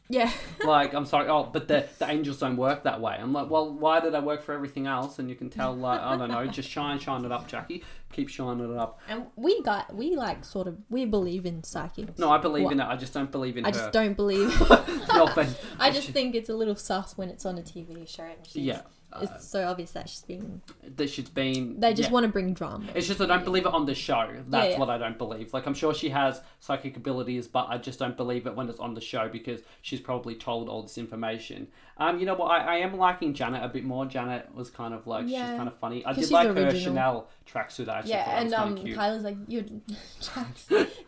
Yeah, 0.09 0.31
like 0.64 0.95
I'm 0.95 1.05
sorry, 1.05 1.29
oh, 1.29 1.51
but 1.53 1.66
the 1.69 1.87
the 1.99 2.09
angels 2.09 2.38
don't 2.38 2.57
work 2.57 2.85
that 2.85 3.01
way. 3.01 3.16
I'm 3.21 3.33
like, 3.33 3.51
well, 3.51 3.73
why 3.73 4.01
do 4.01 4.11
they 4.11 4.21
work 4.21 4.42
for 4.42 4.53
everything 4.53 4.87
else? 4.87 5.19
And 5.19 5.29
you 5.29 5.35
can 5.35 5.51
tell, 5.51 5.75
like, 5.75 6.01
I 6.01 6.16
don't 6.16 6.29
know, 6.31 6.47
just 6.61 6.69
shine, 6.71 6.99
shine 6.99 7.25
it 7.25 7.33
up, 7.33 7.49
Jackie. 7.49 7.83
Keep 8.12 8.29
shining 8.29 8.73
it 8.73 8.79
up. 8.79 9.01
and 9.09 9.27
we 9.35 9.61
got 9.62 9.95
we 9.95 10.14
like 10.16 10.45
sort 10.45 10.69
of 10.69 10.79
we 10.88 11.05
believe 11.05 11.45
in 11.45 11.62
psychics. 11.64 12.19
No, 12.19 12.31
I 12.31 12.38
believe 12.38 12.64
What? 12.64 12.73
in 12.75 12.81
it. 12.81 12.85
I 12.85 12.97
just 12.97 13.12
don't 13.12 13.31
believe 13.33 13.57
in 13.57 13.64
I 13.66 13.69
her. 13.69 13.73
just 13.75 13.92
don't 13.92 14.16
believe. 14.16 14.49
No 15.16 15.25
offense. 15.25 15.57
I 15.79 15.90
just 15.90 16.11
think 16.11 16.35
it's 16.35 16.51
a 16.51 16.55
little 16.55 16.77
sus 16.77 17.16
when 17.16 17.29
it's 17.31 17.47
on 17.47 17.57
a 17.59 17.62
TV 17.62 18.07
show. 18.09 18.25
And 18.25 18.47
she's 18.47 18.57
Yeah. 18.64 18.83
It's 19.23 19.49
so 19.49 19.66
obvious 19.66 19.92
that 19.92 20.09
she's 20.09 20.23
been. 20.23 20.61
that 20.97 21.11
she's 21.11 21.29
been. 21.29 21.81
They 21.81 21.95
just 21.95 22.09
yeah. 22.09 22.12
want 22.12 22.25
to 22.25 22.33
bring 22.33 22.53
drama. 22.55 22.87
It's 22.95 23.07
just 23.07 23.21
I 23.21 23.27
don't 23.27 23.45
believe 23.45 23.66
it 23.66 23.73
on 23.73 23.87
the 23.87 23.95
show. 23.95 24.31
That's 24.49 24.73
yeah. 24.73 24.79
what 24.79 24.90
I 24.90 24.99
don't 24.99 25.16
believe. 25.16 25.53
Like 25.53 25.66
I'm 25.66 25.75
sure 25.75 25.95
she 25.95 26.09
has 26.11 26.40
psychic 26.61 26.97
abilities, 26.97 27.47
but 27.47 27.66
I 27.69 27.79
just 27.79 27.99
don't 27.99 28.16
believe 28.16 28.47
it 28.47 28.55
when 28.55 28.69
it's 28.69 28.81
on 28.81 28.95
the 28.95 29.01
show 29.01 29.29
because 29.29 29.61
she's 29.83 30.01
probably 30.01 30.35
told 30.35 30.69
all 30.69 30.83
this 30.83 30.99
information. 30.99 31.69
Um, 31.99 32.19
you 32.19 32.27
know 32.27 32.35
what? 32.35 32.49
I, 32.49 32.75
I 32.75 32.77
am 32.79 32.97
liking 32.97 33.33
Janet 33.33 33.62
a 33.62 33.69
bit 33.69 33.85
more. 33.85 34.05
Janet 34.07 34.55
was 34.55 34.71
kind 34.71 34.92
of 34.92 35.07
like 35.07 35.27
she's 35.27 35.37
kind 35.37 35.69
of 35.69 35.79
funny. 35.79 36.05
I 36.05 36.12
did 36.12 36.31
like 36.31 36.49
her. 36.49 36.75
Chanel 36.77 37.29
tracksuit. 37.51 37.88
Actually 37.88 38.11
Yeah, 38.11 38.40
and 38.40 38.55
um. 38.55 38.95
Kyla's 38.95 39.25
like 39.25 39.37
you 39.49 39.64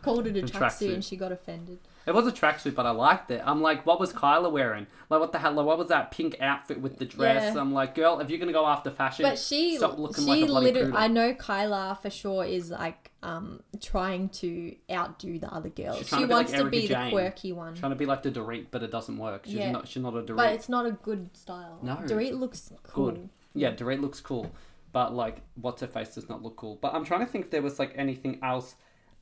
called 0.01 0.27
it 0.27 0.37
a 0.37 0.41
tracksuit. 0.41 0.51
tracksuit, 0.51 0.93
and 0.93 1.03
she 1.03 1.15
got 1.15 1.31
offended. 1.31 1.79
It 2.09 2.15
was 2.15 2.25
a 2.25 2.31
tracksuit, 2.31 2.73
but 2.73 2.87
I 2.87 2.89
liked 2.89 3.29
it. 3.29 3.39
I'm 3.45 3.61
like, 3.61 3.85
what 3.85 3.99
was 3.99 4.11
Kyla 4.11 4.49
wearing? 4.49 4.87
Like, 5.11 5.19
what 5.19 5.31
the 5.31 5.37
hell? 5.37 5.51
Like, 5.53 5.67
what 5.67 5.77
was 5.77 5.89
that 5.89 6.09
pink 6.09 6.37
outfit 6.41 6.81
with 6.81 6.97
the 6.97 7.05
dress? 7.05 7.53
Yeah. 7.53 7.61
I'm 7.61 7.71
like, 7.71 7.93
girl, 7.93 8.19
if 8.19 8.31
you're 8.31 8.39
gonna 8.39 8.51
go 8.51 8.65
after 8.65 8.89
fashion, 8.89 9.23
But 9.23 9.37
she, 9.37 9.77
stop 9.77 9.99
looking 9.99 10.23
she 10.23 10.29
like 10.31 10.43
a 10.43 10.45
bloody 10.47 10.65
literally. 10.71 10.93
I 10.97 11.07
know 11.07 11.35
Kyla 11.35 11.99
for 12.01 12.09
sure 12.09 12.43
is 12.43 12.71
like 12.71 13.11
um 13.21 13.61
trying 13.79 14.29
to 14.29 14.75
outdo 14.91 15.37
the 15.37 15.53
other 15.53 15.69
girls. 15.69 15.99
She 15.99 16.05
to 16.05 16.15
be 16.15 16.21
like 16.21 16.29
wants 16.31 16.51
to 16.53 16.63
be 16.65 16.87
Jane. 16.87 17.05
the 17.05 17.11
quirky 17.11 17.51
one, 17.51 17.75
trying 17.75 17.91
to 17.91 17.95
be 17.95 18.07
like 18.07 18.23
the 18.23 18.31
Dorit, 18.31 18.65
but 18.71 18.81
it 18.81 18.89
doesn't 18.89 19.17
work. 19.19 19.45
She's 19.45 19.53
Yeah. 19.53 19.71
not. 19.71 19.87
She's 19.87 20.01
not 20.01 20.15
a 20.15 20.23
Dorit. 20.23 20.37
but 20.37 20.53
it's 20.53 20.67
not 20.67 20.87
a 20.87 20.91
good 20.91 21.29
style. 21.37 21.77
No. 21.83 21.95
Dorit 21.97 22.33
looks 22.39 22.73
cool. 22.83 23.11
good. 23.11 23.29
Yeah, 23.53 23.71
Dorit 23.71 24.01
looks 24.01 24.19
cool, 24.19 24.51
but 24.93 25.13
like, 25.13 25.41
what's 25.55 25.81
her 25.81 25.87
face 25.87 26.15
does 26.15 26.27
not 26.27 26.41
look 26.41 26.55
cool. 26.55 26.79
But 26.81 26.95
I'm 26.95 27.05
trying 27.05 27.19
to 27.21 27.27
think 27.27 27.45
if 27.45 27.51
there 27.51 27.61
was 27.61 27.77
like 27.77 27.93
anything 27.95 28.39
else 28.41 28.75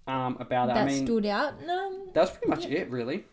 um 0.07 0.37
about 0.39 0.69
it. 0.69 0.73
That 0.75 0.83
I 0.83 0.85
mean, 0.85 1.05
stood 1.05 1.25
out. 1.25 1.61
No, 1.65 2.05
that 2.13 2.21
was 2.21 2.31
pretty 2.31 2.47
much 2.49 2.65
it, 2.65 2.89
really. 2.89 3.25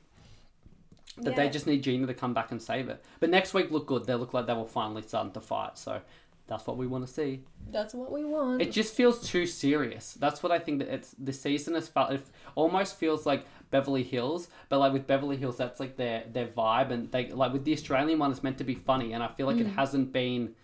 That 1.19 1.37
they 1.37 1.49
just 1.49 1.67
need 1.69 1.83
Gina 1.83 2.09
to 2.09 2.15
come 2.15 2.35
back 2.35 2.51
and 2.51 2.61
save 2.61 2.89
it. 2.89 3.05
But 3.21 3.31
next 3.31 3.55
week 3.55 3.71
look 3.71 3.87
good. 3.87 4.05
They 4.05 4.15
look 4.15 4.35
like 4.35 4.47
they 4.47 4.55
were 4.55 4.65
finally 4.67 5.03
starting 5.03 5.31
to 5.33 5.41
fight. 5.41 5.79
So 5.79 6.01
that's 6.49 6.67
what 6.67 6.77
we 6.77 6.89
want 6.89 7.07
to 7.07 7.13
see. 7.13 7.43
that's 7.71 7.95
what 7.95 8.11
we 8.11 8.25
want. 8.25 8.61
It 8.61 8.73
just 8.73 8.95
feels 8.95 9.27
too 9.27 9.47
serious. 9.47 10.15
That's 10.15 10.43
what 10.43 10.51
I 10.51 10.59
think 10.59 10.81
that 10.81 10.89
it's 10.93 11.13
the 11.13 11.33
season 11.33 11.75
has 11.75 11.87
felt. 11.89 12.11
It 12.13 12.23
almost 12.57 12.97
feels 12.99 13.25
like 13.27 13.47
Beverly 13.71 14.03
Hills, 14.03 14.49
but 14.69 14.79
like 14.81 14.93
with 14.93 15.07
Beverly 15.07 15.37
Hills, 15.37 15.57
that's 15.57 15.79
like 15.79 15.97
their 15.97 16.25
their 16.33 16.49
vibe, 16.49 16.91
and 16.91 17.11
they 17.13 17.31
like 17.31 17.53
with 17.53 17.65
the 17.65 17.73
Australian 17.73 18.19
one, 18.19 18.33
it's 18.33 18.43
meant 18.43 18.59
to 18.59 18.65
be 18.65 18.75
funny, 18.75 19.13
and 19.13 19.23
I 19.23 19.29
feel 19.29 19.47
like 19.47 19.59
it 19.59 19.69
Mm. 19.69 19.75
hasn't 19.77 20.13
been. 20.13 20.55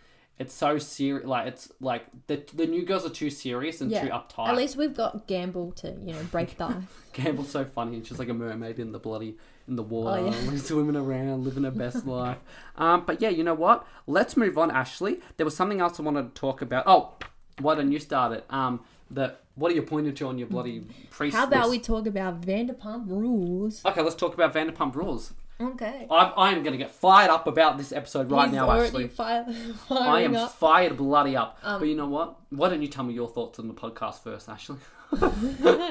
It's 0.40 0.54
so 0.54 0.78
serious. 0.78 1.26
Like 1.26 1.48
it's 1.48 1.70
like 1.80 2.06
the 2.26 2.42
the 2.54 2.66
new 2.66 2.86
girls 2.86 3.04
are 3.04 3.10
too 3.10 3.28
serious 3.28 3.82
and 3.82 3.90
yeah. 3.90 4.04
too 4.04 4.08
uptight. 4.08 4.48
At 4.48 4.56
least 4.56 4.74
we've 4.74 4.96
got 4.96 5.26
Gamble 5.26 5.72
to 5.72 5.90
you 6.02 6.14
know 6.14 6.22
break 6.32 6.56
the 6.56 6.64
ice. 6.64 6.74
Gamble's 7.12 7.50
so 7.50 7.66
funny, 7.66 8.02
she's 8.02 8.18
like 8.18 8.30
a 8.30 8.34
mermaid 8.34 8.78
in 8.78 8.90
the 8.92 8.98
bloody 8.98 9.36
in 9.68 9.76
the 9.76 9.82
water, 9.82 10.22
Oh, 10.22 10.30
yeah. 10.30 10.56
swimming 10.56 10.96
around, 10.96 11.44
living 11.44 11.64
her 11.64 11.70
best 11.70 12.06
life. 12.18 12.38
Um, 12.76 13.04
but 13.04 13.20
yeah, 13.20 13.28
you 13.28 13.44
know 13.44 13.52
what? 13.52 13.86
Let's 14.06 14.34
move 14.34 14.56
on, 14.56 14.70
Ashley. 14.70 15.20
There 15.36 15.44
was 15.44 15.54
something 15.54 15.78
else 15.78 16.00
I 16.00 16.04
wanted 16.04 16.34
to 16.34 16.40
talk 16.40 16.62
about. 16.62 16.84
Oh, 16.86 17.12
why 17.58 17.74
don't 17.74 17.92
you 17.92 17.98
start 17.98 18.32
it? 18.32 18.46
Um, 18.48 18.80
the 19.10 19.34
what 19.56 19.70
are 19.70 19.74
you 19.74 19.82
pointing 19.82 20.14
to 20.14 20.26
on 20.26 20.38
your 20.38 20.48
bloody 20.48 20.86
priest? 21.10 21.36
How 21.36 21.44
about 21.44 21.68
list? 21.68 21.70
we 21.70 21.78
talk 21.80 22.06
about 22.06 22.40
Vanderpump 22.40 23.10
Rules? 23.10 23.84
Okay, 23.84 24.00
let's 24.00 24.14
talk 24.14 24.32
about 24.32 24.54
Vanderpump 24.54 24.94
Rules. 24.94 25.34
Okay. 25.60 26.06
I'm, 26.10 26.32
I'm 26.36 26.62
going 26.62 26.72
to 26.72 26.78
get 26.78 26.90
fired 26.90 27.30
up 27.30 27.46
about 27.46 27.76
this 27.76 27.92
episode 27.92 28.30
right 28.30 28.48
He's 28.48 28.54
now, 28.54 28.70
Ashley. 28.70 29.08
Fire, 29.08 29.46
I 29.90 30.22
am 30.22 30.34
up. 30.34 30.42
Um, 30.42 30.48
fired 30.48 30.96
bloody 30.96 31.36
up. 31.36 31.58
but 31.62 31.82
you 31.82 31.94
know 31.94 32.08
what? 32.08 32.38
Why 32.48 32.70
don't 32.70 32.80
you 32.80 32.88
tell 32.88 33.04
me 33.04 33.12
your 33.14 33.28
thoughts 33.28 33.58
on 33.58 33.68
the 33.68 33.74
podcast 33.74 34.22
first, 34.22 34.48
Ashley? 34.48 34.78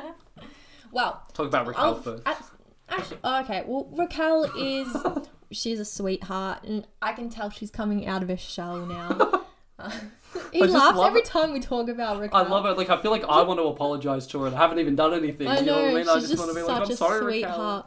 Well, 0.92 1.24
Talk 1.34 1.48
about 1.48 1.68
Raquel 1.68 1.86
I'll, 1.86 2.02
first. 2.02 2.24
Actually, 2.26 3.18
okay. 3.24 3.64
Well, 3.66 3.88
Raquel 3.92 4.46
is 4.58 4.96
she's 5.52 5.80
a 5.80 5.86
sweetheart, 5.86 6.64
and 6.64 6.88
I 7.02 7.14
can 7.14 7.30
tell 7.30 7.50
she's 7.50 7.72
coming 7.72 8.08
out 8.08 8.24
of 8.24 8.30
her 8.30 8.38
shell 8.38 8.86
now. 8.86 9.46
He 10.52 10.62
I 10.62 10.66
laughs 10.66 11.00
every 11.00 11.22
it. 11.22 11.26
time 11.26 11.54
we 11.54 11.60
talk 11.60 11.90
about 11.90 12.20
Raquel. 12.20 12.46
I 12.46 12.48
love 12.48 12.66
it. 12.66 12.78
Like 12.78 12.90
I 12.90 13.02
feel 13.02 13.12
like 13.12 13.24
I 13.24 13.44
want 13.44 13.60
to 13.60 13.66
apologize 13.66 14.26
to 14.28 14.42
her, 14.42 14.48
and 14.48 14.56
I 14.56 14.60
haven't 14.60 14.80
even 14.80 14.96
done 14.96 15.14
anything. 15.14 15.48
I 15.48 15.60
you 15.60 15.66
know, 15.66 15.76
know 15.76 15.82
what 15.84 15.92
I 15.92 15.94
mean? 15.96 16.10
I 16.10 16.20
she's 16.20 16.30
just 16.30 16.40
want 16.40 16.52
to 16.52 16.56
be 16.56 16.64
like, 16.64 16.90
I'm 16.90 16.96
sorry, 16.96 17.42
sweetheart. 17.42 17.86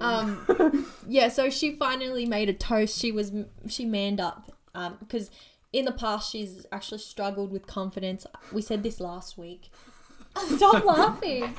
Um, 0.00 0.86
yeah, 1.08 1.28
so 1.28 1.50
she 1.50 1.76
finally 1.76 2.26
made 2.26 2.48
a 2.48 2.52
toast. 2.52 2.98
She 2.98 3.10
was 3.10 3.32
she 3.68 3.84
manned 3.84 4.20
up 4.20 4.52
because 5.00 5.30
in 5.72 5.84
the 5.84 5.92
past 5.92 6.30
she's 6.30 6.66
actually 6.72 6.98
struggled 6.98 7.50
with 7.50 7.66
confidence. 7.66 8.26
We 8.52 8.62
said 8.62 8.82
this 8.82 9.00
last 9.00 9.36
week. 9.36 9.70
Stop 10.56 10.84
laughing. 10.84 11.54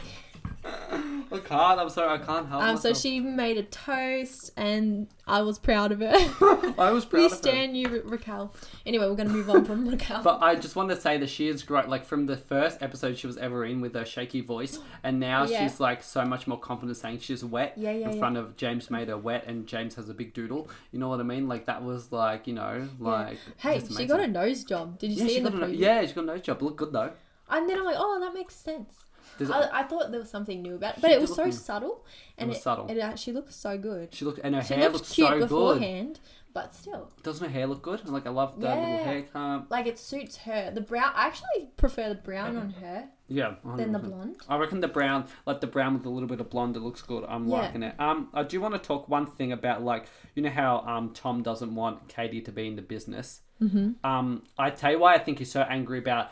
I 1.31 1.39
can't. 1.39 1.79
I'm 1.79 1.89
sorry. 1.89 2.19
I 2.19 2.23
can't 2.23 2.47
help. 2.47 2.61
Um, 2.63 2.77
so 2.77 2.89
myself. 2.89 2.97
she 2.97 3.19
made 3.19 3.57
a 3.57 3.63
toast, 3.63 4.51
and 4.55 5.07
I 5.27 5.41
was 5.41 5.59
proud 5.59 5.91
of 5.91 5.99
her. 5.99 6.13
I 6.77 6.91
was 6.91 7.03
proud 7.05 7.19
we 7.19 7.25
of 7.25 7.31
her. 7.31 7.37
stand 7.37 7.75
you, 7.75 8.01
Raquel. 8.05 8.53
Anyway, 8.85 9.07
we're 9.07 9.15
gonna 9.15 9.29
move 9.29 9.49
on 9.49 9.65
from 9.65 9.87
Raquel. 9.87 10.21
But 10.23 10.41
I 10.41 10.55
just 10.55 10.75
want 10.75 10.89
to 10.89 10.95
say 10.95 11.17
that 11.17 11.29
she 11.29 11.47
is 11.47 11.63
great. 11.63 11.89
Like 11.89 12.05
from 12.05 12.25
the 12.25 12.37
first 12.37 12.81
episode 12.81 13.17
she 13.17 13.27
was 13.27 13.37
ever 13.37 13.65
in 13.65 13.81
with 13.81 13.95
her 13.95 14.05
shaky 14.05 14.41
voice, 14.41 14.79
and 15.03 15.19
now 15.19 15.45
Yeah. 15.45 15.63
she's 15.67 15.79
like 15.79 16.03
so 16.03 16.23
much 16.25 16.47
more 16.47 16.59
confident 16.59 16.97
saying 16.97 17.19
she's 17.19 17.43
wet 17.43 17.73
Yeah, 17.75 17.91
yeah, 17.91 18.11
in 18.11 18.19
front 18.19 18.37
of 18.37 18.55
James 18.55 18.89
made 18.89 19.07
her 19.09 19.17
wet, 19.17 19.45
and 19.47 19.67
James 19.67 19.95
has 19.95 20.09
a 20.09 20.13
big 20.13 20.33
doodle. 20.33 20.69
You 20.91 20.99
know 20.99 21.09
what 21.09 21.19
I 21.19 21.23
mean? 21.23 21.47
Like 21.47 21.65
that 21.65 21.83
was 21.83 22.11
like 22.11 22.47
you 22.47 22.53
know 22.53 22.87
like 22.99 23.39
hey, 23.57 23.81
she 23.95 24.05
got 24.05 24.19
a 24.19 24.27
nose 24.27 24.63
job. 24.63 24.99
Did 24.99 25.11
you 25.11 25.27
see 25.27 25.37
in 25.37 25.43
the 25.43 25.65
a, 25.65 25.69
yeah, 25.69 26.05
she 26.05 26.13
got 26.13 26.23
a 26.23 26.27
nose 26.27 26.41
job. 26.41 26.61
Look 26.61 26.77
good 26.77 26.93
though. 26.93 27.11
And 27.49 27.69
then 27.69 27.77
I'm 27.77 27.85
like, 27.85 27.97
oh, 27.97 28.19
that 28.19 28.33
makes 28.33 28.55
sense. 28.55 29.05
There's- 29.37 29.51
I, 29.51 29.79
I 29.81 29.83
thought 29.83 30.11
there 30.11 30.19
was 30.19 30.29
something 30.29 30.61
new 30.61 30.75
about 30.75 30.97
it, 30.97 31.01
but 31.01 31.11
it 31.11 31.19
was 31.21 31.29
so 31.31 31.43
look 31.43 31.45
new. 31.47 31.51
subtle, 31.51 32.05
and 32.37 32.49
was 32.49 32.57
it, 32.57 32.63
subtle. 32.63 32.87
it 32.89 32.97
actually 32.99 33.33
looks 33.33 33.55
so 33.55 33.77
good. 33.77 34.13
She 34.13 34.25
looked 34.25 34.39
and 34.43 34.55
her 34.55 34.63
She 34.63 34.73
hair 34.73 34.83
looked 34.83 34.93
looks 34.95 35.11
cute 35.13 35.27
so 35.27 35.33
good. 35.39 35.41
beforehand, 35.49 36.19
but 36.53 36.73
still, 36.73 37.11
Doesn't 37.23 37.45
her 37.45 37.51
hair 37.51 37.67
look 37.67 37.81
good? 37.81 38.07
Like 38.07 38.25
I 38.25 38.29
love 38.29 38.59
the 38.61 38.67
Yeah. 38.67 38.75
little 38.75 39.03
haircut. 39.05 39.69
like 39.71 39.87
it 39.87 39.99
suits 39.99 40.37
her. 40.37 40.71
The 40.71 40.79
brown, 40.81 41.11
I 41.15 41.27
actually 41.27 41.69
prefer 41.75 42.07
the 42.09 42.15
brown 42.15 42.55
on 42.55 42.69
her 42.81 43.09
Yeah, 43.27 43.55
than 43.75 43.91
the 43.91 43.99
100%. 43.99 44.03
blonde. 44.03 44.35
I 44.47 44.57
reckon 44.57 44.79
the 44.79 44.87
brown, 44.87 45.25
like 45.45 45.59
the 45.59 45.67
brown 45.67 45.95
with 45.95 46.05
a 46.05 46.09
little 46.09 46.29
bit 46.29 46.39
of 46.39 46.49
blonde, 46.49 46.77
it 46.77 46.79
looks 46.81 47.01
good. 47.01 47.25
I'm 47.27 47.47
Yeah. 47.49 47.57
liking 47.57 47.83
it. 47.83 47.99
Um, 47.99 48.29
I 48.33 48.43
do 48.43 48.61
want 48.61 48.73
to 48.73 48.79
talk 48.79 49.09
one 49.09 49.25
thing 49.25 49.51
about 49.51 49.83
like 49.83 50.05
you 50.33 50.43
know 50.43 50.49
how 50.49 50.79
um 50.87 51.11
Tom 51.13 51.43
doesn't 51.43 51.75
want 51.75 52.07
Katie 52.07 52.41
to 52.41 52.51
be 52.53 52.67
in 52.67 52.77
the 52.77 52.81
business. 52.81 53.41
Mm-hmm. 53.61 54.05
Um, 54.05 54.43
I 54.57 54.69
tell 54.69 54.91
you 54.91 54.99
why 54.99 55.13
I 55.15 55.17
think 55.17 55.39
he's 55.39 55.51
so 55.51 55.61
angry 55.61 55.97
about 55.99 56.29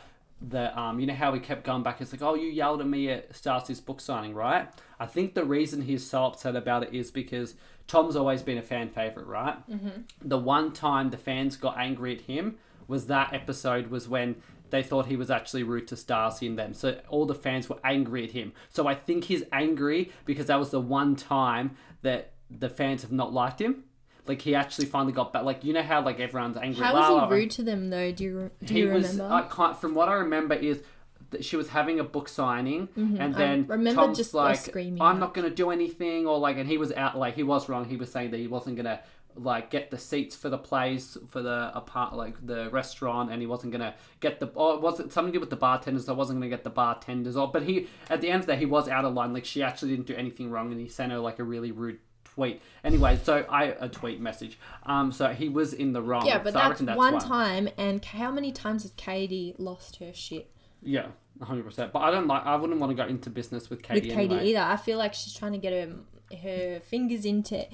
the 0.48 0.78
um 0.78 1.00
you 1.00 1.06
know 1.06 1.14
how 1.14 1.32
he 1.32 1.40
kept 1.40 1.64
going 1.64 1.82
back. 1.82 2.00
It's 2.00 2.12
like 2.12 2.22
oh 2.22 2.34
you 2.34 2.48
yelled 2.48 2.80
at 2.80 2.86
me 2.86 3.10
at 3.10 3.32
Stassi's 3.32 3.80
book 3.80 4.00
signing, 4.00 4.34
right? 4.34 4.68
I 4.98 5.06
think 5.06 5.34
the 5.34 5.44
reason 5.44 5.82
he's 5.82 6.06
so 6.08 6.24
upset 6.24 6.56
about 6.56 6.82
it 6.82 6.94
is 6.94 7.10
because 7.10 7.54
Tom's 7.86 8.16
always 8.16 8.42
been 8.42 8.58
a 8.58 8.62
fan 8.62 8.88
favorite, 8.88 9.26
right? 9.26 9.56
Mm-hmm. 9.68 10.02
The 10.22 10.38
one 10.38 10.72
time 10.72 11.10
the 11.10 11.16
fans 11.16 11.56
got 11.56 11.76
angry 11.78 12.14
at 12.14 12.22
him 12.22 12.56
was 12.86 13.06
that 13.06 13.32
episode 13.32 13.88
was 13.88 14.08
when 14.08 14.36
they 14.70 14.82
thought 14.82 15.06
he 15.06 15.16
was 15.16 15.30
actually 15.30 15.62
rude 15.62 15.86
to 15.88 15.96
Stacy 15.96 16.46
and 16.46 16.58
them. 16.58 16.74
So 16.74 16.98
all 17.08 17.26
the 17.26 17.34
fans 17.34 17.68
were 17.68 17.78
angry 17.84 18.24
at 18.24 18.32
him. 18.32 18.52
So 18.70 18.86
I 18.86 18.94
think 18.94 19.24
he's 19.24 19.44
angry 19.52 20.10
because 20.24 20.46
that 20.46 20.58
was 20.58 20.70
the 20.70 20.80
one 20.80 21.16
time 21.16 21.76
that 22.02 22.32
the 22.50 22.68
fans 22.68 23.02
have 23.02 23.12
not 23.12 23.32
liked 23.32 23.60
him. 23.60 23.83
Like 24.26 24.40
he 24.42 24.54
actually 24.54 24.86
finally 24.86 25.12
got 25.12 25.32
back. 25.32 25.44
Like 25.44 25.64
you 25.64 25.72
know 25.72 25.82
how 25.82 26.02
like 26.02 26.18
everyone's 26.20 26.56
angry. 26.56 26.82
How 26.84 26.94
"La, 26.94 27.08
la, 27.08 27.22
was 27.26 27.30
he 27.34 27.40
rude 27.40 27.50
to 27.52 27.62
them 27.62 27.90
though? 27.90 28.10
Do 28.12 28.24
you 28.24 28.50
do 28.64 28.72
He 28.74 28.80
you 28.80 28.90
was. 28.90 29.12
remember? 29.12 29.34
I 29.34 29.42
can't, 29.42 29.76
from 29.80 29.94
what 29.94 30.08
I 30.08 30.14
remember 30.14 30.54
is. 30.54 30.82
that 31.30 31.44
She 31.44 31.56
was 31.56 31.68
having 31.68 31.98
a 32.00 32.04
book 32.04 32.28
signing, 32.28 32.88
and 32.96 33.08
Mm-hmm. 33.08 33.22
I 33.22 33.28
then 33.38 33.66
remember 33.66 34.02
Tom's 34.02 34.16
just, 34.18 34.34
like, 34.34 34.56
screaming 34.56 35.02
"I'm 35.02 35.18
not 35.18 35.34
going 35.34 35.48
to 35.48 35.54
do 35.54 35.70
anything," 35.70 36.26
or 36.26 36.38
like, 36.38 36.56
and 36.58 36.68
he 36.68 36.78
was 36.78 36.92
out. 36.92 37.18
Like 37.18 37.34
he 37.34 37.42
was 37.42 37.68
wrong. 37.68 37.84
He 37.86 37.96
was 37.96 38.10
saying 38.12 38.30
that 38.30 38.38
he 38.38 38.46
wasn't 38.46 38.76
going 38.76 38.86
to 38.86 39.00
like 39.36 39.68
get 39.68 39.90
the 39.90 39.98
seats 39.98 40.36
for 40.36 40.48
the 40.48 40.56
place 40.58 41.18
for 41.28 41.42
the 41.42 41.72
apart 41.74 42.14
like 42.14 42.36
the 42.46 42.70
restaurant, 42.70 43.32
and 43.32 43.40
he 43.42 43.48
wasn't 43.48 43.72
going 43.72 43.80
to 43.80 43.92
get 44.20 44.38
the. 44.38 44.46
Or 44.54 44.78
was 44.78 45.00
it 45.00 45.12
something 45.12 45.32
to 45.32 45.36
do 45.38 45.40
with 45.40 45.50
the 45.50 45.56
bartenders? 45.56 46.08
I 46.08 46.12
wasn't 46.12 46.38
going 46.38 46.48
to 46.50 46.56
get 46.56 46.62
the 46.62 46.70
bartenders. 46.70 47.36
Or 47.36 47.50
but 47.50 47.62
he 47.64 47.88
at 48.08 48.20
the 48.20 48.30
end 48.30 48.40
of 48.42 48.46
that 48.46 48.58
he 48.60 48.66
was 48.66 48.88
out 48.88 49.04
of 49.04 49.12
line. 49.12 49.32
Like 49.32 49.44
she 49.44 49.60
actually 49.62 49.90
didn't 49.90 50.06
do 50.06 50.14
anything 50.14 50.50
wrong, 50.50 50.70
and 50.70 50.80
he 50.80 50.88
sent 50.88 51.10
her 51.10 51.18
like 51.18 51.40
a 51.40 51.44
really 51.44 51.72
rude 51.72 51.98
tweet. 52.34 52.60
Anyway, 52.82 53.18
so 53.22 53.44
I 53.48 53.74
a 53.80 53.88
tweet 53.88 54.20
message. 54.20 54.58
Um, 54.84 55.12
so 55.12 55.28
he 55.28 55.48
was 55.48 55.72
in 55.72 55.92
the 55.92 56.02
wrong. 56.02 56.26
yeah, 56.26 56.38
but 56.38 56.52
so 56.52 56.58
I 56.60 56.68
that's, 56.72 56.96
one 56.96 57.14
why. 57.14 57.20
time. 57.20 57.68
And 57.78 58.04
how 58.04 58.30
many 58.30 58.52
times 58.52 58.82
has 58.82 58.92
Katie 58.96 59.54
lost 59.58 59.96
her 59.96 60.12
shit 60.12 60.50
Yeah, 60.82 61.06
hundred 61.42 61.64
percent. 61.64 61.92
But 61.92 62.00
I 62.00 62.10
don't 62.10 62.26
like. 62.26 62.44
I 62.44 62.56
wouldn't 62.56 62.80
want 62.80 62.96
to 62.96 63.02
go 63.02 63.08
into 63.08 63.30
business 63.30 63.70
with 63.70 63.82
Katie. 63.82 64.08
with 64.08 64.16
Katie 64.16 64.34
anyway. 64.34 64.50
either? 64.50 64.60
I 64.60 64.76
feel 64.76 64.98
like 64.98 65.14
she's 65.14 65.34
trying 65.34 65.52
to 65.52 65.58
get 65.58 65.72
her 65.72 65.96
her 66.42 66.80
fingers 66.80 67.24
into 67.24 67.64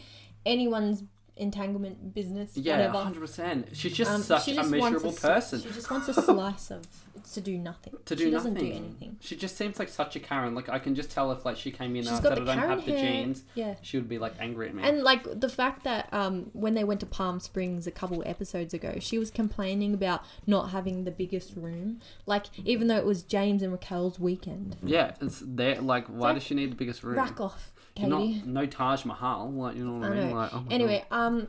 anyone's 0.45 1.05
entanglement 1.41 2.15
business. 2.15 2.57
Yeah, 2.57 2.77
whatever. 2.77 2.99
hundred 2.99 3.21
percent. 3.21 3.69
She's 3.73 3.93
just 3.97 4.11
Um, 4.11 4.23
such 4.23 4.45
she 4.45 4.53
a 4.53 4.55
just 4.57 4.71
wants 4.71 4.83
miserable 4.83 5.11
s- 5.11 5.21
person. 5.21 5.61
She 5.63 5.71
just 5.71 5.91
wants 5.91 6.09
a 6.09 6.15
slice 6.15 6.71
of 6.71 6.87
to 7.33 7.41
do 7.41 7.59
nothing. 7.59 7.95
to 8.05 8.17
do 8.17 8.25
she 8.25 8.31
nothing. 8.31 8.55
doesn't 8.55 8.69
do 8.71 8.73
anything. 8.77 9.17
She 9.21 9.37
just 9.37 9.57
seems 9.57 9.79
like 9.79 9.89
such 9.89 10.17
a 10.17 10.21
Karen. 10.21 10.55
Like 10.55 10.69
I 10.69 10.79
can 10.79 10.95
just 10.95 11.11
tell 11.11 11.33
if 11.33 11.45
like 11.45 11.57
she 11.57 11.71
came 11.71 11.97
in 11.97 12.03
She's 12.03 12.13
and 12.13 12.19
I 12.19 12.23
said 12.23 12.33
I 12.33 12.45
don't 12.45 12.47
Karen 12.59 12.71
have 12.71 12.85
the 12.87 12.93
jeans. 12.93 13.43
Yeah. 13.55 13.75
She 13.83 13.97
would 13.97 14.09
be 14.09 14.19
like 14.19 14.35
angry 14.41 14.69
at 14.69 14.75
me. 14.75 14.83
And 14.83 15.03
like 15.03 15.41
the 15.41 15.49
fact 15.49 15.85
that 15.85 16.09
um, 16.13 16.51
when 16.53 16.75
they 16.75 16.85
went 16.85 17.01
to 17.01 17.07
Palm 17.07 17.41
Springs 17.41 17.87
a 17.87 17.91
couple 17.91 18.23
episodes 18.27 18.73
ago, 18.75 18.97
she 19.01 19.19
was 19.19 19.31
complaining 19.31 19.95
about 19.95 20.23
not 20.47 20.71
having 20.71 21.05
the 21.05 21.11
biggest 21.11 21.57
room. 21.57 22.01
Like 22.27 22.47
even 22.65 22.87
though 22.89 22.97
it 22.99 23.05
was 23.07 23.23
James 23.23 23.63
and 23.63 23.73
Raquel's 23.73 24.19
weekend, 24.21 24.77
yeah, 24.83 25.15
it's 25.21 25.43
there. 25.45 25.81
Like, 25.81 26.07
why 26.07 26.29
like, 26.29 26.35
does 26.37 26.43
she 26.45 26.55
need 26.55 26.71
the 26.73 26.77
biggest 26.77 27.03
room? 27.03 27.17
rack 27.17 27.41
off, 27.41 27.73
Katie. 28.01 28.35
Not, 28.39 28.47
no 28.47 28.67
Taj 28.67 29.05
Mahal. 29.05 29.51
Like 29.53 29.77
you 29.77 29.85
know 29.85 29.99
what 29.99 30.11
I, 30.11 30.15
mean? 30.15 30.31
know. 30.31 30.37
Like, 30.37 30.55
oh 30.55 30.65
anyway, 30.71 31.05
um, 31.11 31.49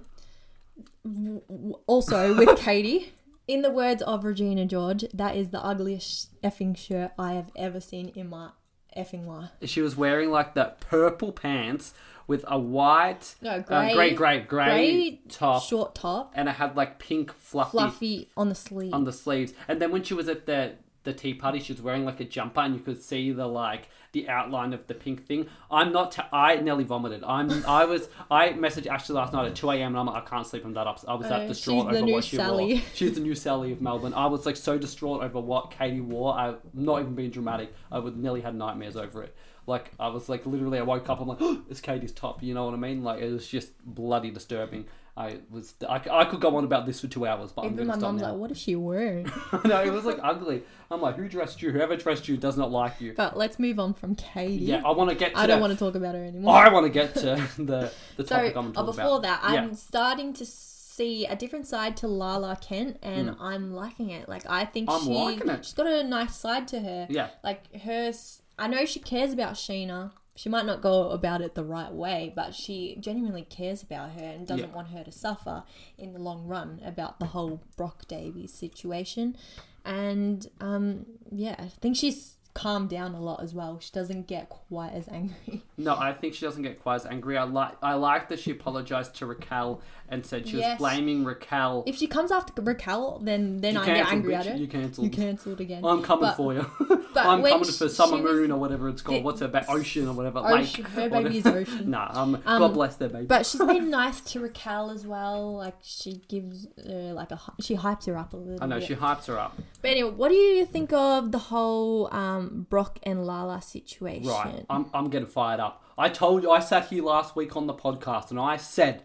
w- 1.05 1.41
w- 1.49 1.79
also 1.87 2.35
with 2.35 2.57
Katie, 2.67 3.11
In 3.47 3.61
the 3.61 3.71
words 3.71 4.01
of 4.03 4.23
Regina 4.23 4.65
George, 4.65 5.05
that 5.13 5.35
is 5.35 5.49
the 5.49 5.63
ugliest 5.63 6.41
effing 6.41 6.77
shirt 6.77 7.11
I 7.17 7.33
have 7.33 7.49
ever 7.55 7.79
seen 7.79 8.09
in 8.15 8.29
my 8.29 8.49
effing 8.97 9.25
life. 9.25 9.49
She 9.63 9.81
was 9.81 9.95
wearing 9.95 10.31
like 10.31 10.53
the 10.53 10.73
purple 10.79 11.31
pants 11.31 11.93
with 12.27 12.45
a 12.47 12.57
white, 12.57 13.35
No, 13.41 13.51
uh, 13.51 13.59
grey, 13.59 13.93
grey, 13.93 14.13
grey, 14.13 14.39
grey 14.45 15.21
top, 15.27 15.63
short 15.63 15.95
top, 15.95 16.31
and 16.35 16.47
it 16.47 16.53
had 16.53 16.77
like 16.77 16.97
pink 16.99 17.33
fluffy, 17.33 17.71
fluffy 17.71 18.29
on 18.37 18.47
the 18.49 18.55
sleeve. 18.55 18.93
on 18.93 19.03
the 19.03 19.11
sleeves. 19.11 19.53
And 19.67 19.81
then 19.81 19.91
when 19.91 20.03
she 20.03 20.13
was 20.13 20.29
at 20.29 20.45
the 20.45 20.73
the 21.03 21.13
tea 21.13 21.33
party, 21.33 21.59
she 21.59 21.73
was 21.73 21.81
wearing 21.81 22.05
like 22.05 22.19
a 22.19 22.25
jumper, 22.25 22.61
and 22.61 22.75
you 22.75 22.81
could 22.81 23.01
see 23.01 23.31
the 23.31 23.47
like 23.47 23.89
the 24.11 24.27
outline 24.27 24.73
of 24.73 24.85
the 24.87 24.93
pink 24.93 25.25
thing. 25.25 25.47
I'm 25.69 25.91
not. 25.91 26.11
T- 26.11 26.21
I 26.31 26.57
nearly 26.57 26.83
vomited. 26.83 27.23
I'm. 27.23 27.65
I 27.65 27.85
was. 27.85 28.09
I 28.29 28.49
messaged 28.49 28.87
Ashley 28.87 29.15
last 29.15 29.33
night 29.33 29.47
at 29.47 29.55
two 29.55 29.71
a.m. 29.71 29.87
and 29.95 29.97
I'm 29.97 30.05
like, 30.05 30.23
I 30.23 30.29
can't 30.29 30.45
sleep. 30.45 30.63
I'm 30.65 30.73
that 30.73 30.85
up. 30.87 30.99
I 31.07 31.15
was 31.15 31.25
Oh, 31.25 31.29
that 31.29 31.47
distraught 31.47 31.91
over 31.93 32.05
what 32.05 32.23
she 32.23 32.37
wore. 32.37 32.45
Sally. 32.45 32.83
She's 32.93 33.13
the 33.13 33.21
new 33.21 33.35
Sally 33.35 33.71
of 33.71 33.81
Melbourne. 33.81 34.13
I 34.13 34.25
was 34.27 34.45
like 34.45 34.57
so 34.57 34.77
distraught 34.77 35.23
over 35.23 35.39
what 35.39 35.71
Katie 35.71 36.01
wore. 36.01 36.33
I'm 36.37 36.57
not 36.73 37.01
even 37.01 37.15
being 37.15 37.31
dramatic. 37.31 37.73
I 37.91 37.99
would 37.99 38.17
nearly 38.17 38.41
had 38.41 38.53
nightmares 38.55 38.95
over 38.95 39.23
it. 39.23 39.35
Like 39.67 39.91
I 39.99 40.09
was 40.09 40.27
like 40.29 40.45
literally, 40.45 40.79
I 40.79 40.83
woke 40.83 41.09
up. 41.09 41.19
I'm 41.21 41.27
like, 41.27 41.37
oh, 41.41 41.61
it's 41.69 41.81
Katie's 41.81 42.11
top. 42.11 42.43
You 42.43 42.53
know 42.53 42.65
what 42.65 42.73
I 42.73 42.77
mean? 42.77 43.03
Like 43.03 43.21
it 43.21 43.31
was 43.31 43.47
just 43.47 43.71
bloody 43.85 44.29
disturbing. 44.29 44.85
I 45.17 45.39
was. 45.49 45.73
I, 45.87 46.01
I 46.09 46.25
could 46.25 46.39
go 46.39 46.55
on 46.55 46.63
about 46.63 46.85
this 46.85 47.01
for 47.01 47.07
two 47.07 47.25
hours, 47.27 47.51
but 47.51 47.63
I'm 47.65 47.73
Even 47.73 47.87
my 47.87 47.93
stop 47.93 48.03
mom's 48.03 48.21
now. 48.21 48.31
like, 48.31 48.39
"What 48.39 48.51
is 48.51 48.57
she 48.57 48.75
wearing?" 48.75 49.29
no, 49.65 49.83
it 49.83 49.91
was 49.91 50.05
like 50.05 50.17
ugly. 50.23 50.63
I'm 50.89 51.01
like, 51.01 51.15
who 51.17 51.27
dressed 51.27 51.61
you? 51.61 51.71
Whoever 51.71 51.95
dressed 51.97 52.27
you 52.29 52.37
does 52.37 52.57
not 52.57 52.71
like 52.71 52.99
you. 53.01 53.13
but 53.15 53.35
let's 53.37 53.59
move 53.59 53.77
on 53.79 53.93
from 53.93 54.15
Katie. 54.15 54.63
Yeah, 54.65 54.81
I 54.85 54.91
want 54.91 55.09
to 55.09 55.15
get 55.15 55.37
I 55.37 55.47
don't 55.47 55.59
want 55.61 55.73
to 55.73 55.79
talk 55.79 55.95
about 55.95 56.15
her 56.15 56.23
anymore. 56.23 56.55
I 56.55 56.69
want 56.69 56.85
to 56.85 56.89
get 56.91 57.13
to 57.15 57.35
the 57.57 57.91
the 58.17 58.25
So 58.25 58.35
topic 58.35 58.55
I'm 58.55 58.69
uh, 58.69 58.71
talking 58.71 58.85
before 58.85 59.17
about. 59.17 59.21
that, 59.23 59.39
I'm 59.43 59.75
starting 59.75 60.33
to 60.33 60.45
see 60.45 61.25
a 61.25 61.35
different 61.35 61.67
side 61.67 61.97
to 61.97 62.07
Lala 62.07 62.57
Kent, 62.61 62.97
and 63.01 63.35
I'm 63.39 63.73
liking 63.73 64.11
it. 64.11 64.29
Like 64.29 64.43
I 64.49 64.65
think. 64.65 64.89
I'm 64.89 65.01
she 65.01 65.39
she's 65.63 65.73
got 65.73 65.87
a 65.87 66.03
nice 66.03 66.35
side 66.35 66.67
to 66.69 66.79
her. 66.79 67.07
Yeah. 67.09 67.29
like 67.43 67.73
her. 67.81 68.13
I 68.57 68.67
know 68.67 68.85
she 68.85 68.99
cares 68.99 69.33
about 69.33 69.55
Sheena. 69.55 70.11
She 70.35 70.47
might 70.49 70.65
not 70.65 70.81
go 70.81 71.09
about 71.11 71.41
it 71.41 71.55
the 71.55 71.63
right 71.63 71.91
way, 71.91 72.31
but 72.35 72.55
she 72.55 72.95
genuinely 72.99 73.43
cares 73.43 73.83
about 73.83 74.11
her 74.11 74.23
and 74.23 74.47
doesn't 74.47 74.69
Yeah. 74.69 74.75
want 74.75 74.89
her 74.89 75.03
to 75.03 75.11
suffer 75.11 75.63
in 75.97 76.13
the 76.13 76.19
long 76.19 76.47
run 76.47 76.79
about 76.85 77.19
the 77.19 77.27
whole 77.27 77.61
Brock 77.75 78.07
Davies 78.07 78.53
situation. 78.53 79.35
And 79.83 80.47
um, 80.61 81.05
yeah, 81.31 81.55
I 81.59 81.67
think 81.67 81.95
she's 81.97 82.37
calmed 82.53 82.89
down 82.89 83.15
a 83.15 83.21
lot 83.21 83.41
as 83.41 83.53
well. 83.53 83.79
She 83.79 83.91
doesn't 83.93 84.27
get 84.27 84.49
quite 84.49 84.93
as 84.93 85.07
angry. 85.09 85.63
No, 85.77 85.95
I 85.95 86.13
think 86.13 86.35
she 86.35 86.45
doesn't 86.45 86.61
get 86.61 86.79
quite 86.79 86.95
as 86.97 87.05
angry. 87.07 87.39
I 87.39 87.43
like 87.43 87.71
I 87.81 87.95
like 87.95 88.29
that 88.29 88.39
she 88.39 88.51
apologized 88.51 89.15
to 89.15 89.25
Raquel 89.25 89.81
and 90.09 90.23
said 90.23 90.47
she 90.47 90.57
Yes. 90.59 90.79
was 90.79 90.91
blaming 90.91 91.23
Raquel. 91.23 91.83
If 91.87 91.95
she 91.95 92.05
comes 92.05 92.31
after 92.31 92.61
Raquel, 92.61 93.17
then 93.23 93.61
then 93.61 93.73
You 93.73 93.79
I 93.79 93.85
get 93.87 94.11
angry 94.11 94.33
bitch. 94.33 94.39
at 94.41 94.45
her. 94.45 94.55
You 94.57 94.67
cancelled. 94.67 95.05
You 95.05 95.11
cancelled 95.11 95.59
again. 95.59 95.83
I'm 95.83 96.03
coming 96.03 96.25
But- 96.25 96.35
for 96.37 96.53
you. 96.53 96.69
I'm 97.15 97.41
coming 97.43 97.63
she- 97.63 97.71
for 97.71 97.89
Summer 97.89 98.17
she 98.17 98.21
was- 98.21 98.31
Moon 98.31 98.51
or 98.51 98.59
whatever 98.59 98.89
it's 98.89 99.01
called. 99.01 99.19
The- 99.21 99.23
What's 99.23 99.39
her 99.39 99.47
about? 99.47 99.69
Ocean 99.69 100.07
or 100.07 100.13
whatever. 100.13 100.39
Ocean. 100.39 100.83
Lake. 100.83 100.91
Her 100.93 101.01
whatever. 101.09 101.23
baby 101.29 101.37
is 101.39 101.45
Ocean. 101.47 101.89
nah, 101.89 102.11
um, 102.13 102.39
God 102.45 102.73
bless 102.75 102.95
their 102.97 103.09
baby. 103.09 103.25
But 103.25 103.47
she's 103.47 103.61
been 103.63 103.89
nice 103.89 104.21
to 104.21 104.39
Raquel 104.39 104.91
as 104.91 105.07
well. 105.07 105.55
Like 105.57 105.77
she 105.81 106.21
gives 106.29 106.67
her 106.85 107.13
like 107.13 107.31
a 107.31 107.39
she 107.59 107.75
hypes 107.75 108.05
her 108.05 108.15
up 108.17 108.33
a 108.33 108.37
little. 108.37 108.63
I 108.63 108.67
know 108.67 108.77
bit. 108.77 108.87
she 108.87 108.93
hypes 108.95 109.25
her 109.25 109.39
up. 109.39 109.57
But 109.81 109.91
anyway, 109.91 110.11
what 110.11 110.29
do 110.29 110.35
you 110.35 110.63
think 110.67 110.93
of 110.93 111.31
the 111.31 111.39
whole 111.39 112.13
um, 112.13 112.40
Brock 112.69 112.99
and 113.03 113.25
Lala 113.25 113.61
situation? 113.61 114.29
Right, 114.29 114.65
I'm, 114.69 114.87
I'm 114.93 115.09
getting 115.09 115.27
fired 115.27 115.59
up. 115.59 115.83
I 115.97 116.09
told 116.09 116.43
you, 116.43 116.51
I 116.51 116.59
sat 116.59 116.87
here 116.87 117.03
last 117.03 117.35
week 117.35 117.55
on 117.55 117.67
the 117.67 117.73
podcast 117.73 118.31
and 118.31 118.39
I 118.39 118.57
said 118.57 119.03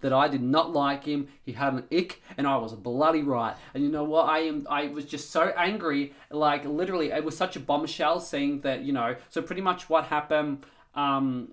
that 0.00 0.12
I 0.12 0.28
did 0.28 0.42
not 0.42 0.72
like 0.72 1.04
him. 1.04 1.28
He 1.42 1.52
had 1.52 1.74
an 1.74 1.84
ick, 1.92 2.22
and 2.36 2.46
I 2.46 2.56
was 2.56 2.74
bloody 2.74 3.22
right. 3.22 3.54
And 3.74 3.82
you 3.82 3.90
know 3.90 4.04
what? 4.04 4.28
I 4.28 4.40
am. 4.40 4.66
I 4.70 4.88
was 4.88 5.04
just 5.04 5.30
so 5.30 5.52
angry. 5.56 6.14
Like 6.30 6.64
literally, 6.64 7.10
it 7.10 7.24
was 7.24 7.36
such 7.36 7.56
a 7.56 7.60
bombshell 7.60 8.20
seeing 8.20 8.60
that. 8.60 8.82
You 8.82 8.92
know, 8.92 9.16
so 9.28 9.42
pretty 9.42 9.62
much 9.62 9.88
what 9.88 10.04
happened. 10.04 10.64
Um, 10.94 11.52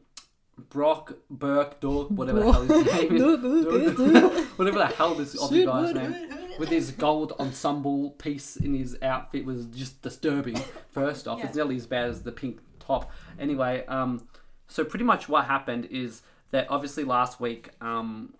Brock 0.69 1.13
Burke 1.29 1.79
Dork, 1.79 2.09
whatever 2.09 2.39
the 2.39 2.51
hell 2.51 2.61
his 2.63 2.85
name 2.93 3.15
is, 3.15 4.47
whatever 4.57 4.79
the 4.79 4.87
hell 4.87 5.13
this 5.13 5.35
Aussie 5.41 5.65
guy's 5.65 5.93
name, 5.93 6.36
with 6.59 6.69
his 6.69 6.91
gold 6.91 7.33
ensemble 7.39 8.11
piece 8.11 8.55
in 8.55 8.73
his 8.73 8.97
outfit 9.01 9.45
was 9.45 9.65
just 9.67 10.01
disturbing. 10.01 10.57
First 10.91 11.27
off, 11.27 11.43
it's 11.43 11.55
nearly 11.55 11.75
as 11.75 11.85
bad 11.85 12.09
as 12.09 12.23
the 12.23 12.31
pink 12.31 12.59
top. 12.79 13.11
Anyway, 13.39 13.85
um, 13.87 14.27
so 14.67 14.83
pretty 14.83 15.05
much 15.05 15.29
what 15.29 15.45
happened 15.45 15.85
is 15.91 16.21
that 16.51 16.67
obviously 16.69 17.03
last 17.03 17.39
week, 17.39 17.69
um, 17.81 18.33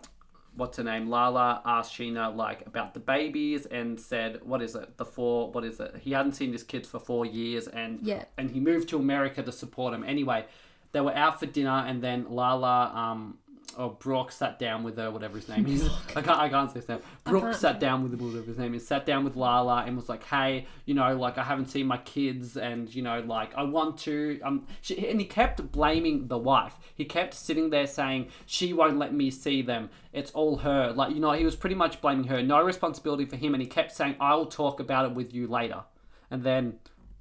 what's 0.55 0.77
her 0.77 0.83
name? 0.83 1.09
Lala 1.09 1.61
asked 1.65 1.93
Sheena 1.93 2.35
like 2.35 2.65
about 2.65 2.93
the 2.93 2.99
babies 2.99 3.65
and 3.65 3.99
said, 3.99 4.39
"What 4.43 4.61
is 4.61 4.75
it? 4.75 4.97
The 4.97 5.05
four? 5.05 5.51
What 5.51 5.63
is 5.63 5.79
it? 5.79 5.95
He 6.01 6.11
hadn't 6.13 6.33
seen 6.33 6.51
his 6.51 6.63
kids 6.63 6.87
for 6.87 6.99
four 6.99 7.25
years, 7.25 7.67
and 7.67 7.99
Yeah. 8.01 8.25
and 8.37 8.51
he 8.51 8.59
moved 8.59 8.89
to 8.89 8.97
America 8.97 9.43
to 9.43 9.51
support 9.51 9.93
him. 9.93 10.03
Anyway, 10.03 10.45
they 10.93 11.01
were 11.01 11.13
out 11.13 11.39
for 11.39 11.45
dinner, 11.45 11.83
and 11.87 12.01
then 12.01 12.25
Lala, 12.29 12.91
um, 12.95 13.37
or 13.77 13.91
Brock 13.91 14.31
sat 14.31 14.57
down 14.59 14.83
with 14.83 14.97
her, 14.97 15.11
whatever 15.11 15.37
his 15.37 15.47
name 15.47 15.67
is. 15.67 15.87
I 16.15 16.21
can't, 16.21 16.39
I 16.39 16.49
can't 16.49 16.69
say 16.71 16.79
his 16.79 16.89
name. 16.89 16.99
Brock 17.23 17.53
sat 17.53 17.79
down 17.79 18.03
with 18.03 18.19
whatever 18.19 18.45
his 18.45 18.57
name 18.57 18.73
is. 18.73 18.87
Sat 18.87 19.05
down 19.05 19.23
with 19.23 19.35
Lala 19.35 19.83
and 19.85 19.95
was 19.95 20.09
like, 20.09 20.23
"Hey, 20.23 20.65
you 20.85 20.93
know, 20.93 21.15
like 21.15 21.37
I 21.37 21.43
haven't 21.43 21.67
seen 21.67 21.85
my 21.87 21.97
kids, 21.97 22.57
and 22.57 22.93
you 22.93 23.01
know, 23.01 23.21
like 23.21 23.53
I 23.55 23.63
want 23.63 23.97
to." 23.99 24.39
Um, 24.43 24.65
she, 24.81 25.07
and 25.07 25.19
he 25.19 25.25
kept 25.25 25.71
blaming 25.71 26.27
the 26.27 26.37
wife. 26.37 26.75
He 26.95 27.05
kept 27.05 27.33
sitting 27.33 27.69
there 27.69 27.87
saying, 27.87 28.29
"She 28.45 28.73
won't 28.73 28.97
let 28.97 29.13
me 29.13 29.29
see 29.29 29.61
them. 29.61 29.89
It's 30.11 30.31
all 30.31 30.57
her." 30.57 30.91
Like 30.91 31.13
you 31.13 31.19
know, 31.19 31.31
he 31.33 31.45
was 31.45 31.55
pretty 31.55 31.75
much 31.75 32.01
blaming 32.01 32.25
her. 32.25 32.41
No 32.41 32.63
responsibility 32.63 33.25
for 33.25 33.35
him, 33.35 33.53
and 33.53 33.61
he 33.61 33.67
kept 33.69 33.91
saying, 33.91 34.15
"I 34.19 34.35
will 34.35 34.47
talk 34.47 34.79
about 34.79 35.05
it 35.05 35.15
with 35.15 35.33
you 35.33 35.47
later." 35.47 35.83
And 36.29 36.43
then 36.43 36.79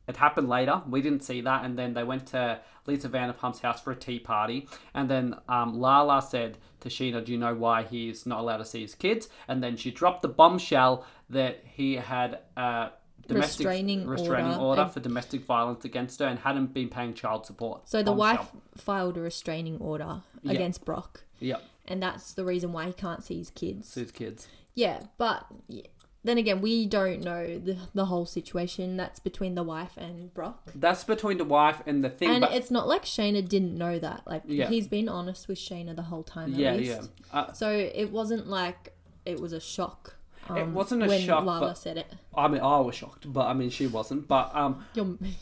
it 0.08 0.16
happened 0.16 0.48
later. 0.48 0.82
We 0.88 1.02
didn't 1.02 1.22
see 1.24 1.40
that. 1.42 1.64
And 1.64 1.78
then 1.78 1.94
they 1.94 2.04
went 2.04 2.26
to 2.28 2.60
Lisa 2.86 3.08
Vanderpump's 3.08 3.60
house 3.60 3.80
for 3.80 3.90
a 3.90 3.96
tea 3.96 4.18
party. 4.18 4.68
And 4.94 5.10
then 5.10 5.34
um, 5.48 5.78
Lala 5.80 6.22
said 6.22 6.58
to 6.80 6.88
Sheena, 6.88 7.24
Do 7.24 7.32
you 7.32 7.38
know 7.38 7.54
why 7.54 7.82
he's 7.82 8.26
not 8.26 8.40
allowed 8.40 8.58
to 8.58 8.64
see 8.64 8.82
his 8.82 8.94
kids? 8.94 9.28
And 9.48 9.62
then 9.62 9.76
she 9.76 9.90
dropped 9.90 10.22
the 10.22 10.28
bombshell 10.28 11.04
that 11.30 11.62
he 11.64 11.94
had 11.94 12.38
a 12.56 12.90
domestic 13.26 13.66
Restraining 13.66 14.06
restraining 14.06 14.52
order 14.52 14.60
order, 14.64 14.82
and- 14.82 14.92
for 14.92 15.00
domestic 15.00 15.42
violence 15.44 15.84
against 15.84 16.20
her 16.20 16.26
and 16.26 16.38
hadn't 16.38 16.72
been 16.72 16.88
paying 16.88 17.12
child 17.12 17.44
support. 17.44 17.88
So 17.88 17.98
the 18.02 18.12
Bombshell. 18.12 18.36
wife 18.36 18.50
filed 18.76 19.16
a 19.16 19.20
restraining 19.20 19.78
order 19.78 20.22
Yeah. 20.42 20.52
against 20.52 20.84
Brock, 20.84 21.24
Yep, 21.40 21.60
and 21.86 22.00
that's 22.00 22.34
the 22.34 22.44
reason 22.44 22.72
why 22.72 22.86
he 22.86 22.92
can't 22.92 23.24
see 23.24 23.38
his 23.38 23.50
kids. 23.50 23.88
See 23.88 24.02
his 24.02 24.12
kids. 24.12 24.46
Yeah, 24.76 25.00
but 25.18 25.44
yeah. 25.66 25.82
Then 26.26 26.38
again, 26.38 26.60
we 26.60 26.86
don't 26.86 27.22
know 27.22 27.42
the 27.68 27.76
the 27.94 28.06
whole 28.06 28.26
situation. 28.26 28.96
That's 28.96 29.20
between 29.20 29.54
the 29.54 29.62
wife 29.62 29.94
and 29.96 30.34
Brock. 30.34 30.72
That's 30.74 31.04
between 31.04 31.38
the 31.38 31.44
wife 31.58 31.78
and 31.86 32.02
the 32.04 32.10
thing. 32.10 32.30
And 32.30 32.40
but 32.40 32.52
it's 32.52 32.70
not 32.70 32.86
like 32.88 33.04
Scheana 33.04 33.46
didn't 33.54 33.76
know 33.84 33.98
that. 34.06 34.20
Like 34.26 34.42
Yeah. 34.46 34.68
he's 34.68 34.88
been 34.88 35.08
honest 35.08 35.46
with 35.48 35.58
Scheana 35.58 35.94
the 35.94 36.02
whole 36.10 36.24
time. 36.24 36.52
At 36.54 36.58
yeah, 36.58 36.74
least. 36.74 36.90
yeah. 37.32 37.38
Uh, 37.40 37.52
So 37.52 37.68
it 37.70 38.10
wasn't 38.10 38.48
like 38.48 38.92
it 39.24 39.40
was 39.40 39.52
a 39.52 39.60
shock. 39.60 40.16
Um, 40.48 40.56
It 40.58 40.68
wasn't 40.68 41.02
a 41.04 41.06
when 41.06 41.20
shock, 41.20 41.44
Lala 41.44 41.60
but- 41.68 41.78
said 41.78 41.96
it. 41.96 42.06
I 42.36 42.48
mean, 42.48 42.60
I 42.60 42.78
was 42.80 42.94
shocked, 42.94 43.32
but 43.32 43.46
I 43.46 43.52
mean, 43.54 43.70
she 43.70 43.86
wasn't. 43.86 44.28
But 44.28 44.54
um, 44.54 44.84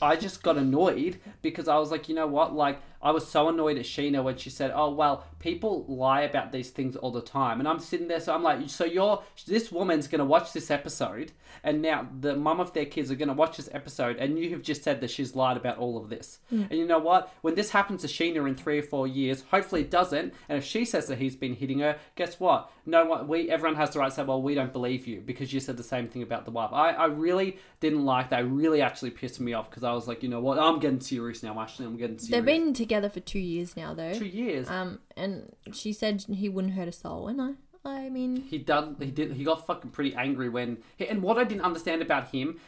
I 0.01 0.17
just 0.17 0.43
got 0.43 0.57
annoyed 0.57 1.19
because 1.43 1.67
I 1.69 1.77
was 1.79 1.91
like, 1.91 2.09
you 2.09 2.15
know 2.15 2.27
what? 2.27 2.55
Like, 2.55 2.79
I 3.05 3.11
was 3.11 3.29
so 3.29 3.49
annoyed 3.49 3.77
at 3.77 3.85
Sheena 3.85 4.25
when 4.25 4.37
she 4.37 4.51
said, 4.51 4.73
"Oh 4.75 4.91
well, 4.91 5.27
people 5.39 5.85
lie 5.87 6.23
about 6.23 6.51
these 6.53 6.71
things 6.71 6.97
all 6.97 7.11
the 7.11 7.21
time," 7.21 7.61
and 7.61 7.69
I'm 7.69 7.79
sitting 7.79 8.09
there, 8.09 8.21
so 8.21 8.35
I'm 8.35 8.43
like, 8.43 8.69
so 8.71 8.85
you're 8.85 9.23
this 9.47 9.71
woman's 9.71 10.09
gonna 10.09 10.25
watch 10.25 10.53
this 10.55 10.71
episode, 10.71 11.33
and 11.63 11.83
now 11.83 12.09
the 12.21 12.35
mum 12.35 12.61
of 12.61 12.73
their 12.73 12.87
kids 12.87 13.11
are 13.11 13.15
gonna 13.15 13.35
watch 13.35 13.59
this 13.59 13.69
episode, 13.73 14.17
and 14.17 14.39
you 14.39 14.51
have 14.51 14.63
just 14.63 14.83
said 14.83 15.03
that 15.03 15.11
she's 15.11 15.37
lied 15.37 15.59
about 15.59 15.77
all 15.77 15.99
of 15.99 16.09
this. 16.09 16.39
Hmm. 16.49 16.65
And 16.71 16.79
you 16.79 16.87
know 16.87 16.99
what? 16.99 17.33
When 17.43 17.55
this 17.55 17.71
happens 17.71 18.01
to 18.03 18.09
Sheena 18.09 18.49
in 18.49 18.55
three 18.55 18.79
or 18.79 18.83
four 18.83 19.07
years, 19.07 19.45
hopefully 19.51 19.83
it 19.83 19.91
doesn't. 19.91 20.33
And 20.49 20.59
if 20.59 20.65
she 20.65 20.87
says 20.87 21.07
that 21.09 21.19
he's 21.19 21.37
been 21.37 21.55
hitting 21.55 21.81
her, 21.81 21.99
guess 22.17 22.41
what? 22.41 22.71
No 22.87 23.05
one, 23.05 23.29
we 23.29 23.51
everyone 23.51 23.77
has 23.77 23.91
the 23.91 23.99
right 23.99 24.09
to 24.09 24.15
say, 24.15 24.25
well, 24.25 24.41
we 24.41 24.55
don't 24.55 24.73
believe 24.73 25.07
you 25.07 25.21
because 25.21 25.53
you 25.53 25.61
said 25.61 25.77
the 25.77 25.83
same 25.83 26.09
thing 26.09 26.23
about 26.23 26.47
the 26.47 26.51
wife. 26.51 26.71
I, 26.73 26.93
I 26.93 27.07
really 27.07 27.59
didn't 27.81 28.05
like 28.05 28.31
that. 28.31 28.41
It 28.41 28.45
really 28.47 28.81
actually 28.81 29.11
pissed 29.11 29.41
me 29.41 29.53
off 29.53 29.69
because 29.69 29.85
I 29.85 29.93
was 29.93 30.09
like, 30.09 30.23
you 30.23 30.31
know 30.31 30.41
what? 30.41 30.59
I'm 30.59 30.79
getting 30.79 31.01
serious 31.01 31.43
now. 31.43 31.61
Actually, 31.61 31.87
I'm 31.87 31.97
getting 31.97 32.19
serious. 32.19 32.31
they've 32.31 32.45
been 32.45 32.73
together 32.73 32.94
for 33.09 33.21
two 33.21 33.39
years 33.39 33.77
now, 33.77 33.95
though. 33.95 34.15
two 34.15 34.27
years. 34.27 34.69
Um, 34.69 35.01
and 35.17 35.55
she 35.73 35.93
said 35.93 36.23
he 36.23 36.49
wouldn't 36.49 36.75
hurt 36.75 36.89
a 36.89 36.93
soul, 36.93 37.29
and 37.29 37.41
I, 37.41 37.53
I 37.85 38.09
mean, 38.09 38.37
he 38.37 38.59
done 38.59 38.97
he 38.99 39.11
did 39.11 39.33
he 39.33 39.45
got 39.45 39.67
fucking 39.67 39.91
pretty 39.91 40.15
angry 40.15 40.49
when 40.49 40.79
and 40.99 41.23
what 41.23 41.39
I 41.39 41.45
didn't 41.45 41.65
understand 41.65 42.03
about 42.03 42.29
him 42.29 42.59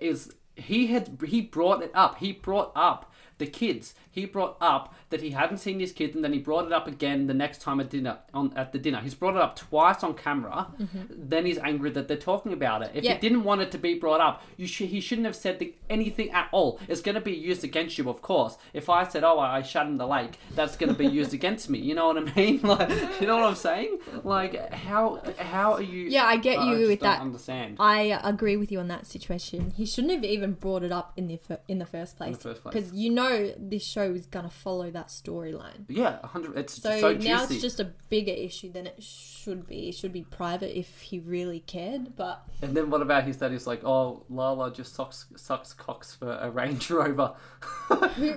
is 0.00 0.32
he 0.54 0.88
had 0.88 1.18
he 1.26 1.40
brought 1.40 1.82
it 1.82 1.90
up 1.94 2.18
he 2.18 2.32
brought 2.32 2.72
up 2.76 3.12
the 3.38 3.46
kids. 3.46 3.94
He 4.10 4.24
brought 4.26 4.56
up 4.60 4.94
that 5.10 5.22
he 5.22 5.30
hadn't 5.30 5.58
seen 5.58 5.78
his 5.80 5.92
kids, 5.92 6.14
and 6.14 6.24
then 6.24 6.32
he 6.32 6.38
brought 6.38 6.66
it 6.66 6.72
up 6.72 6.86
again 6.86 7.26
the 7.26 7.34
next 7.34 7.60
time 7.60 7.80
at 7.80 7.90
dinner. 7.90 8.18
On 8.34 8.52
at 8.56 8.72
the 8.72 8.78
dinner, 8.78 9.00
he's 9.00 9.14
brought 9.14 9.34
it 9.36 9.40
up 9.40 9.56
twice 9.56 10.02
on 10.02 10.14
camera. 10.14 10.68
Mm-hmm. 10.80 11.00
Then 11.28 11.46
he's 11.46 11.58
angry 11.58 11.90
that 11.90 12.08
they're 12.08 12.16
talking 12.16 12.52
about 12.52 12.82
it. 12.82 12.90
If 12.94 13.04
Yeah. 13.04 13.14
he 13.14 13.20
didn't 13.20 13.44
want 13.44 13.60
it 13.60 13.70
to 13.72 13.78
be 13.78 13.94
brought 13.94 14.20
up, 14.20 14.42
you 14.56 14.66
should 14.66 14.88
he 14.88 15.00
shouldn't 15.00 15.26
have 15.26 15.36
said 15.36 15.58
the, 15.58 15.74
anything 15.88 16.30
at 16.30 16.48
all. 16.52 16.80
It's 16.88 17.00
going 17.00 17.14
to 17.14 17.20
be 17.20 17.32
used 17.32 17.64
against 17.64 17.98
you, 17.98 18.08
of 18.10 18.20
course. 18.22 18.56
If 18.72 18.88
I 18.88 19.04
said, 19.04 19.24
"Oh, 19.24 19.38
I, 19.38 19.58
I 19.58 19.62
shot 19.62 19.86
in 19.86 19.96
the 19.96 20.06
lake," 20.06 20.38
that's 20.54 20.76
going 20.76 20.92
to 20.92 20.98
be 20.98 21.06
used 21.06 21.32
against 21.34 21.70
me. 21.70 21.78
You 21.78 21.94
know 21.94 22.08
what 22.08 22.18
I 22.18 22.32
mean? 22.34 22.60
Like, 22.70 22.88
you 23.20 23.26
know 23.26 23.36
what 23.36 23.46
I'm 23.46 23.54
saying? 23.56 23.98
Like, 24.22 24.72
how 24.72 25.20
how 25.38 25.72
are 25.74 25.82
you? 25.82 26.08
Yeah, 26.08 26.24
I 26.24 26.36
get 26.36 26.58
I 26.58 26.70
you 26.72 26.78
just 26.78 26.88
with 26.88 27.00
that. 27.00 27.20
Understand? 27.20 27.76
I 27.80 28.18
agree 28.22 28.56
with 28.56 28.70
you 28.72 28.78
on 28.80 28.88
that 28.88 29.06
situation. 29.06 29.70
He 29.76 29.84
shouldn't 29.86 30.12
have 30.14 30.24
even 30.24 30.52
brought 30.52 30.82
it 30.84 30.92
up 30.92 31.12
in 31.16 31.26
the 31.26 31.36
fir- 31.36 31.60
in 31.68 31.78
the 31.78 31.86
first 31.86 32.16
place. 32.16 32.36
first 32.38 32.62
place. 32.62 32.74
Because 32.74 32.92
you 32.92 33.10
know 33.10 33.52
this 33.58 33.84
show 33.84 33.99
is 34.04 34.26
gonna 34.26 34.50
follow 34.50 34.90
that 34.90 35.08
storyline. 35.08 35.84
yeah, 35.88 36.24
hundred. 36.26 36.56
It's 36.56 36.80
So, 36.80 37.00
so, 37.00 37.12
now 37.14 37.44
it's 37.44 37.60
just 37.60 37.80
a 37.80 37.92
bigger 38.08 38.32
issue 38.32 38.70
than 38.70 38.86
it 38.86 39.02
should 39.02 39.66
be. 39.66 39.88
It 39.88 39.94
should 39.94 40.12
be 40.12 40.22
private 40.22 40.78
if 40.78 41.00
he 41.00 41.18
really 41.18 41.60
cared. 41.60 42.16
But 42.16 42.42
And 42.62 42.76
then 42.76 42.90
what 42.90 43.02
about 43.02 43.24
his 43.24 43.36
dad? 43.36 43.52
He's 43.52 43.66
like, 43.66 43.84
"Oh, 43.84 44.24
Lala 44.28 44.72
just 44.72 44.94
sucks 44.94 45.26
sucks 45.36 45.72
cocks 45.72 46.14
for 46.14 46.32
a 46.40 46.50
Range 46.50 46.90
Rover." 46.90 47.34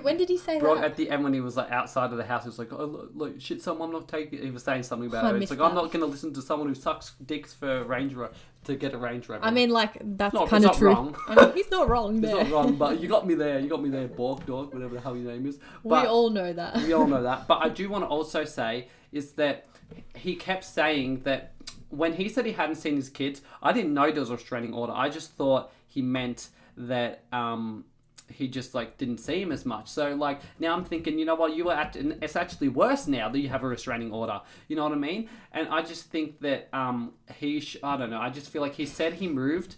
when 0.02 0.16
did 0.16 0.28
he 0.28 0.38
say 0.38 0.58
that? 0.60 0.84
at 0.84 0.96
the 0.96 1.10
end 1.10 1.24
when 1.24 1.32
he 1.32 1.40
was 1.40 1.56
like 1.56 1.70
outside 1.70 2.10
of 2.10 2.16
the 2.16 2.24
house, 2.24 2.44
he 2.44 2.48
was 2.48 2.58
like, 2.58 2.72
"Oh, 2.72 2.84
look, 2.84 3.10
look 3.14 3.40
shit, 3.40 3.62
someone 3.62 3.92
not 3.92 4.08
taking." 4.08 4.42
He 4.42 4.50
was 4.50 4.62
saying 4.62 4.82
something 4.84 5.08
about 5.08 5.24
I 5.24 5.36
it. 5.36 5.42
It's 5.42 5.50
like, 5.50 5.60
"I'm 5.60 5.74
not 5.74 5.92
going 5.92 6.00
to 6.00 6.06
listen 6.06 6.32
to 6.34 6.42
someone 6.42 6.68
who 6.68 6.74
sucks 6.74 7.12
dicks 7.24 7.52
for 7.52 7.78
a 7.78 7.84
Range 7.84 8.14
Rover 8.14 8.32
to 8.64 8.74
get 8.76 8.94
a 8.94 8.98
Range 8.98 9.28
Rover." 9.28 9.44
I 9.44 9.50
mean, 9.50 9.70
like 9.70 9.98
that's 10.02 10.34
kind 10.34 10.52
of 10.52 10.62
not 10.62 10.76
true. 10.76 10.88
wrong. 10.88 11.16
I 11.28 11.34
mean, 11.46 11.52
he's 11.54 11.70
not 11.70 11.88
wrong 11.88 12.16
it's 12.22 12.26
there. 12.32 12.44
not 12.44 12.50
wrong, 12.52 12.76
but 12.76 13.00
you 13.00 13.08
got 13.08 13.26
me 13.26 13.34
there. 13.34 13.58
You 13.58 13.68
got 13.68 13.82
me 13.82 13.90
there, 13.90 14.08
Borg 14.20 14.44
dog, 14.46 14.72
whatever 14.74 14.94
the 14.94 15.00
hell 15.00 15.16
your 15.16 15.32
name 15.32 15.46
is. 15.46 15.58
we 15.82 15.96
all 15.98 16.30
know 16.30 16.52
that. 16.52 16.76
we 16.78 16.92
all 16.92 17.06
know 17.06 17.22
that. 17.22 17.46
But 17.46 17.58
I 17.62 17.68
do 17.80 17.88
want 17.88 18.04
to 18.04 18.08
also 18.08 18.44
say 18.44 18.88
is 19.12 19.32
that 19.32 19.66
he 20.16 20.34
kept 20.34 20.64
saying 20.64 21.20
that 21.22 21.52
when 21.90 22.14
he 22.14 22.28
said 22.28 22.46
he 22.46 22.52
hadn't 22.52 22.76
seen 22.76 22.96
his 22.96 23.08
kids, 23.08 23.42
I 23.62 23.72
didn't 23.72 23.94
know 23.94 24.10
there 24.10 24.20
was 24.20 24.30
a 24.30 24.34
restraining 24.34 24.74
order. 24.74 24.92
I 24.92 25.08
just 25.08 25.32
thought 25.32 25.70
he 25.86 26.02
meant 26.02 26.48
that 26.76 27.22
um, 27.32 27.84
he 28.28 28.48
just 28.48 28.74
like 28.74 28.98
didn't 28.98 29.18
see 29.18 29.40
him 29.40 29.52
as 29.52 29.64
much. 29.66 29.88
So 29.88 30.14
like 30.14 30.40
now 30.58 30.74
I'm 30.74 30.84
thinking, 30.84 31.18
you 31.18 31.24
know 31.24 31.34
what, 31.34 31.54
you 31.54 31.64
were 31.64 31.72
act- 31.74 31.96
and 31.96 32.18
it's 32.22 32.36
actually 32.36 32.68
worse 32.68 33.06
now 33.06 33.28
that 33.28 33.38
you 33.38 33.48
have 33.48 33.62
a 33.62 33.68
restraining 33.68 34.12
order. 34.12 34.40
You 34.68 34.76
know 34.76 34.84
what 34.84 34.92
I 34.92 34.96
mean? 34.96 35.28
And 35.52 35.68
I 35.68 35.82
just 35.82 36.06
think 36.06 36.40
that 36.40 36.68
um, 36.72 37.12
he, 37.36 37.60
sh- 37.60 37.76
I 37.82 37.96
don't 37.96 38.10
know. 38.10 38.20
I 38.20 38.30
just 38.30 38.50
feel 38.50 38.62
like 38.62 38.74
he 38.74 38.86
said 38.86 39.14
he 39.14 39.28
moved 39.28 39.76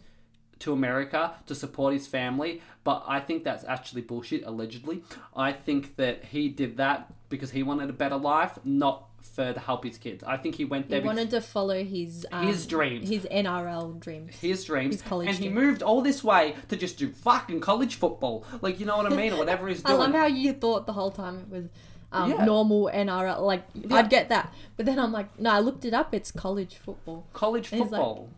to 0.60 0.72
America 0.72 1.34
to 1.46 1.54
support 1.54 1.92
his 1.92 2.06
family, 2.06 2.62
but 2.82 3.04
I 3.06 3.20
think 3.20 3.44
that's 3.44 3.64
actually 3.64 4.00
bullshit, 4.02 4.44
allegedly. 4.46 5.02
I 5.36 5.52
think 5.52 5.96
that 5.96 6.24
he 6.24 6.48
did 6.48 6.78
that 6.78 7.12
because 7.28 7.50
he 7.50 7.62
wanted 7.62 7.90
a 7.90 7.92
better 7.92 8.16
life, 8.16 8.58
not 8.64 9.08
to 9.36 9.52
help 9.58 9.84
his 9.84 9.98
kids. 9.98 10.22
I 10.24 10.36
think 10.36 10.54
he 10.54 10.64
went 10.64 10.88
there 10.88 11.00
He 11.00 11.06
wanted 11.06 11.30
to 11.30 11.40
follow 11.40 11.82
his 11.84 12.26
um, 12.32 12.46
His 12.46 12.66
dreams. 12.66 13.08
his 13.08 13.24
NRL 13.30 13.98
dreams. 14.00 14.34
his 14.36 14.64
dreams, 14.64 14.94
his 14.96 15.02
college 15.02 15.28
and 15.28 15.36
he 15.38 15.48
moved 15.48 15.82
all 15.82 16.00
this 16.02 16.22
way 16.24 16.54
to 16.68 16.76
just 16.76 16.98
do 16.98 17.10
fucking 17.10 17.60
college 17.60 17.96
football. 17.96 18.44
Like, 18.62 18.80
you 18.80 18.86
know 18.86 18.96
what 18.96 19.12
I 19.12 19.16
mean? 19.16 19.32
Or 19.32 19.38
whatever 19.38 19.68
he's 19.68 19.82
doing. 19.82 19.94
I 20.00 20.04
love 20.04 20.12
how 20.12 20.26
you 20.26 20.52
thought 20.52 20.86
the 20.86 20.92
whole 20.92 21.10
time 21.10 21.38
it 21.40 21.48
was 21.48 21.64
um, 22.12 22.30
Yeah. 22.30 22.44
normal 22.44 22.90
NRL. 22.92 23.40
Like 23.40 23.64
I'd 23.90 24.08
get 24.10 24.28
that, 24.30 24.52
but 24.76 24.86
then 24.86 24.98
I'm 24.98 25.12
like, 25.12 25.38
no, 25.38 25.50
I 25.50 25.58
looked 25.60 25.84
it 25.84 25.92
up. 25.94 26.14
It's 26.14 26.30
college 26.30 26.76
football. 26.76 27.26
college 27.32 27.72
And 27.72 27.82
he's 27.82 27.90
like- 27.90 27.98
football. 28.00 28.28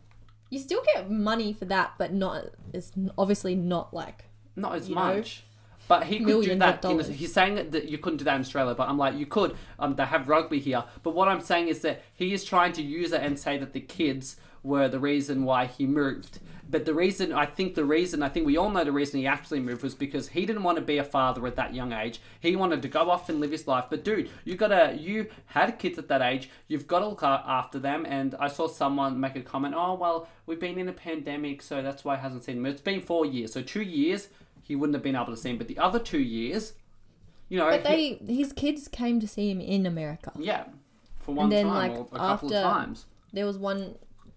You 0.50 0.58
still 0.58 0.82
get 0.94 1.10
money 1.10 1.52
for 1.52 1.66
that, 1.66 1.92
but 1.98 2.10
not. 2.14 2.46
It's 2.72 2.90
obviously 3.18 3.54
not 3.54 3.92
like. 3.92 4.24
Not 4.56 4.76
as 4.76 4.88
you 4.88 4.94
know, 4.94 5.16
much. 5.16 5.44
But 5.88 6.04
he 6.04 6.20
could 6.20 6.44
do 6.44 6.54
that. 6.56 6.84
In, 6.84 7.00
he's 7.00 7.32
saying 7.32 7.70
that 7.70 7.88
you 7.88 7.98
couldn't 7.98 8.18
do 8.18 8.24
that 8.24 8.34
in 8.34 8.42
Australia, 8.42 8.74
but 8.74 8.88
I'm 8.88 8.98
like, 8.98 9.16
you 9.16 9.26
could. 9.26 9.56
Um, 9.78 9.96
they 9.96 10.04
have 10.04 10.28
rugby 10.28 10.60
here. 10.60 10.84
But 11.02 11.14
what 11.14 11.28
I'm 11.28 11.40
saying 11.40 11.68
is 11.68 11.80
that 11.80 12.02
he 12.14 12.32
is 12.32 12.44
trying 12.44 12.72
to 12.74 12.82
use 12.82 13.12
it 13.12 13.22
and 13.22 13.38
say 13.38 13.58
that 13.58 13.72
the 13.72 13.80
kids 13.80 14.36
were 14.62 14.88
the 14.88 15.00
reason 15.00 15.44
why 15.44 15.66
he 15.66 15.86
moved. 15.86 16.40
But 16.70 16.84
the 16.84 16.92
reason, 16.92 17.32
I 17.32 17.46
think 17.46 17.74
the 17.74 17.84
reason, 17.84 18.22
I 18.22 18.28
think 18.28 18.44
we 18.44 18.58
all 18.58 18.68
know 18.68 18.84
the 18.84 18.92
reason 18.92 19.20
he 19.20 19.26
actually 19.26 19.60
moved 19.60 19.82
was 19.82 19.94
because 19.94 20.28
he 20.28 20.44
didn't 20.44 20.62
want 20.62 20.76
to 20.76 20.82
be 20.82 20.98
a 20.98 21.04
father 21.04 21.46
at 21.46 21.56
that 21.56 21.72
young 21.72 21.94
age. 21.94 22.20
He 22.40 22.56
wanted 22.56 22.82
to 22.82 22.88
go 22.88 23.10
off 23.10 23.30
and 23.30 23.40
live 23.40 23.52
his 23.52 23.66
life. 23.66 23.86
But 23.88 24.04
dude, 24.04 24.28
you 24.44 24.54
gotta, 24.54 24.94
you 24.94 25.28
had 25.46 25.78
kids 25.78 25.98
at 25.98 26.08
that 26.08 26.20
age. 26.20 26.50
You've 26.66 26.86
got 26.86 26.98
to 26.98 27.08
look 27.08 27.22
after 27.22 27.78
them. 27.78 28.04
And 28.06 28.34
I 28.38 28.48
saw 28.48 28.68
someone 28.68 29.18
make 29.18 29.34
a 29.36 29.40
comment, 29.40 29.74
oh, 29.74 29.94
well, 29.94 30.28
we've 30.44 30.60
been 30.60 30.78
in 30.78 30.90
a 30.90 30.92
pandemic, 30.92 31.62
so 31.62 31.80
that's 31.80 32.04
why 32.04 32.16
he 32.16 32.20
hasn't 32.20 32.44
seen 32.44 32.56
them. 32.56 32.66
It's 32.66 32.82
been 32.82 33.00
four 33.00 33.24
years. 33.24 33.50
So 33.54 33.62
two 33.62 33.80
years, 33.82 34.28
he 34.62 34.76
wouldn't 34.76 34.94
have 34.94 35.02
been 35.02 35.16
able 35.16 35.26
to 35.26 35.36
see 35.36 35.50
him. 35.50 35.58
But 35.58 35.68
the 35.68 35.78
other 35.78 35.98
two 35.98 36.18
years, 36.20 36.74
you 37.48 37.58
know, 37.58 37.68
But 37.70 37.86
he- 37.86 38.18
they, 38.20 38.34
his 38.34 38.52
kids 38.52 38.88
came 38.88 39.20
to 39.20 39.28
see 39.28 39.50
him 39.50 39.60
in 39.60 39.86
America. 39.86 40.32
yeah, 40.38 40.64
for 41.18 41.34
one 41.34 41.48
then, 41.50 41.66
time 41.66 41.90
like, 41.90 41.98
or 42.00 42.08
a 42.12 42.18
couple 42.18 42.54
of 42.54 42.62
times. 42.62 43.06
There 43.32 43.46
was 43.46 43.58
one. 43.58 43.96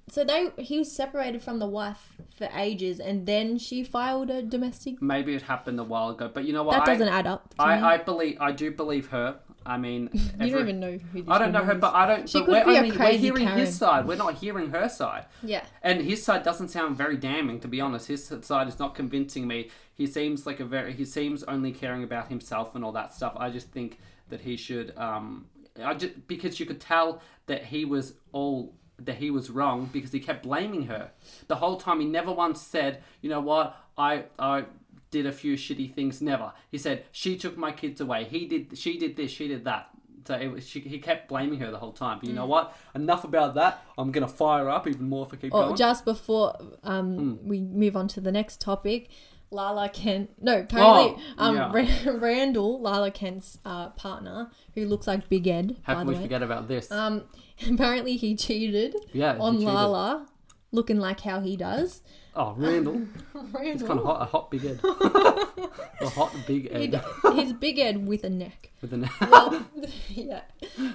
So 0.10 0.26
they 0.26 0.50
he 0.58 0.78
was 0.80 0.92
separated 0.92 1.42
from 1.42 1.60
the 1.60 1.68
wife 1.68 2.18
for 2.36 2.50
ages, 2.54 3.00
and 3.00 3.26
then 3.26 3.58
she 3.58 3.82
filed 3.84 4.30
a 4.30 4.42
domestic. 4.42 5.02
Maybe 5.02 5.34
it 5.36 5.44
happened 5.44 5.80
a 5.80 5.86
while 5.86 6.10
ago, 6.10 6.30
but 6.34 6.44
you 6.44 6.52
know 6.52 6.64
what? 6.64 6.74
That 6.78 6.86
doesn't 6.86 7.08
add 7.08 7.28
up. 7.28 7.54
I, 7.58 7.94
I 7.94 7.98
believe 7.98 8.38
I 8.42 8.52
do 8.52 8.72
believe 8.72 9.08
her. 9.08 9.40
I 9.66 9.78
mean, 9.78 10.10
you 10.14 10.52
don't 10.52 10.62
even 10.62 10.80
know 10.80 10.98
who. 10.98 11.22
This 11.22 11.30
I 11.30 11.38
don't 11.38 11.52
know 11.52 11.60
her, 11.60 11.66
woman 11.66 11.80
but. 11.80 11.94
I 11.94 12.06
don't. 12.08 12.30
She 12.30 12.40
but 12.40 12.46
could 12.46 12.68
we're 12.68 12.84
be 12.84 12.90
a 12.90 12.94
crazy 12.94 13.32
We're 13.32 13.38
hearing 13.38 13.48
Karen. 13.48 13.66
his 13.66 13.76
side. 13.76 14.08
We're 14.08 14.16
not 14.16 14.36
hearing 14.36 14.70
her 14.72 14.90
side. 14.90 15.26
Yeah. 15.44 15.64
And 15.82 16.02
his 16.02 16.24
side 16.24 16.44
doesn't 16.44 16.70
sound 16.70 16.98
very 16.98 17.18
damning, 17.18 17.60
to 17.62 17.68
be 17.68 17.80
honest. 17.82 18.08
His 18.08 18.34
side 18.42 18.68
is 18.68 18.80
not 18.80 18.96
convincing 18.96 19.48
me. 19.48 19.70
He 19.94 20.08
seems 20.08 20.46
like 20.46 20.60
a 20.60 20.66
very. 20.66 20.94
He 20.94 21.06
seems 21.06 21.44
only 21.44 21.72
caring 21.72 22.04
about 22.04 22.30
himself 22.30 22.76
and 22.76 22.84
all 22.84 22.92
that 22.94 23.14
stuff. 23.14 23.34
I 23.38 23.50
just 23.50 23.72
think 23.72 24.00
that 24.30 24.42
he 24.42 24.58
should. 24.58 24.98
Um, 24.98 25.46
I 25.84 25.94
just 25.94 26.28
because 26.28 26.60
you 26.60 26.66
could 26.66 26.82
tell 26.82 27.22
that 27.46 27.66
he 27.66 27.86
was 27.86 28.16
all 28.32 28.74
that 29.00 29.16
he 29.16 29.32
was 29.32 29.50
wrong 29.50 29.90
because 29.92 30.12
he 30.12 30.20
kept 30.20 30.44
blaming 30.44 30.86
her 30.88 31.12
the 31.48 31.56
whole 31.56 31.78
time. 31.78 32.00
He 32.00 32.06
never 32.06 32.32
once 32.32 32.62
said, 32.62 33.04
"You 33.22 33.30
know 33.30 33.42
what? 33.42 33.78
I 33.98 34.26
I." 34.40 34.66
Did 35.12 35.26
a 35.26 35.32
few 35.32 35.56
shitty 35.56 35.94
things. 35.94 36.22
Never. 36.22 36.54
He 36.70 36.78
said 36.78 37.04
she 37.12 37.38
took 37.38 37.58
my 37.58 37.72
kids 37.72 38.00
away. 38.02 38.24
He 38.26 38.48
did. 38.48 38.78
She 38.78 38.98
did 38.98 39.16
this. 39.18 39.30
She 39.32 39.48
did 39.48 39.66
that. 39.66 39.90
So 40.26 40.36
it 40.36 40.48
was, 40.48 40.68
she, 40.68 40.80
he 40.82 41.00
kept 41.00 41.28
blaming 41.28 41.60
her 41.60 41.72
the 41.72 41.80
whole 41.80 41.92
time. 41.92 42.20
But 42.20 42.30
you 42.30 42.36
know 42.36 42.46
what? 42.46 42.76
Enough 42.96 43.24
about 43.24 43.56
that. 43.56 43.84
I'm 43.98 44.12
gonna 44.12 44.28
fire 44.28 44.70
up 44.70 44.88
even 44.88 45.10
more 45.10 45.26
if 45.26 45.34
I 45.34 45.38
keep 45.38 45.54
Oh, 45.54 45.64
going. 45.66 45.76
just 45.76 46.06
before 46.06 46.56
um, 46.84 47.38
Hmm. 47.38 47.48
we 47.50 47.60
move 47.62 47.96
on 47.98 48.08
to 48.10 48.22
the 48.22 48.32
next 48.32 48.62
topic, 48.62 49.10
Lala 49.50 49.90
Kent. 49.90 50.30
No, 50.40 50.60
apparently, 50.60 51.22
Oh, 51.40 51.44
um, 51.46 51.56
yeah. 51.56 51.72
Ra- 51.74 52.14
Randall, 52.20 52.80
Lala 52.80 53.10
Kent's 53.12 53.58
uh, 53.66 53.90
partner, 53.90 54.52
who 54.76 54.86
looks 54.86 55.08
like 55.08 55.28
Big 55.28 55.48
Ed. 55.48 55.78
How 55.82 55.96
can 55.96 56.08
we 56.08 56.14
way. 56.14 56.22
forget 56.22 56.44
about 56.44 56.68
this? 56.68 56.92
Um, 56.92 57.24
apparently 57.70 58.16
he 58.16 58.36
cheated. 58.36 58.96
Yeah, 59.14 59.34
he 59.34 59.40
on 59.40 59.54
cheated. 59.58 59.68
Lala, 59.74 60.28
looking 60.72 61.00
like 61.00 61.22
how 61.22 61.40
he 61.42 61.58
does. 61.58 62.02
Oh, 62.36 62.54
Randall. 62.58 63.02
Randall. 63.34 63.62
It's 63.62 63.84
kind 63.84 64.00
of 64.00 64.06
hot, 64.06 64.22
a 64.22 64.26
hot 64.26 64.52
big 64.52 64.62
head. 64.62 64.80
a 66.02 66.10
hot 66.10 66.36
big 66.48 66.64
He 66.76 66.86
Ed. 66.86 66.92
d- 66.92 67.34
he's 67.36 67.54
Big 67.54 67.78
head 67.78 68.08
with 68.08 68.24
a 68.24 68.30
neck. 68.30 68.72
With 68.82 68.94
an 68.94 69.10
Well, 69.22 69.66
yeah, 70.10 70.42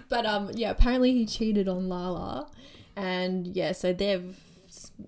but 0.08 0.26
um, 0.26 0.50
yeah. 0.54 0.70
Apparently 0.70 1.12
he 1.12 1.26
cheated 1.26 1.68
on 1.68 1.88
Lala, 1.88 2.48
and 2.96 3.46
yeah, 3.46 3.72
so 3.72 3.92
they've 3.92 4.38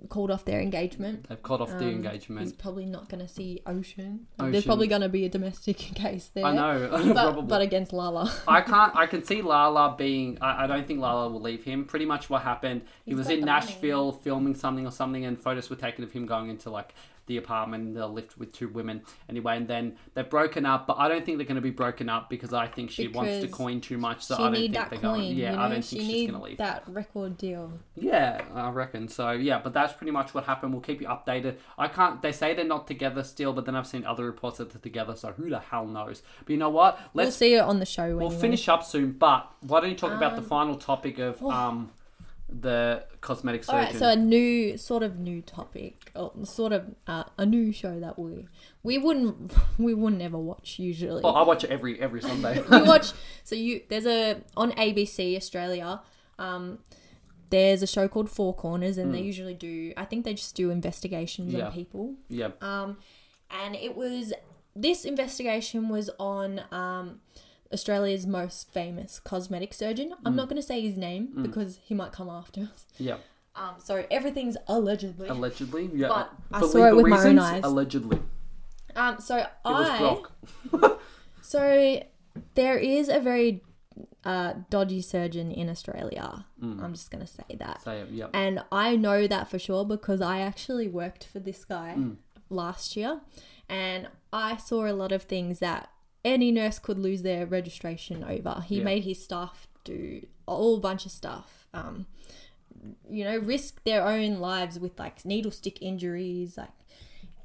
called 0.09 0.31
off 0.31 0.45
their 0.45 0.61
engagement. 0.61 1.29
They've 1.29 1.43
cut 1.43 1.61
off 1.61 1.71
the 1.71 1.77
Um, 1.77 1.83
He's 1.85 1.93
engagement. 1.95 2.59
probably 2.59 2.87
not 2.87 3.09
going 3.09 3.21
to 3.21 3.29
see 3.29 3.63
Ocean. 3.67 4.27
There's 4.39 4.65
probably 4.65 4.87
going 4.87 5.01
to 5.03 5.09
be 5.09 5.25
a 5.25 5.29
domestic 5.29 5.77
case 5.79 6.29
there. 6.35 6.45
I 6.45 6.55
know, 6.55 7.13
but 7.15 7.43
but 7.49 7.63
against 7.63 7.93
Lala. 7.93 8.33
I 8.47 8.61
can't. 8.61 8.95
I 8.97 9.07
can 9.07 9.23
see 9.25 9.41
Lala 9.43 9.95
being. 9.97 10.39
I, 10.41 10.65
I 10.65 10.67
don't 10.67 10.87
think 10.87 11.01
Lala 11.01 11.29
will 11.31 11.41
leave 11.41 11.65
him. 11.65 11.85
Pretty 11.85 12.05
much 12.05 12.29
what 12.29 12.43
happened. 12.43 12.83
He 13.05 13.13
He's 13.13 13.19
was 13.19 13.27
got 13.29 13.35
in 13.35 13.41
the 13.41 13.47
money. 13.47 13.67
Nashville 13.67 14.13
filming 14.13 14.55
something 14.55 14.87
or 14.87 14.91
something, 14.93 15.25
and 15.25 15.41
photos 15.41 15.71
were 15.71 15.77
taken 15.77 16.05
of 16.05 16.13
him 16.13 16.27
going 16.27 16.51
into 16.51 16.71
like 16.71 16.95
the 17.29 17.37
apartment 17.37 17.95
the 17.95 18.07
lift 18.07 18.37
with 18.39 18.53
two 18.53 18.69
women. 18.69 19.03
Anyway, 19.29 19.57
and 19.57 19.69
then 19.69 19.97
they've 20.15 20.29
broken 20.29 20.67
up. 20.67 20.87
But 20.87 20.99
I 20.99 21.09
don't 21.09 21.25
think 21.25 21.39
they're 21.39 21.47
going 21.47 21.57
to 21.57 21.61
be 21.63 21.71
broken 21.71 22.09
up 22.09 22.29
because 22.29 22.53
I 22.53 22.67
think 22.67 22.91
she 22.91 23.07
wants 23.09 23.41
to 23.41 23.49
coin 23.49 23.81
too 23.81 23.99
much. 23.99 24.25
So 24.25 24.35
I 24.35 24.39
don't 24.39 24.55
think 24.55 24.73
they're 24.73 24.87
coin. 24.87 25.01
going. 25.01 25.37
Yeah, 25.37 25.51
you 25.51 25.57
know? 25.57 25.63
I 25.63 25.69
don't 25.69 25.85
she 25.85 25.99
think 25.99 26.11
she's 26.11 26.31
going 26.31 26.41
to 26.41 26.45
leave. 26.47 26.59
that 26.59 26.83
record 26.89 27.39
deal. 27.39 27.73
Yeah, 27.95 28.43
I 28.55 28.71
reckon 28.71 29.09
so. 29.09 29.31
Yeah, 29.31 29.61
but 29.63 29.73
that's 29.73 29.93
pretty 29.93 30.11
much 30.11 30.35
what 30.35 30.45
happened. 30.45 30.73
We'll 30.73 30.83
keep 30.83 31.01
you 31.01 31.07
updated. 31.07 31.57
I 31.79 31.89
can't. 31.89 32.21
They 32.21 32.33
say 32.33 32.55
they're 32.55 32.65
not 32.65 32.87
together 32.87 33.23
still, 33.23 33.53
but 33.53 33.65
then 33.67 33.77
I've 33.77 33.87
seen 33.87 34.05
other 34.05 34.25
reports 34.25 34.59
that 34.59 34.71
they're 34.71 34.81
together. 34.81 35.15
So 35.15 35.33
who 35.33 35.49
the 35.51 35.61
hell 35.61 35.87
knows? 35.87 36.23
But 36.41 36.51
you 36.51 36.57
know 36.57 36.71
what? 36.71 36.99
we'll 37.13 37.27
Let's 37.27 37.37
see 37.37 37.55
it 37.55 37.61
on 37.61 37.79
the 37.79 37.87
show. 37.87 38.17
we'll 38.17 38.27
anyway. 38.29 38.41
finish 38.41 38.69
up 38.69 38.83
soon. 38.83 39.13
But 39.13 39.53
why 39.61 39.81
don't 39.81 39.91
you 39.91 39.97
talk 39.97 40.13
about 40.13 40.37
the 40.37 40.43
final 40.43 40.77
topic 40.77 41.19
of 41.19 41.43
um 41.45 41.91
the 42.49 43.05
cosmetic 43.21 43.65
surgeon? 43.65 43.79
right, 43.85 43.95
so 43.95 44.09
a 44.09 44.17
new 44.17 44.77
sort 44.79 45.03
of 45.03 45.19
new 45.19 45.43
topic, 45.43 46.11
or 46.15 46.33
sort 46.45 46.73
of 46.73 46.95
uh, 47.07 47.25
a 47.37 47.45
new 47.47 47.73
show 47.73 48.01
that 48.01 48.19
we 48.19 48.47
we 48.83 48.99
wouldn't 48.99 49.53
we 49.79 49.95
wouldn't 49.95 50.23
ever 50.23 50.39
watch 50.39 50.79
usually. 50.79 51.23
oh, 51.25 51.31
I 51.31 51.43
watch 51.43 51.65
it 51.65 51.71
every 51.71 52.01
every 52.01 52.23
Sunday. 52.23 52.63
we 52.71 52.83
watch 52.83 53.13
so 53.45 53.55
you 53.55 53.83
there's 53.89 54.07
a 54.07 54.43
on 54.57 54.73
ABC 54.73 55.37
Australia. 55.37 56.01
Um, 56.39 56.79
there's 57.51 57.83
a 57.83 57.87
show 57.87 58.09
called 58.09 58.29
Four 58.31 58.55
Corners, 58.55 58.99
and 58.99 59.15
they 59.15 59.21
usually 59.21 59.55
do. 59.55 59.93
I 59.97 60.05
think 60.05 60.25
they 60.25 60.35
just 60.35 60.55
do 60.55 60.71
investigations 60.71 61.53
Hmm. 61.53 61.59
Yeah. 61.59 61.67
on 61.67 61.73
people. 61.73 62.15
yeah, 62.29 62.51
Um, 62.61 62.99
and 63.51 63.75
it 63.75 63.97
was 63.97 64.33
this 64.77 65.05
investigation 65.05 65.89
was 65.89 66.11
on 66.21 66.61
um, 66.71 67.21
Australia's 67.73 68.27
most 68.27 68.73
famous 68.73 69.21
cosmetic 69.21 69.75
surgeon. 69.75 70.15
I'm 70.25 70.35
not 70.37 70.49
going 70.49 70.61
to 70.61 70.67
say 70.67 70.81
his 70.81 70.97
name 70.97 71.29
because 71.43 71.79
he 71.83 71.95
might 71.95 72.13
come 72.13 72.29
after 72.29 72.63
us. 72.63 72.87
Yeah. 72.99 73.17
Um, 73.55 73.75
so 73.83 74.07
everything's 74.11 74.57
allegedly. 74.69 75.29
Allegedly. 75.29 75.91
Yeah. 75.93 76.09
But 76.09 76.33
I 76.53 76.61
For 76.61 76.69
saw 76.69 76.87
it 76.87 76.97
with 76.97 77.07
my 77.07 77.25
own 77.25 77.39
eyes. 77.39 77.65
Allegedly. 77.65 78.21
um, 78.95 79.21
so 79.21 79.39
It 79.39 79.49
I. 79.65 80.17
So 81.41 82.03
there 82.55 82.79
is 82.79 83.09
a 83.09 83.19
very 83.21 83.63
uh, 84.23 84.53
dodgy 84.69 85.01
surgeon 85.01 85.51
in 85.51 85.71
Australia. 85.71 86.45
I'm 86.63 86.93
just 86.93 87.11
going 87.11 87.25
to 87.25 87.33
say 87.33 87.57
that. 87.59 87.83
Say 87.83 88.01
it. 88.01 88.11
Yep. 88.11 88.31
And 88.35 88.63
I 88.71 88.97
know 88.97 89.27
that 89.27 89.49
for 89.49 89.59
sure 89.59 89.85
because 89.85 90.21
I 90.21 90.41
actually 90.41 90.89
worked 90.89 91.25
for 91.25 91.39
this 91.39 91.65
guy 91.65 91.97
last 92.51 92.97
year 92.97 93.21
and 93.69 94.09
I 94.33 94.57
saw 94.57 94.87
a 94.87 94.93
lot 94.93 95.13
of 95.13 95.23
things 95.23 95.59
that 95.61 95.91
any 96.33 96.51
nurse 96.53 96.79
could 96.79 96.99
lose 96.99 97.23
their 97.23 97.47
registration 97.47 98.23
over. 98.25 98.63
He 98.67 98.79
Yeah. 98.79 98.85
made 98.85 99.05
his 99.05 99.23
staff 99.23 99.67
do 99.85 100.27
a 100.47 100.55
whole 100.55 100.79
bunch 100.79 101.07
of 101.07 101.13
stuff. 101.13 101.67
Um, 101.75 102.07
you 103.11 103.25
know, 103.25 103.39
risk 103.39 103.83
their 103.85 104.07
own 104.07 104.39
lives 104.39 104.79
with 104.79 104.99
like 104.99 105.25
needle 105.25 105.51
stick 105.51 105.83
injuries, 105.83 106.57
like 106.57 106.71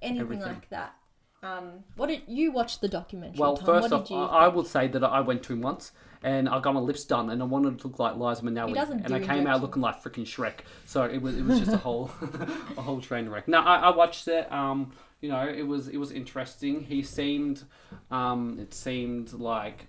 anything 0.01 0.21
Everything. 0.21 0.47
like 0.47 0.69
that. 0.69 0.95
Um, 1.41 1.83
what 1.97 2.07
did 2.07 2.21
you 2.27 2.51
watch 2.51 2.79
the 2.79 2.87
documentary? 2.87 3.39
Well, 3.39 3.57
Tom? 3.57 3.65
first 3.65 3.81
what 3.91 3.93
off, 3.93 4.07
did 4.07 4.13
you 4.13 4.19
I, 4.19 4.45
I 4.45 4.47
will 4.47 4.63
say 4.63 4.87
that 4.87 5.03
I 5.03 5.19
went 5.19 5.43
to 5.43 5.53
him 5.53 5.61
once 5.61 5.91
and 6.23 6.47
I 6.47 6.59
got 6.61 6.73
my 6.73 6.79
lips 6.79 7.03
done 7.03 7.29
and 7.31 7.41
I 7.41 7.45
wanted 7.45 7.79
to 7.79 7.87
look 7.87 7.99
like 7.99 8.15
Liza 8.15 8.43
Minnelli. 8.43 8.73
doesn't 8.75 9.01
and 9.03 9.13
I 9.13 9.19
came 9.19 9.45
out 9.47 9.61
looking 9.61 9.81
like 9.81 10.01
freaking 10.01 10.25
Shrek. 10.25 10.59
So 10.85 11.03
it 11.03 11.21
was 11.21 11.37
it 11.37 11.43
was 11.43 11.59
just 11.59 11.73
a 11.73 11.77
whole 11.77 12.11
a 12.77 12.81
whole 12.81 13.01
train 13.01 13.27
wreck. 13.27 13.47
No, 13.47 13.59
I, 13.59 13.75
I 13.77 13.95
watched 13.95 14.27
it. 14.29 14.49
Um, 14.51 14.93
you 15.23 15.29
know, 15.29 15.47
it 15.47 15.65
was 15.65 15.87
it 15.87 15.95
was 15.97 16.11
interesting. 16.11 16.81
He 16.83 17.01
seemed, 17.01 17.63
um, 18.11 18.59
it 18.59 18.73
seemed 18.73 19.31
like 19.31 19.87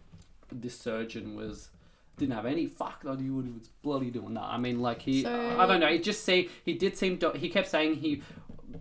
this 0.52 0.78
surgeon 0.78 1.34
was 1.34 1.70
didn't 2.16 2.34
have 2.36 2.46
any 2.46 2.66
fuck 2.66 3.04
idea 3.08 3.32
what 3.32 3.44
he 3.44 3.50
was 3.50 3.68
bloody 3.82 4.10
doing. 4.12 4.34
that. 4.34 4.44
I 4.44 4.56
mean 4.58 4.80
like 4.80 5.02
he, 5.02 5.22
So- 5.24 5.58
I 5.58 5.66
don't 5.66 5.80
know. 5.80 5.88
It 5.88 6.04
just 6.04 6.22
see 6.24 6.48
he 6.64 6.74
did 6.74 6.96
seem 6.96 7.16
do- 7.16 7.32
he 7.34 7.48
kept 7.48 7.68
saying 7.68 7.96
he 7.96 8.22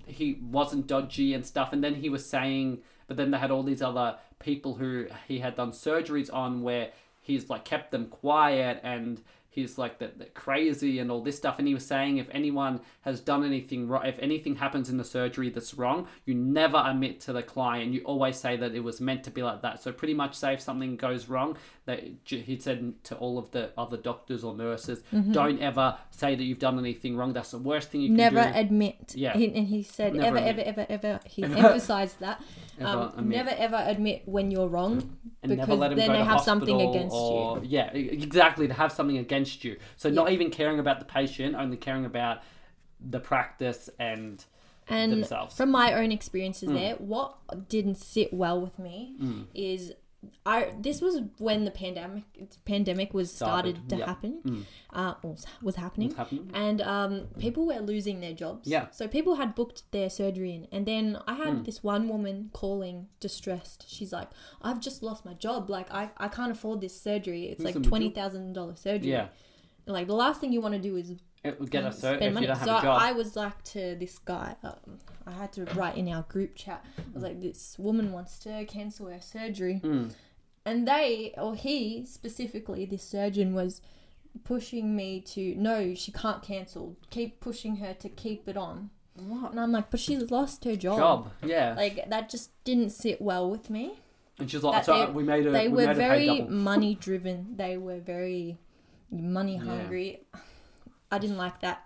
he 0.06 0.38
wasn't 0.52 0.86
dodgy 0.86 1.34
and 1.34 1.44
stuff, 1.46 1.74
and 1.74 1.84
then 1.84 1.96
he 1.96 2.10
was 2.10 2.24
saying, 2.24 2.82
but 3.08 3.18
then 3.18 3.32
they 3.32 3.40
had 3.40 3.50
all 3.50 3.64
these 3.64 3.82
other 3.82 4.18
people 4.40 4.76
who 4.76 5.08
he 5.28 5.40
had 5.40 5.56
done 5.56 5.72
surgeries 5.72 6.32
on 6.32 6.62
where 6.62 6.90
he's 7.22 7.50
like 7.50 7.66
kept 7.66 7.90
them 7.92 8.06
quiet 8.08 8.80
and 8.84 9.22
he's 9.54 9.78
like 9.78 10.00
that 10.00 10.34
crazy 10.34 11.00
and 11.00 11.12
all 11.12 11.22
this 11.22 11.38
stuff. 11.38 11.60
And 11.60 11.68
he 11.68 11.74
was 11.74 11.86
saying 11.86 12.18
if 12.18 12.28
anyone 12.32 12.82
has 13.02 13.20
done 13.20 13.44
anything 13.44 13.88
wrong 13.88 14.06
if 14.06 14.18
anything 14.20 14.56
happens 14.56 14.90
in 14.90 14.98
the 14.98 15.04
surgery 15.04 15.50
that's 15.50 15.74
wrong 15.74 16.08
you 16.26 16.34
never 16.34 16.82
admit 16.86 17.20
to 17.22 17.34
the 17.34 17.44
client. 17.44 17.94
You 17.94 18.02
always 18.02 18.38
say 18.38 18.58
that 18.58 18.74
it 18.74 18.84
was 18.84 19.00
meant 19.00 19.24
to 19.26 19.32
be 19.32 19.44
like 19.44 19.62
that. 19.62 19.82
So 19.82 19.92
pretty 19.92 20.14
much 20.14 20.36
say 20.36 20.54
if 20.54 20.62
something 20.62 20.98
goes 20.98 21.30
wrong 21.30 21.58
that 21.86 22.02
he 22.24 22.58
said 22.60 22.94
to 23.04 23.16
all 23.16 23.38
of 23.38 23.52
the 23.52 23.72
other 23.78 23.98
doctors 23.98 24.44
or 24.44 24.56
nurses 24.56 25.04
don't 25.32 25.62
ever 25.62 25.98
say 26.12 26.34
that 26.34 26.44
you've 26.44 26.60
done 26.60 26.80
anything 26.80 27.18
wrong 27.18 27.34
that's 27.34 27.52
the 27.52 27.58
worst 27.58 27.90
thing 27.90 28.02
you 28.02 28.08
can 28.08 28.16
never 28.16 28.36
do 28.38 28.42
Never 28.42 28.58
admit. 28.58 29.14
Yeah. 29.16 29.34
He, 29.38 29.54
and 29.54 29.68
he 29.68 29.84
said 29.84 30.14
Never 30.14 30.38
ever, 30.38 30.62
ever, 30.62 30.62
admit. 30.62 30.86
ever, 30.90 31.08
ever. 31.08 31.20
He 31.26 31.44
emphasized 31.44 32.20
that. 32.20 32.42
Ever 32.80 33.14
um, 33.16 33.30
never 33.30 33.52
ever 33.52 33.84
admit 33.86 34.24
when 34.26 34.50
you're 34.50 34.68
wrong 34.68 35.18
and 35.44 35.50
because 35.52 35.68
never 35.68 35.76
let 35.76 35.92
him 35.92 35.98
then 36.00 36.12
they 36.12 36.24
have 36.24 36.42
something 36.42 36.82
against 36.82 37.14
or, 37.16 37.60
you. 37.60 37.66
Yeah, 37.68 37.92
exactly. 37.92 38.68
To 38.68 38.74
have 38.74 38.92
something 38.92 39.20
against 39.20 39.64
you. 39.64 39.78
So 39.96 40.10
not 40.10 40.32
even 40.32 40.50
caring 40.50 40.80
about 40.80 40.98
the 40.98 41.06
patient, 41.06 41.56
only 41.56 41.78
caring 41.78 42.04
about 42.04 42.42
the 43.00 43.20
practice 43.20 43.92
and 44.00 44.44
And 44.90 45.12
themselves. 45.12 45.54
Mm. 45.54 45.58
from 45.58 45.70
my 45.70 45.94
own 45.94 46.12
experiences 46.12 46.70
there, 46.70 46.96
what 46.96 47.70
didn't 47.70 47.96
sit 47.96 48.34
well 48.34 48.60
with 48.60 48.80
me 48.80 49.16
is 49.54 49.94
I 50.46 50.74
this 50.80 51.02
was 51.02 51.22
when 51.38 51.66
the 51.66 51.72
pandemic 51.72 52.24
pandemic 52.66 53.14
was 53.14 53.32
started, 53.32 53.76
Started, 53.78 53.90
to 53.90 53.96
yeah. 53.98 54.06
happen, 54.06 54.66
uh, 54.92 55.14
was, 55.24 55.46
was 55.62 55.76
happening, 55.76 56.10
Was 56.10 56.18
happening. 56.18 56.50
and 56.54 56.82
um, 56.82 57.28
people 57.40 57.66
were 57.66 57.80
losing 57.80 58.20
their 58.22 58.34
jobs. 58.34 58.68
Yeah. 58.68 58.88
So 58.92 59.08
people 59.08 59.36
had 59.36 59.56
booked 59.56 59.84
their 59.92 60.10
surgery 60.10 60.54
in, 60.54 60.68
and 60.72 60.86
then 60.86 61.18
I 61.28 61.34
had 61.36 61.54
Hmm. 61.54 61.64
this 61.64 61.84
one 61.84 62.08
woman 62.10 62.50
calling 62.54 63.08
distressed. 63.20 63.86
She's 63.88 64.12
like, 64.14 64.30
"I've 64.62 64.80
just 64.80 65.04
lost 65.04 65.26
my 65.26 65.34
job. 65.34 65.70
Like 65.70 65.92
I 65.92 66.10
I 66.18 66.28
can't 66.28 66.52
afford 66.52 66.82
this 66.82 67.00
surgery. 67.00 67.46
It's 67.48 67.60
like 67.60 67.76
Listen, 67.76 67.82
would 67.82 67.86
you- 67.86 67.90
twenty 67.90 68.10
thousand 68.10 68.54
dollar 68.54 68.76
surgery. 68.76 69.12
yeah, 69.12 69.28
Like 69.86 70.08
the 70.08 70.16
last 70.16 70.40
thing 70.42 70.54
you 70.54 70.62
want 70.62 70.74
to 70.76 70.82
do 70.82 70.96
is 70.98 71.14
it 71.44 71.60
would 71.60 71.70
get 71.72 71.84
a 71.86 71.92
spend 71.92 72.22
if 72.22 72.34
money. 72.34 72.46
you 72.46 72.48
don't 72.48 72.58
have 72.60 72.68
so 72.68 72.78
a 72.78 72.82
job. 72.82 73.02
I 73.02 73.12
was 73.12 73.36
like 73.36 73.64
to 73.66 73.96
this 74.00 74.18
guy, 74.20 74.56
um, 74.64 75.00
I 75.28 75.32
had 75.32 75.52
to 75.54 75.66
write 75.76 75.98
in 75.98 76.08
our 76.10 76.24
group 76.24 76.56
chat. 76.56 76.86
I 76.98 77.02
was 77.14 77.24
like, 77.24 77.42
this 77.42 77.78
woman 77.78 78.12
wants 78.12 78.40
to 78.40 78.66
cancel 78.66 79.08
her 79.08 79.22
surgery, 79.22 79.80
Hmm. 79.80 80.08
and 80.66 80.88
they 80.88 81.34
or 81.38 81.56
he 81.56 82.06
specifically, 82.06 82.86
this 82.86 83.04
surgeon 83.04 83.54
was 83.54 83.82
pushing 84.44 84.96
me 84.96 85.22
to 85.22 85.54
no, 85.56 85.94
she 85.94 86.12
can't 86.12 86.42
cancel. 86.42 86.96
Keep 87.10 87.40
pushing 87.40 87.76
her 87.78 87.94
to 87.96 88.10
keep 88.10 88.48
it 88.48 88.58
on. 88.58 88.90
What? 89.16 89.52
And 89.52 89.60
I'm 89.60 89.72
like, 89.72 89.92
but 89.92 90.00
she's 90.00 90.32
lost 90.32 90.64
her 90.66 90.76
job. 90.76 90.98
Job, 90.98 91.32
yeah. 91.46 91.76
Like 91.76 92.10
that 92.10 92.30
just 92.30 92.50
didn't 92.64 92.90
sit 92.90 93.22
well 93.22 93.50
with 93.50 93.70
me. 93.70 94.00
and 94.40 94.50
she's 94.50 94.64
like, 94.64 94.84
so 94.86 95.06
they- 95.06 95.12
we 95.12 95.22
made 95.24 95.46
a 95.46 95.52
They 95.52 95.68
we 95.68 95.86
were 95.86 95.94
very 95.94 96.42
money 96.42 96.96
driven. 97.00 97.56
They 97.56 97.78
were 97.78 98.00
very 98.00 98.58
money 99.12 99.58
Yeah. 99.64 99.84
I 101.14 101.20
didn't 101.20 101.38
like 101.38 101.62
that. 101.62 101.84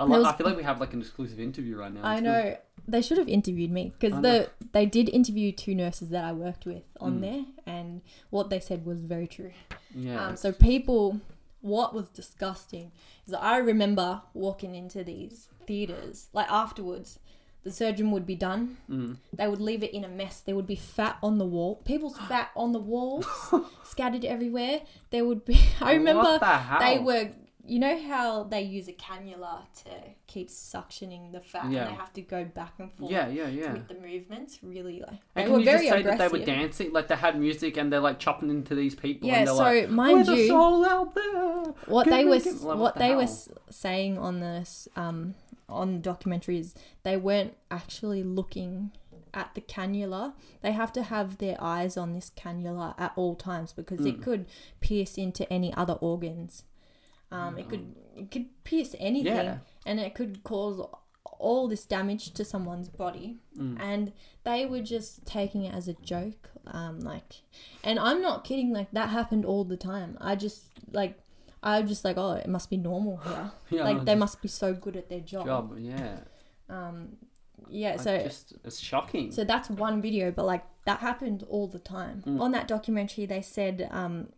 I, 0.00 0.04
like, 0.04 0.18
was- 0.18 0.26
I 0.26 0.32
feel 0.36 0.46
like 0.46 0.56
we 0.56 0.62
have 0.62 0.80
like 0.80 0.92
an 0.94 1.00
exclusive 1.00 1.38
interview 1.38 1.76
right 1.76 1.92
now. 1.92 2.00
I 2.02 2.18
know 2.20 2.56
they 2.88 3.02
should 3.02 3.18
have 3.18 3.28
interviewed 3.28 3.70
me 3.70 3.92
because 3.98 4.20
the 4.22 4.50
they 4.72 4.86
did 4.86 5.08
interview 5.10 5.52
two 5.52 5.74
nurses 5.74 6.08
that 6.10 6.24
I 6.24 6.32
worked 6.32 6.64
with 6.66 6.82
on 7.00 7.18
Mm. 7.18 7.20
there, 7.20 7.44
and 7.66 8.00
what 8.30 8.50
they 8.50 8.58
said 8.60 8.84
was 8.86 8.98
very 9.04 9.26
true. 9.28 9.52
Yeah. 9.94 10.26
Um, 10.28 10.36
so 10.36 10.50
people, 10.52 11.20
what 11.60 11.94
was 11.94 12.08
disgusting 12.08 12.90
is 13.26 13.34
I 13.34 13.58
remember 13.58 14.22
walking 14.34 14.74
into 14.74 15.04
these 15.04 15.48
theaters 15.66 16.28
like 16.32 16.50
afterwards. 16.50 17.18
The 17.64 17.70
surgeon 17.70 18.10
would 18.10 18.26
be 18.26 18.34
done. 18.34 18.78
Mm. 18.90 19.18
They 19.32 19.46
would 19.46 19.60
leave 19.60 19.84
it 19.84 19.94
in 19.94 20.02
a 20.02 20.08
mess. 20.08 20.40
There 20.40 20.56
would 20.56 20.66
be 20.66 20.74
fat 20.74 21.18
on 21.22 21.38
the 21.38 21.44
wall. 21.46 21.76
People's 21.84 22.18
fat 22.30 22.50
on 22.56 22.72
the 22.72 22.80
walls, 22.80 23.24
scattered 23.84 24.24
everywhere. 24.24 24.80
There 25.10 25.24
would 25.24 25.44
be. 25.44 25.60
I 25.80 25.92
remember 25.94 26.40
the 26.40 26.76
they 26.80 26.98
were. 26.98 27.30
You 27.64 27.78
know 27.78 27.96
how 28.08 28.42
they 28.42 28.62
use 28.62 28.88
a 28.88 28.92
cannula 28.92 29.60
to 29.84 29.90
keep 30.26 30.48
suctioning 30.48 31.30
the 31.30 31.40
fat, 31.40 31.70
Yeah. 31.70 31.82
and 31.86 31.90
they 31.90 31.94
have 31.94 32.12
to 32.14 32.20
go 32.22 32.44
back 32.44 32.74
and 32.78 32.92
forth 32.92 33.10
yeah, 33.12 33.28
yeah, 33.28 33.46
yeah. 33.46 33.72
with 33.74 33.86
the 33.86 33.94
movements. 33.94 34.58
Really, 34.64 35.00
like 35.00 35.20
they 35.34 35.42
And 35.44 35.52
were 35.52 35.58
you 35.60 35.64
very 35.64 35.78
just 35.86 35.88
say 35.92 36.00
aggressive. 36.00 36.18
that 36.18 36.30
they 36.32 36.38
were 36.40 36.44
dancing, 36.44 36.92
like 36.92 37.06
they 37.08 37.14
had 37.14 37.38
music 37.38 37.76
and 37.76 37.92
they're 37.92 38.00
like 38.00 38.18
chopping 38.18 38.50
into 38.50 38.74
these 38.74 38.96
people? 38.96 39.28
Yeah, 39.28 39.36
and 39.38 39.46
they're 39.48 39.54
so 39.54 39.62
like, 39.62 39.88
mind 39.90 40.26
We're 40.26 40.34
you- 40.34 40.48
soul 40.48 40.84
out 40.84 41.14
there. 41.14 41.62
what 41.86 42.08
they 42.08 42.24
were 42.24 42.38
Like, 42.38 42.78
what 42.78 42.94
the 42.94 42.98
they 42.98 43.10
were 43.14 43.22
hell? 43.22 43.30
s- 43.30 43.48
saying 43.70 44.18
on 44.18 44.40
this 44.40 44.88
um 44.96 45.34
on 45.68 45.92
the 45.94 45.98
documentary 46.00 46.58
is 46.58 46.74
they 47.04 47.16
weren't 47.16 47.54
actually 47.70 48.22
looking 48.24 48.90
at 49.32 49.54
the 49.54 49.60
cannula 49.62 50.34
they 50.60 50.72
have 50.72 50.92
to 50.92 51.02
have 51.04 51.38
their 51.38 51.56
eyes 51.60 51.96
on 51.96 52.12
this 52.12 52.30
cannula 52.36 52.94
at 52.98 53.12
all 53.16 53.34
times 53.34 53.72
because 53.72 54.00
Hmm. 54.00 54.08
it 54.08 54.20
could 54.22 54.46
pierce 54.80 55.16
into 55.16 55.50
any 55.50 55.72
other 55.74 55.94
organs 55.94 56.64
um 57.32 57.58
it 57.58 57.68
could 57.68 57.94
it 58.16 58.30
could 58.30 58.46
pierce 58.64 58.94
anything 58.98 59.34
Yeah. 59.34 59.58
and 59.86 59.98
it 60.00 60.14
could 60.14 60.44
cause 60.44 60.80
all 61.38 61.66
this 61.68 61.84
damage 61.84 62.32
to 62.34 62.44
someone's 62.44 62.88
body 62.88 63.38
Hmm. 63.56 63.76
and 63.80 64.12
they 64.44 64.64
were 64.66 64.80
just 64.82 65.26
taking 65.26 65.64
it 65.64 65.74
as 65.74 65.88
a 65.88 65.94
joke 65.94 66.50
um 66.66 67.00
like 67.00 67.42
and 67.82 67.98
i'm 67.98 68.20
not 68.22 68.44
kidding 68.44 68.72
like 68.72 68.90
that 68.92 69.08
happened 69.10 69.44
all 69.44 69.64
the 69.64 69.76
time 69.76 70.16
i 70.20 70.36
just 70.36 70.66
like 70.92 71.18
i'm 71.62 71.86
just 71.88 72.04
like 72.04 72.16
oh 72.16 72.32
it 72.32 72.48
must 72.48 72.70
be 72.70 72.76
normal 72.76 73.16
here 73.18 73.50
Yeah, 73.70 73.84
like 73.84 74.04
they 74.04 74.14
must 74.14 74.40
be 74.40 74.48
so 74.48 74.72
good 74.74 74.96
at 74.96 75.08
their 75.08 75.20
job, 75.20 75.46
job. 75.46 75.76
Yeah. 75.78 76.18
um 76.68 77.16
yeah 77.68 77.96
so 77.96 78.22
just 78.22 78.54
it's 78.64 78.78
shocking. 78.78 79.32
so 79.32 79.44
that's 79.44 79.68
one 79.70 80.02
video, 80.02 80.30
but 80.30 80.44
like 80.44 80.64
that 80.84 80.98
happened 80.98 81.44
all 81.48 81.68
the 81.68 81.78
time. 81.78 82.22
Mm. 82.26 82.40
On 82.40 82.50
that 82.52 82.66
documentary, 82.66 83.24
they 83.24 83.40
said, 83.40 83.88
um, 83.92 84.30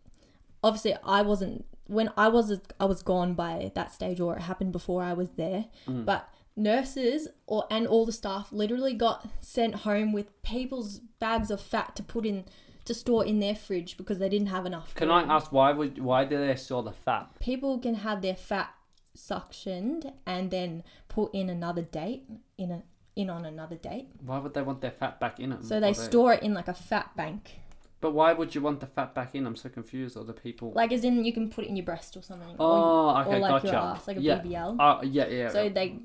obviously, 0.62 0.94
I 1.02 1.22
wasn't 1.22 1.64
when 1.86 2.10
I 2.16 2.28
was 2.28 2.60
I 2.80 2.84
was 2.84 3.02
gone 3.02 3.34
by 3.34 3.72
that 3.74 3.92
stage, 3.92 4.20
or 4.20 4.36
it 4.36 4.42
happened 4.42 4.72
before 4.72 5.02
I 5.02 5.12
was 5.12 5.30
there. 5.32 5.66
Mm. 5.86 6.04
But 6.04 6.28
nurses 6.56 7.28
or 7.46 7.66
and 7.70 7.86
all 7.86 8.06
the 8.06 8.12
staff 8.12 8.52
literally 8.52 8.94
got 8.94 9.28
sent 9.40 9.74
home 9.76 10.12
with 10.12 10.42
people's 10.42 11.00
bags 11.18 11.50
of 11.50 11.60
fat 11.60 11.96
to 11.96 12.02
put 12.02 12.24
in 12.24 12.44
to 12.84 12.94
store 12.94 13.24
in 13.24 13.40
their 13.40 13.54
fridge 13.54 13.96
because 13.96 14.18
they 14.18 14.28
didn't 14.28 14.48
have 14.48 14.66
enough. 14.66 14.94
Can 14.94 15.08
for 15.08 15.14
I 15.14 15.22
ask 15.22 15.52
why 15.52 15.72
would 15.72 15.98
why 15.98 16.24
do 16.24 16.38
they 16.38 16.54
store 16.56 16.82
the 16.82 16.92
fat? 16.92 17.28
People 17.40 17.78
can 17.78 17.96
have 17.96 18.22
their 18.22 18.36
fat 18.36 18.74
suctioned 19.16 20.12
and 20.26 20.50
then 20.50 20.82
put 21.08 21.34
in 21.34 21.48
another 21.48 21.82
date 21.82 22.24
in 22.58 22.70
a 22.70 22.82
in 23.16 23.30
on 23.30 23.44
another 23.44 23.76
date. 23.76 24.08
Why 24.24 24.38
would 24.38 24.54
they 24.54 24.62
want 24.62 24.80
their 24.80 24.90
fat 24.90 25.20
back 25.20 25.38
in 25.40 25.52
it? 25.52 25.64
So 25.64 25.80
they 25.80 25.92
store 25.92 26.34
it 26.34 26.42
in 26.42 26.54
like 26.54 26.68
a 26.68 26.74
fat 26.74 27.16
bank. 27.16 27.60
But 28.04 28.12
why 28.12 28.34
would 28.34 28.54
you 28.54 28.60
want 28.60 28.80
the 28.80 28.86
fat 28.86 29.14
back 29.14 29.34
in? 29.34 29.46
I'm 29.46 29.56
so 29.56 29.70
confused. 29.70 30.18
Other 30.18 30.34
people. 30.34 30.72
Like 30.74 30.92
as 30.92 31.04
in 31.04 31.24
you 31.24 31.32
can 31.32 31.48
put 31.48 31.64
it 31.64 31.68
in 31.68 31.76
your 31.76 31.86
breast 31.86 32.18
or 32.18 32.22
something. 32.22 32.54
oh, 32.58 33.08
or, 33.08 33.20
okay, 33.22 33.36
or 33.36 33.38
like 33.38 33.62
gotcha. 33.62 33.66
your 33.68 33.76
ass, 33.76 34.06
like 34.06 34.18
a 34.18 34.20
yeah. 34.20 34.40
BBL. 34.40 34.76
Oh, 34.78 34.84
uh, 34.84 35.00
yeah, 35.02 35.26
yeah. 35.28 35.48
so 35.48 35.62
yeah. 35.62 35.68
they 35.70 35.98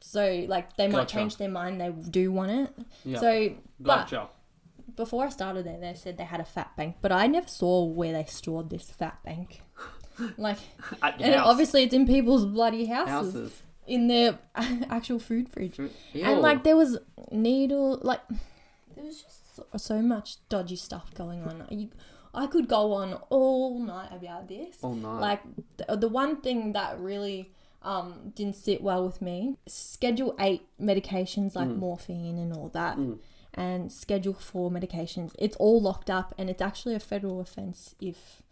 so 0.00 0.46
like 0.48 0.74
they 0.78 0.88
might 0.88 1.00
Gotcha. 1.00 1.16
change 1.16 1.36
their 1.36 1.50
mind, 1.50 1.82
they 1.82 1.90
do 1.90 2.32
want 2.32 2.50
it. 2.50 2.86
yeah. 3.04 3.20
So 3.20 3.52
but 3.78 4.08
gotcha. 4.08 4.28
before 4.96 5.26
I 5.26 5.28
started 5.28 5.66
there, 5.66 5.78
they 5.78 5.92
said 5.92 6.16
they 6.16 6.24
had 6.24 6.40
a 6.40 6.46
fat 6.46 6.74
bank, 6.78 6.96
but 7.02 7.12
I 7.12 7.26
never 7.26 7.46
saw 7.46 7.84
where 7.84 8.14
they 8.14 8.24
stored 8.24 8.70
this 8.70 8.90
fat 8.90 9.22
bank. 9.22 9.60
Like, 10.38 10.58
and 11.02 11.34
obviously 11.34 11.82
it's 11.82 11.92
in 11.92 12.06
people's 12.06 12.46
bloody 12.46 12.86
houses, 12.86 13.34
houses. 13.34 13.62
in 13.86 14.06
their 14.06 14.38
actual 14.88 15.18
food 15.18 15.48
fridge, 15.50 15.78
Ew. 15.78 15.90
and 16.22 16.40
like 16.40 16.62
there 16.62 16.76
was 16.76 16.98
needle, 17.32 17.98
like 18.00 18.20
there 18.94 19.04
was 19.04 19.20
just 19.20 19.43
so, 19.76 20.02
much 20.02 20.36
dodgy 20.48 20.76
stuff 20.76 21.12
going 21.14 21.42
on. 21.44 21.66
You, 21.70 21.90
I 22.32 22.46
could 22.46 22.68
go 22.68 22.92
on 22.92 23.14
all 23.30 23.78
night 23.80 24.10
about 24.12 24.48
this. 24.48 24.76
All 24.82 24.94
night. 24.94 25.20
Like 25.20 25.40
the, 25.76 25.96
the 25.96 26.08
one 26.08 26.40
thing 26.40 26.72
that 26.72 26.98
really 26.98 27.52
um, 27.82 28.32
didn't 28.34 28.56
sit 28.56 28.82
well 28.82 29.04
with 29.06 29.20
me, 29.22 29.56
Schedule 29.66 30.34
Eight 30.40 30.66
medications 30.80 31.54
like 31.54 31.68
morphine 31.68 32.38
and 32.38 32.52
all 32.52 32.68
that, 32.70 32.98
and 33.52 33.92
Schedule 33.92 34.34
Four 34.34 34.70
medications. 34.70 35.32
It's 35.38 35.56
all 35.56 35.80
locked 35.80 36.10
up, 36.10 36.34
and 36.38 36.50
it's 36.50 36.62
actually 36.62 36.94
a 36.94 37.00
federal 37.00 37.40
offence 37.40 37.94
if 38.00 38.42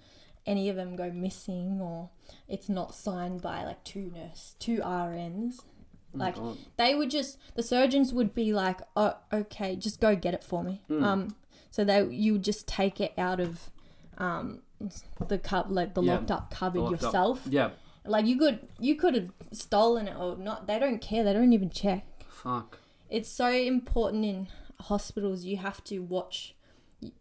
any 0.47 0.69
of 0.69 0.77
them 0.77 0.97
go 0.97 1.11
missing 1.11 1.81
or 1.81 2.11
it's 2.49 2.69
not 2.69 2.95
signed 2.95 3.41
by 3.41 3.65
like 3.65 3.83
two 3.85 4.11
nurse, 4.15 4.55
two 4.59 4.79
RNs. 4.79 5.61
Like 6.15 6.35
God. 6.37 6.59
they 6.77 6.95
would 6.95 7.11
just 7.11 7.39
the 7.55 7.63
surgeons 7.63 8.13
would 8.13 8.35
be 8.35 8.53
like, 8.53 8.81
"Oh, 8.97 9.17
okay, 9.33 9.77
just 9.77 10.01
go 10.01 10.15
get 10.15 10.35
it 10.35 10.45
for 10.45 10.63
me." 10.63 10.83
Um, 10.91 11.35
so 11.71 11.85
they 11.85 12.05
you 12.07 12.35
would 12.35 12.45
just 12.45 12.67
take 12.69 13.01
it 13.01 13.13
out 13.17 13.41
of 13.41 13.71
um 14.19 14.61
the 15.29 15.39
cup 15.39 15.67
like 15.71 15.95
the 15.95 16.03
Yeah. 16.03 16.15
locked 16.15 16.31
up 16.31 16.51
cupboard 16.51 16.81
Locked 16.81 16.95
up. 16.97 17.03
yourself. 17.03 17.43
Yeah. 17.49 17.71
Like 18.05 18.27
you 18.27 18.37
could 18.37 18.69
you 18.79 18.95
could 18.97 19.15
have 19.15 19.31
stolen 19.53 20.09
it 20.09 20.17
or 20.19 20.37
not. 20.37 20.67
They 20.67 20.79
don't 20.79 21.01
care. 21.01 21.25
They 21.25 21.33
don't 21.33 21.53
even 21.53 21.71
check. 21.71 22.05
Fuck. 22.29 22.79
It's 23.09 23.29
so 23.29 23.51
important 23.51 24.25
in 24.25 24.49
hospitals. 24.81 25.45
You 25.45 25.59
have 25.59 25.83
to 25.85 26.01
watch. 26.01 26.55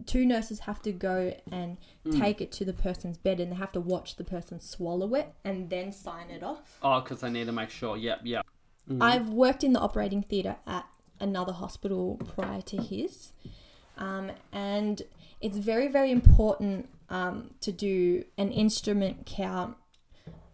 Two 0.05 0.25
nurses 0.25 0.59
have 0.61 0.79
to 0.83 0.91
go 0.91 1.33
and 1.51 1.77
Hmm. 2.03 2.19
take 2.19 2.39
it 2.41 2.51
to 2.53 2.65
the 2.65 2.73
person's 2.73 3.17
bed, 3.17 3.39
and 3.39 3.51
they 3.51 3.55
have 3.55 3.71
to 3.71 3.79
watch 3.81 4.15
the 4.15 4.23
person 4.23 4.59
swallow 4.59 5.15
it 5.15 5.33
and 5.43 5.69
then 5.71 5.91
sign 5.91 6.29
it 6.29 6.43
off. 6.43 6.77
Oh, 6.83 7.01
because 7.01 7.21
they 7.21 7.29
need 7.31 7.45
to 7.45 7.51
make 7.51 7.69
sure. 7.71 7.97
Yep, 7.97 8.21
yep. 8.23 8.45
I've 8.99 9.29
worked 9.29 9.63
in 9.63 9.73
the 9.73 9.79
operating 9.79 10.21
theatre 10.23 10.57
at 10.67 10.85
another 11.19 11.53
hospital 11.53 12.17
prior 12.35 12.61
to 12.63 12.77
his, 12.77 13.31
um, 13.97 14.31
and 14.51 15.01
it's 15.39 15.57
very, 15.57 15.87
very 15.87 16.11
important 16.11 16.89
um, 17.09 17.51
to 17.61 17.71
do 17.71 18.25
an 18.37 18.51
instrument 18.51 19.25
count 19.25 19.77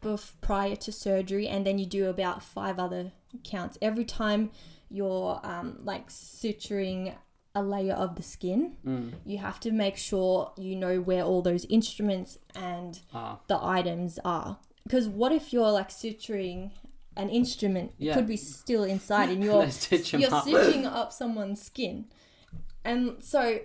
bef- 0.02 0.34
prior 0.42 0.76
to 0.76 0.92
surgery, 0.92 1.48
and 1.48 1.66
then 1.66 1.80
you 1.80 1.86
do 1.86 2.08
about 2.10 2.44
five 2.44 2.78
other 2.80 3.12
counts 3.44 3.78
every 3.82 4.06
time 4.06 4.52
you're 4.90 5.40
um, 5.44 5.80
like 5.84 6.10
suturing 6.10 7.16
a 7.56 7.64
layer 7.64 7.94
of 7.94 8.16
the 8.16 8.24
skin. 8.24 9.18
You 9.26 9.40
have 9.40 9.60
to 9.62 9.72
make 9.72 9.98
sure 9.98 10.52
you 10.58 10.76
know 10.76 11.00
where 11.02 11.24
all 11.24 11.42
those 11.42 11.66
instruments 11.66 12.38
and 12.56 13.00
Ah. 13.14 13.40
the 13.48 13.58
items 13.64 14.20
are. 14.24 14.60
Because 14.84 15.08
what 15.10 15.32
if 15.32 15.52
you're 15.52 15.72
like 15.72 15.90
suturing 15.90 16.72
an 17.18 17.30
instrument 17.30 17.92
Yeah. 17.98 18.14
could 18.14 18.28
be 18.28 18.38
still 18.38 18.84
inside 18.84 19.30
and 19.30 19.44
you're 19.44 19.56
you're 19.56 19.64
up. 19.64 20.44
stitching 20.44 20.86
up 20.86 21.12
someone's 21.12 21.62
skin. 21.62 22.06
And 22.86 23.22
so 23.24 23.60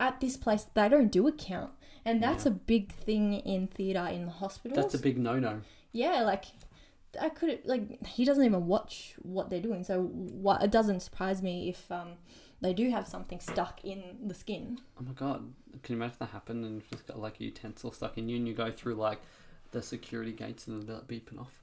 at 0.00 0.20
this 0.20 0.36
place 0.36 0.66
they 0.74 0.88
don't 0.88 1.10
do 1.12 1.26
a 1.28 1.32
count. 1.32 1.72
And 2.06 2.22
that's 2.22 2.44
a 2.46 2.50
big 2.50 2.92
thing 2.92 3.34
in 3.34 3.66
theatre 3.66 4.06
in 4.06 4.26
the 4.26 4.32
hospitals. 4.32 4.76
That's 4.76 4.94
a 4.94 4.98
big 4.98 5.18
no-no. 5.18 5.60
yeah, 5.92 6.20
like 6.22 6.44
I 7.20 7.28
could 7.28 7.60
like 7.64 8.04
he 8.06 8.24
doesn't 8.24 8.44
even 8.44 8.66
watch 8.66 9.14
what 9.22 9.48
they're 9.50 9.60
doing. 9.60 9.84
So 9.84 10.02
what 10.02 10.62
it 10.62 10.70
doesn't 10.70 11.00
surprise 11.00 11.42
me 11.42 11.68
if 11.68 11.90
um 11.90 12.12
they 12.60 12.72
do 12.74 12.90
have 12.90 13.06
something 13.08 13.40
stuck 13.40 13.84
in 13.84 14.02
the 14.26 14.34
skin. 14.34 14.78
Oh 14.98 15.02
my 15.04 15.12
god, 15.12 15.52
can 15.82 15.94
you 15.94 15.96
imagine 16.02 16.16
that 16.20 16.30
happened 16.30 16.64
and 16.64 16.74
you've 16.76 16.90
just 16.90 17.06
got 17.06 17.18
like 17.18 17.40
a 17.40 17.44
utensil 17.44 17.90
stuck 17.92 18.16
in 18.18 18.28
you 18.28 18.36
and 18.36 18.46
you 18.48 18.54
go 18.54 18.70
through 18.70 18.94
like 18.94 19.20
the 19.72 19.82
security 19.82 20.32
gates 20.32 20.66
and 20.66 20.82
they're 20.84 21.00
beeping 21.00 21.40
off? 21.40 21.62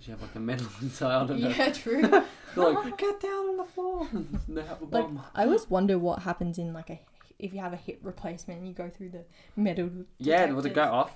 'Cause 0.00 0.08
You 0.08 0.12
have 0.14 0.22
like 0.22 0.34
a 0.34 0.40
metal 0.40 0.66
inside. 0.80 1.14
I 1.22 1.26
don't 1.26 1.40
know. 1.40 1.48
Yeah, 1.50 1.72
true. 1.72 2.02
Like, 2.56 2.98
get 2.98 3.20
down 3.20 3.50
on 3.50 3.56
the 3.58 3.64
floor. 3.64 4.08
And 4.12 4.40
they 4.48 4.62
have 4.62 4.80
a 4.80 4.84
like 4.86 4.90
bomb. 5.04 5.22
I 5.36 5.44
always 5.44 5.70
wonder 5.70 5.98
what 6.00 6.20
happens 6.22 6.58
in 6.58 6.72
like 6.72 6.90
a 6.90 6.98
if 7.38 7.52
you 7.54 7.60
have 7.60 7.72
a 7.72 7.76
hip 7.76 8.00
replacement 8.02 8.58
and 8.58 8.66
you 8.68 8.74
go 8.74 8.90
through 8.90 9.10
the 9.10 9.24
metal. 9.56 9.88
Yeah, 10.18 10.50
would 10.52 10.66
it 10.66 10.70
go 10.74 10.82
detectors. 10.82 10.92
off? 10.92 11.12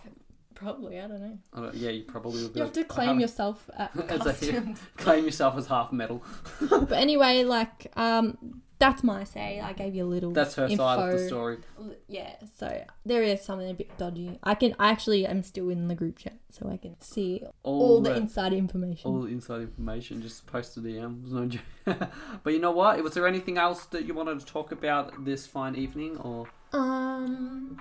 Probably, 0.55 1.01
I 1.01 1.09
don't 1.09 1.21
know. 1.21 1.39
I 1.53 1.61
don't, 1.63 1.75
yeah, 1.75 1.91
you 1.91 2.05
probably 2.05 2.43
would. 2.45 2.53
be 2.53 2.61
You 2.61 2.67
have 2.67 2.77
like, 2.77 2.87
to 2.87 2.93
I 2.93 2.95
claim 2.97 3.07
haven't- 3.09 3.21
yourself 3.23 3.69
at 3.77 3.91
as 3.97 4.27
a 4.27 4.33
hip. 4.33 4.55
customs. 4.55 4.79
Claim 4.97 5.25
yourself 5.25 5.57
as 5.59 5.67
half 5.67 5.93
metal. 5.93 6.23
but 6.61 6.93
anyway, 6.93 7.43
like 7.43 7.91
um, 7.97 8.63
that's 8.85 9.03
my 9.03 9.25
say. 9.25 9.61
I 9.61 9.73
gave 9.73 9.95
you 9.95 10.05
a 10.05 10.11
little. 10.15 10.33
That's 10.33 10.57
her 10.57 10.69
side 10.69 10.99
of 10.99 11.19
the 11.19 11.27
story. 11.27 11.59
Yeah, 12.07 12.35
so 12.59 12.85
there 13.07 13.23
is 13.23 13.41
something 13.41 13.71
a 13.71 13.73
bit 13.73 13.97
dodgy. 13.97 14.39
I 14.43 14.55
can 14.55 14.75
I 14.79 14.91
actually 14.91 15.27
am 15.27 15.43
still 15.43 15.71
in 15.71 15.89
the 15.89 15.95
group 15.95 16.19
chat, 16.19 16.37
so 16.51 16.69
I 16.69 16.77
can 16.77 17.01
see 17.01 17.43
all, 17.63 17.83
All 17.83 18.01
the 18.03 18.11
the- 18.11 18.17
inside 18.17 18.53
information. 18.53 19.11
All 19.11 19.23
the 19.23 19.29
inside 19.29 19.63
information, 19.63 20.21
just 20.21 20.47
posted 20.47 20.83
the 20.83 20.91
DM. 20.91 21.23
There's 21.23 21.33
no 21.33 21.47
joke. 21.47 22.11
but 22.43 22.53
you 22.53 22.59
know 22.59 22.73
what? 22.73 23.03
Was 23.03 23.15
there 23.15 23.27
anything 23.27 23.57
else 23.57 23.87
that 23.87 24.05
you 24.05 24.13
wanted 24.13 24.39
to 24.41 24.47
talk 24.47 24.71
about 24.71 25.25
this 25.25 25.47
fine 25.47 25.77
evening, 25.77 26.19
or? 26.19 26.47
Um, 26.75 27.79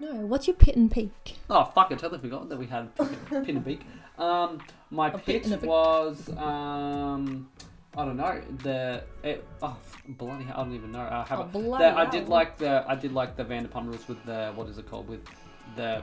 no. 0.00 0.14
What's 0.14 0.46
your 0.46 0.56
pit 0.56 0.76
and 0.76 0.90
peak? 0.90 1.36
Oh 1.50 1.64
fuck! 1.74 1.88
I 1.90 1.96
totally 1.96 2.20
forgot 2.20 2.48
that 2.48 2.58
we 2.58 2.66
had 2.68 2.94
pin, 2.96 3.44
pin 3.44 3.56
and 3.56 3.64
beak. 3.64 3.82
Um, 4.18 4.60
my 4.90 5.08
pit 5.08 5.24
pitch 5.24 5.44
and 5.46 5.54
a 5.54 5.66
was 5.66 6.28
um, 6.36 7.48
I 7.96 8.04
don't 8.06 8.16
know 8.16 8.40
the 8.62 9.02
it, 9.22 9.44
oh 9.60 9.76
bloody 10.08 10.44
hell, 10.44 10.60
I 10.60 10.64
don't 10.64 10.74
even 10.74 10.92
know. 10.92 11.00
Uh, 11.00 11.24
how 11.24 11.42
Oh, 11.42 11.44
bloody 11.44 11.84
the, 11.84 11.98
I 11.98 12.06
did 12.06 12.22
hell. 12.22 12.30
like 12.30 12.56
the 12.58 12.84
I 12.88 12.94
did 12.94 13.12
like 13.12 13.36
the 13.36 13.44
Vanderpump 13.44 13.86
rules 13.86 14.08
with 14.08 14.24
the 14.24 14.52
what 14.54 14.68
is 14.68 14.78
it 14.78 14.88
called 14.90 15.08
with 15.08 15.20
the 15.76 16.02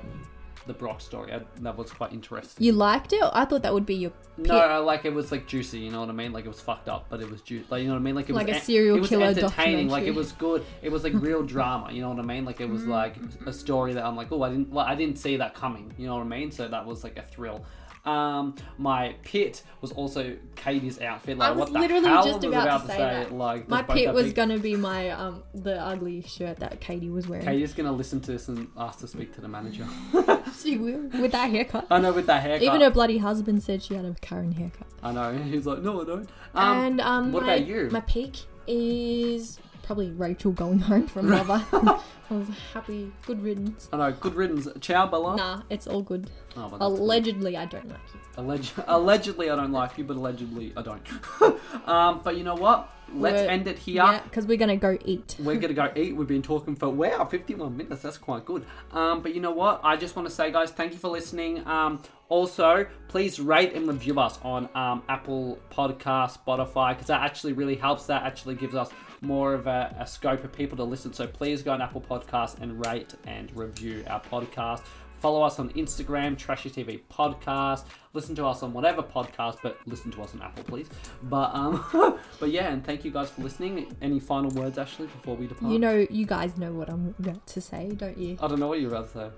the 0.67 0.73
Brock 0.73 1.01
story. 1.01 1.33
I, 1.33 1.41
that 1.61 1.75
was 1.75 1.89
quite 1.91 2.13
interesting. 2.13 2.63
You 2.63 2.73
liked 2.73 3.11
it? 3.11 3.23
I 3.33 3.45
thought 3.45 3.63
that 3.63 3.73
would 3.73 3.87
be 3.87 3.95
your 3.95 4.11
pit. 4.37 4.47
No, 4.47 4.59
I 4.59 4.77
like 4.77 5.03
it 5.05 5.13
was 5.13 5.31
like 5.31 5.47
juicy. 5.47 5.79
You 5.79 5.89
know 5.89 6.01
what 6.01 6.09
I 6.09 6.11
mean? 6.11 6.31
Like 6.31 6.45
it 6.45 6.49
was 6.49 6.61
fucked 6.61 6.87
up, 6.89 7.07
but 7.09 7.21
it 7.21 7.31
was 7.31 7.41
juicy. 7.41 7.65
Like 7.69 7.81
you 7.81 7.87
know 7.87 7.93
what 7.95 8.01
I 8.01 8.03
mean? 8.03 8.13
Like 8.13 8.29
it 8.29 8.33
Like 8.35 8.47
was 8.47 8.57
a 8.57 8.59
serial 8.59 8.97
it 8.97 8.99
was 8.99 9.09
killer 9.09 9.25
entertaining. 9.25 9.89
Like 9.89 10.03
it 10.03 10.13
was 10.13 10.31
good. 10.33 10.63
It 10.83 10.91
was 10.91 11.03
like 11.03 11.13
real 11.15 11.41
drama. 11.41 11.91
You 11.91 12.01
know 12.01 12.09
what 12.09 12.19
I 12.19 12.23
mean? 12.23 12.45
Like 12.45 12.61
it 12.61 12.69
was 12.69 12.85
like 12.85 13.15
a 13.47 13.53
story 13.53 13.93
that 13.93 14.05
I'm 14.05 14.15
like, 14.15 14.31
oh, 14.31 14.43
I 14.43 14.49
didn't, 14.49 14.69
well, 14.69 14.85
I 14.85 14.93
didn't 14.93 15.17
see 15.17 15.37
that 15.37 15.55
coming. 15.55 15.91
You 15.97 16.05
know 16.05 16.17
what 16.17 16.21
I 16.23 16.27
mean? 16.27 16.51
So 16.51 16.67
that 16.67 16.85
was 16.85 17.03
like 17.03 17.17
a 17.17 17.23
thrill. 17.23 17.65
Um, 18.09 18.55
my 18.77 19.15
pit 19.23 19.63
was 19.81 19.91
also 19.91 20.35
Katie's 20.55 20.99
outfit. 21.01 21.37
Like 21.37 21.49
I 21.49 21.51
was 21.51 21.69
literally 21.69 22.05
just 22.05 22.35
was 22.35 22.43
about, 22.43 22.81
to 22.81 22.87
say, 22.87 22.97
that. 22.97 23.33
Like 23.33 23.67
My 23.67 23.83
pit 23.83 24.13
was 24.13 24.27
big- 24.27 24.35
gonna 24.35 24.59
be 24.59 24.75
my 24.75 25.11
um 25.11 25.43
the 25.53 25.79
ugly 25.79 26.21
shirt 26.21 26.57
that 26.59 26.79
Katie 26.79 27.09
was 27.09 27.27
wearing. 27.27 27.45
Katie's 27.45 27.73
gonna 27.73 27.91
listen 27.91 28.19
to 28.21 28.31
this 28.31 28.47
and 28.47 28.67
ask 28.77 28.99
to 28.99 29.07
speak 29.07 29.33
to 29.35 29.41
the 29.41 29.47
manager. 29.47 29.87
She 30.61 30.77
will 30.77 31.01
with 31.21 31.31
that 31.31 31.51
haircut. 31.51 31.87
I 31.89 31.99
know 31.99 32.11
with 32.11 32.25
that 32.27 32.41
haircut. 32.41 32.63
Even 32.63 32.81
her 32.81 32.89
bloody 32.89 33.17
husband 33.17 33.63
said 33.63 33.83
she 33.83 33.93
had 33.93 34.05
a 34.05 34.15
Karen 34.21 34.51
haircut. 34.51 34.87
I 35.01 35.11
know. 35.11 35.31
He's 35.43 35.65
like, 35.65 35.79
no, 35.79 36.01
I 36.01 36.05
don't. 36.05 36.29
Um, 36.55 36.77
and 36.77 37.01
um, 37.01 37.31
what 37.31 37.43
my, 37.43 37.55
about 37.55 37.67
you? 37.67 37.89
My 37.91 38.01
peak 38.01 38.37
is 38.67 39.59
probably 39.89 40.11
Rachel 40.11 40.51
going 40.51 40.77
home 40.77 41.07
from 41.07 41.31
Lover. 41.31 41.65
I 41.73 41.99
was 42.29 42.47
happy, 42.75 43.11
good 43.25 43.41
riddance. 43.41 43.89
I 43.91 43.97
know. 43.97 44.11
Good 44.11 44.35
riddance. 44.35 44.67
Ciao, 44.81 45.07
Bella. 45.07 45.35
Nah, 45.35 45.61
it's 45.71 45.87
all 45.87 46.03
good. 46.03 46.29
Oh, 46.55 46.67
well, 46.67 46.69
that's 46.69 46.91
good. 46.91 46.99
Allegedly, 46.99 47.57
I 47.57 47.65
don't 47.65 47.89
like 47.89 47.97
you. 48.13 48.19
Alleg- 48.37 48.83
allegedly, 48.87 49.49
I 49.49 49.55
don't 49.55 49.71
like 49.71 49.97
you, 49.97 50.03
but 50.03 50.15
allegedly, 50.15 50.73
I 50.77 50.83
don't. 50.83 51.01
um, 51.89 52.21
but 52.23 52.37
you 52.37 52.43
know 52.43 52.53
what? 52.53 52.93
Let's 53.11 53.41
We're- 53.41 53.47
end 53.47 53.67
it 53.67 53.79
here. 53.79 53.95
Yeah, 53.95 54.21
because 54.21 54.45
we're 54.45 54.57
gonna 54.57 54.77
go 54.77 54.95
eat. 55.05 55.37
We're 55.39 55.55
gonna 55.55 55.73
go 55.73 55.91
eat. 55.95 56.15
We've 56.15 56.27
been 56.27 56.43
talking 56.43 56.75
for 56.75 56.89
wow, 56.89 57.25
51 57.25 57.75
minutes. 57.75 58.03
That's 58.03 58.19
quite 58.19 58.45
good. 58.45 58.63
Um, 58.91 59.23
but 59.23 59.33
you 59.33 59.41
know 59.41 59.49
what? 59.49 59.81
I 59.83 59.97
just 59.97 60.15
want 60.15 60.27
to 60.27 60.33
say, 60.33 60.51
guys, 60.51 60.69
thank 60.69 60.91
you 60.93 60.99
for 60.99 61.07
listening. 61.07 61.65
Um, 61.65 61.99
also, 62.27 62.85
please 63.07 63.39
rate 63.39 63.73
and 63.73 63.87
review 63.87 64.19
us 64.19 64.37
on 64.43 64.69
um, 64.75 65.01
Apple 65.09 65.57
Podcast, 65.71 66.37
Spotify, 66.45 66.89
because 66.89 67.07
that 67.07 67.23
actually 67.23 67.53
really 67.53 67.75
helps. 67.75 68.05
That 68.05 68.21
actually 68.21 68.53
gives 68.53 68.75
us 68.75 68.91
more 69.21 69.53
of 69.53 69.67
a, 69.67 69.95
a 69.99 70.07
scope 70.07 70.43
of 70.43 70.51
people 70.53 70.77
to 70.77 70.83
listen. 70.83 71.13
So 71.13 71.27
please 71.27 71.61
go 71.61 71.71
on 71.73 71.81
Apple 71.81 72.01
Podcast 72.01 72.59
and 72.61 72.85
rate 72.85 73.13
and 73.25 73.55
review 73.55 74.03
our 74.09 74.21
podcast. 74.21 74.81
Follow 75.17 75.41
us 75.43 75.59
on 75.59 75.69
Instagram, 75.71 76.37
Trashy 76.37 76.69
TV 76.69 77.01
Podcast. 77.11 77.83
Listen 78.13 78.35
to 78.35 78.45
us 78.45 78.63
on 78.63 78.71
whatever 78.71 79.03
podcast, 79.03 79.57
but 79.61 79.77
listen 79.85 80.09
to 80.11 80.21
us 80.21 80.33
on 80.33 80.41
Apple, 80.41 80.63
please. 80.63 80.87
But 81.23 81.53
um, 81.53 81.83
but 82.39 82.51
yeah, 82.51 82.69
and 82.71 82.85
thank 82.85 83.03
you 83.03 83.11
guys 83.11 83.29
for 83.29 83.41
listening. 83.41 83.93
Any 84.01 84.21
final 84.21 84.49
words, 84.51 84.77
Ashley, 84.77 85.07
before 85.07 85.35
we 85.35 85.47
depart? 85.47 85.73
You 85.73 85.79
know, 85.79 86.07
you 86.09 86.25
guys 86.25 86.57
know 86.57 86.71
what 86.71 86.89
I'm 86.89 87.13
about 87.19 87.45
to 87.47 87.59
say, 87.59 87.89
don't 87.97 88.17
you? 88.17 88.37
I 88.41 88.47
don't 88.47 88.59
know 88.61 88.67
what 88.69 88.79
you're 88.79 88.91
about 88.95 89.11
to 89.11 89.13
say. 89.13 89.29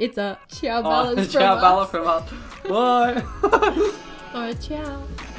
It's 0.00 0.18
a 0.18 0.36
ciao 0.48 0.80
Oh, 0.80 0.82
balance 0.82 1.20
from 1.32 1.40
ciao, 1.40 1.60
Bella 1.60 1.82
us. 1.82 1.90
from 1.90 2.06
us. 2.08 2.30
Bye. 2.68 3.90
Or 4.34 4.52
ciao. 4.54 5.33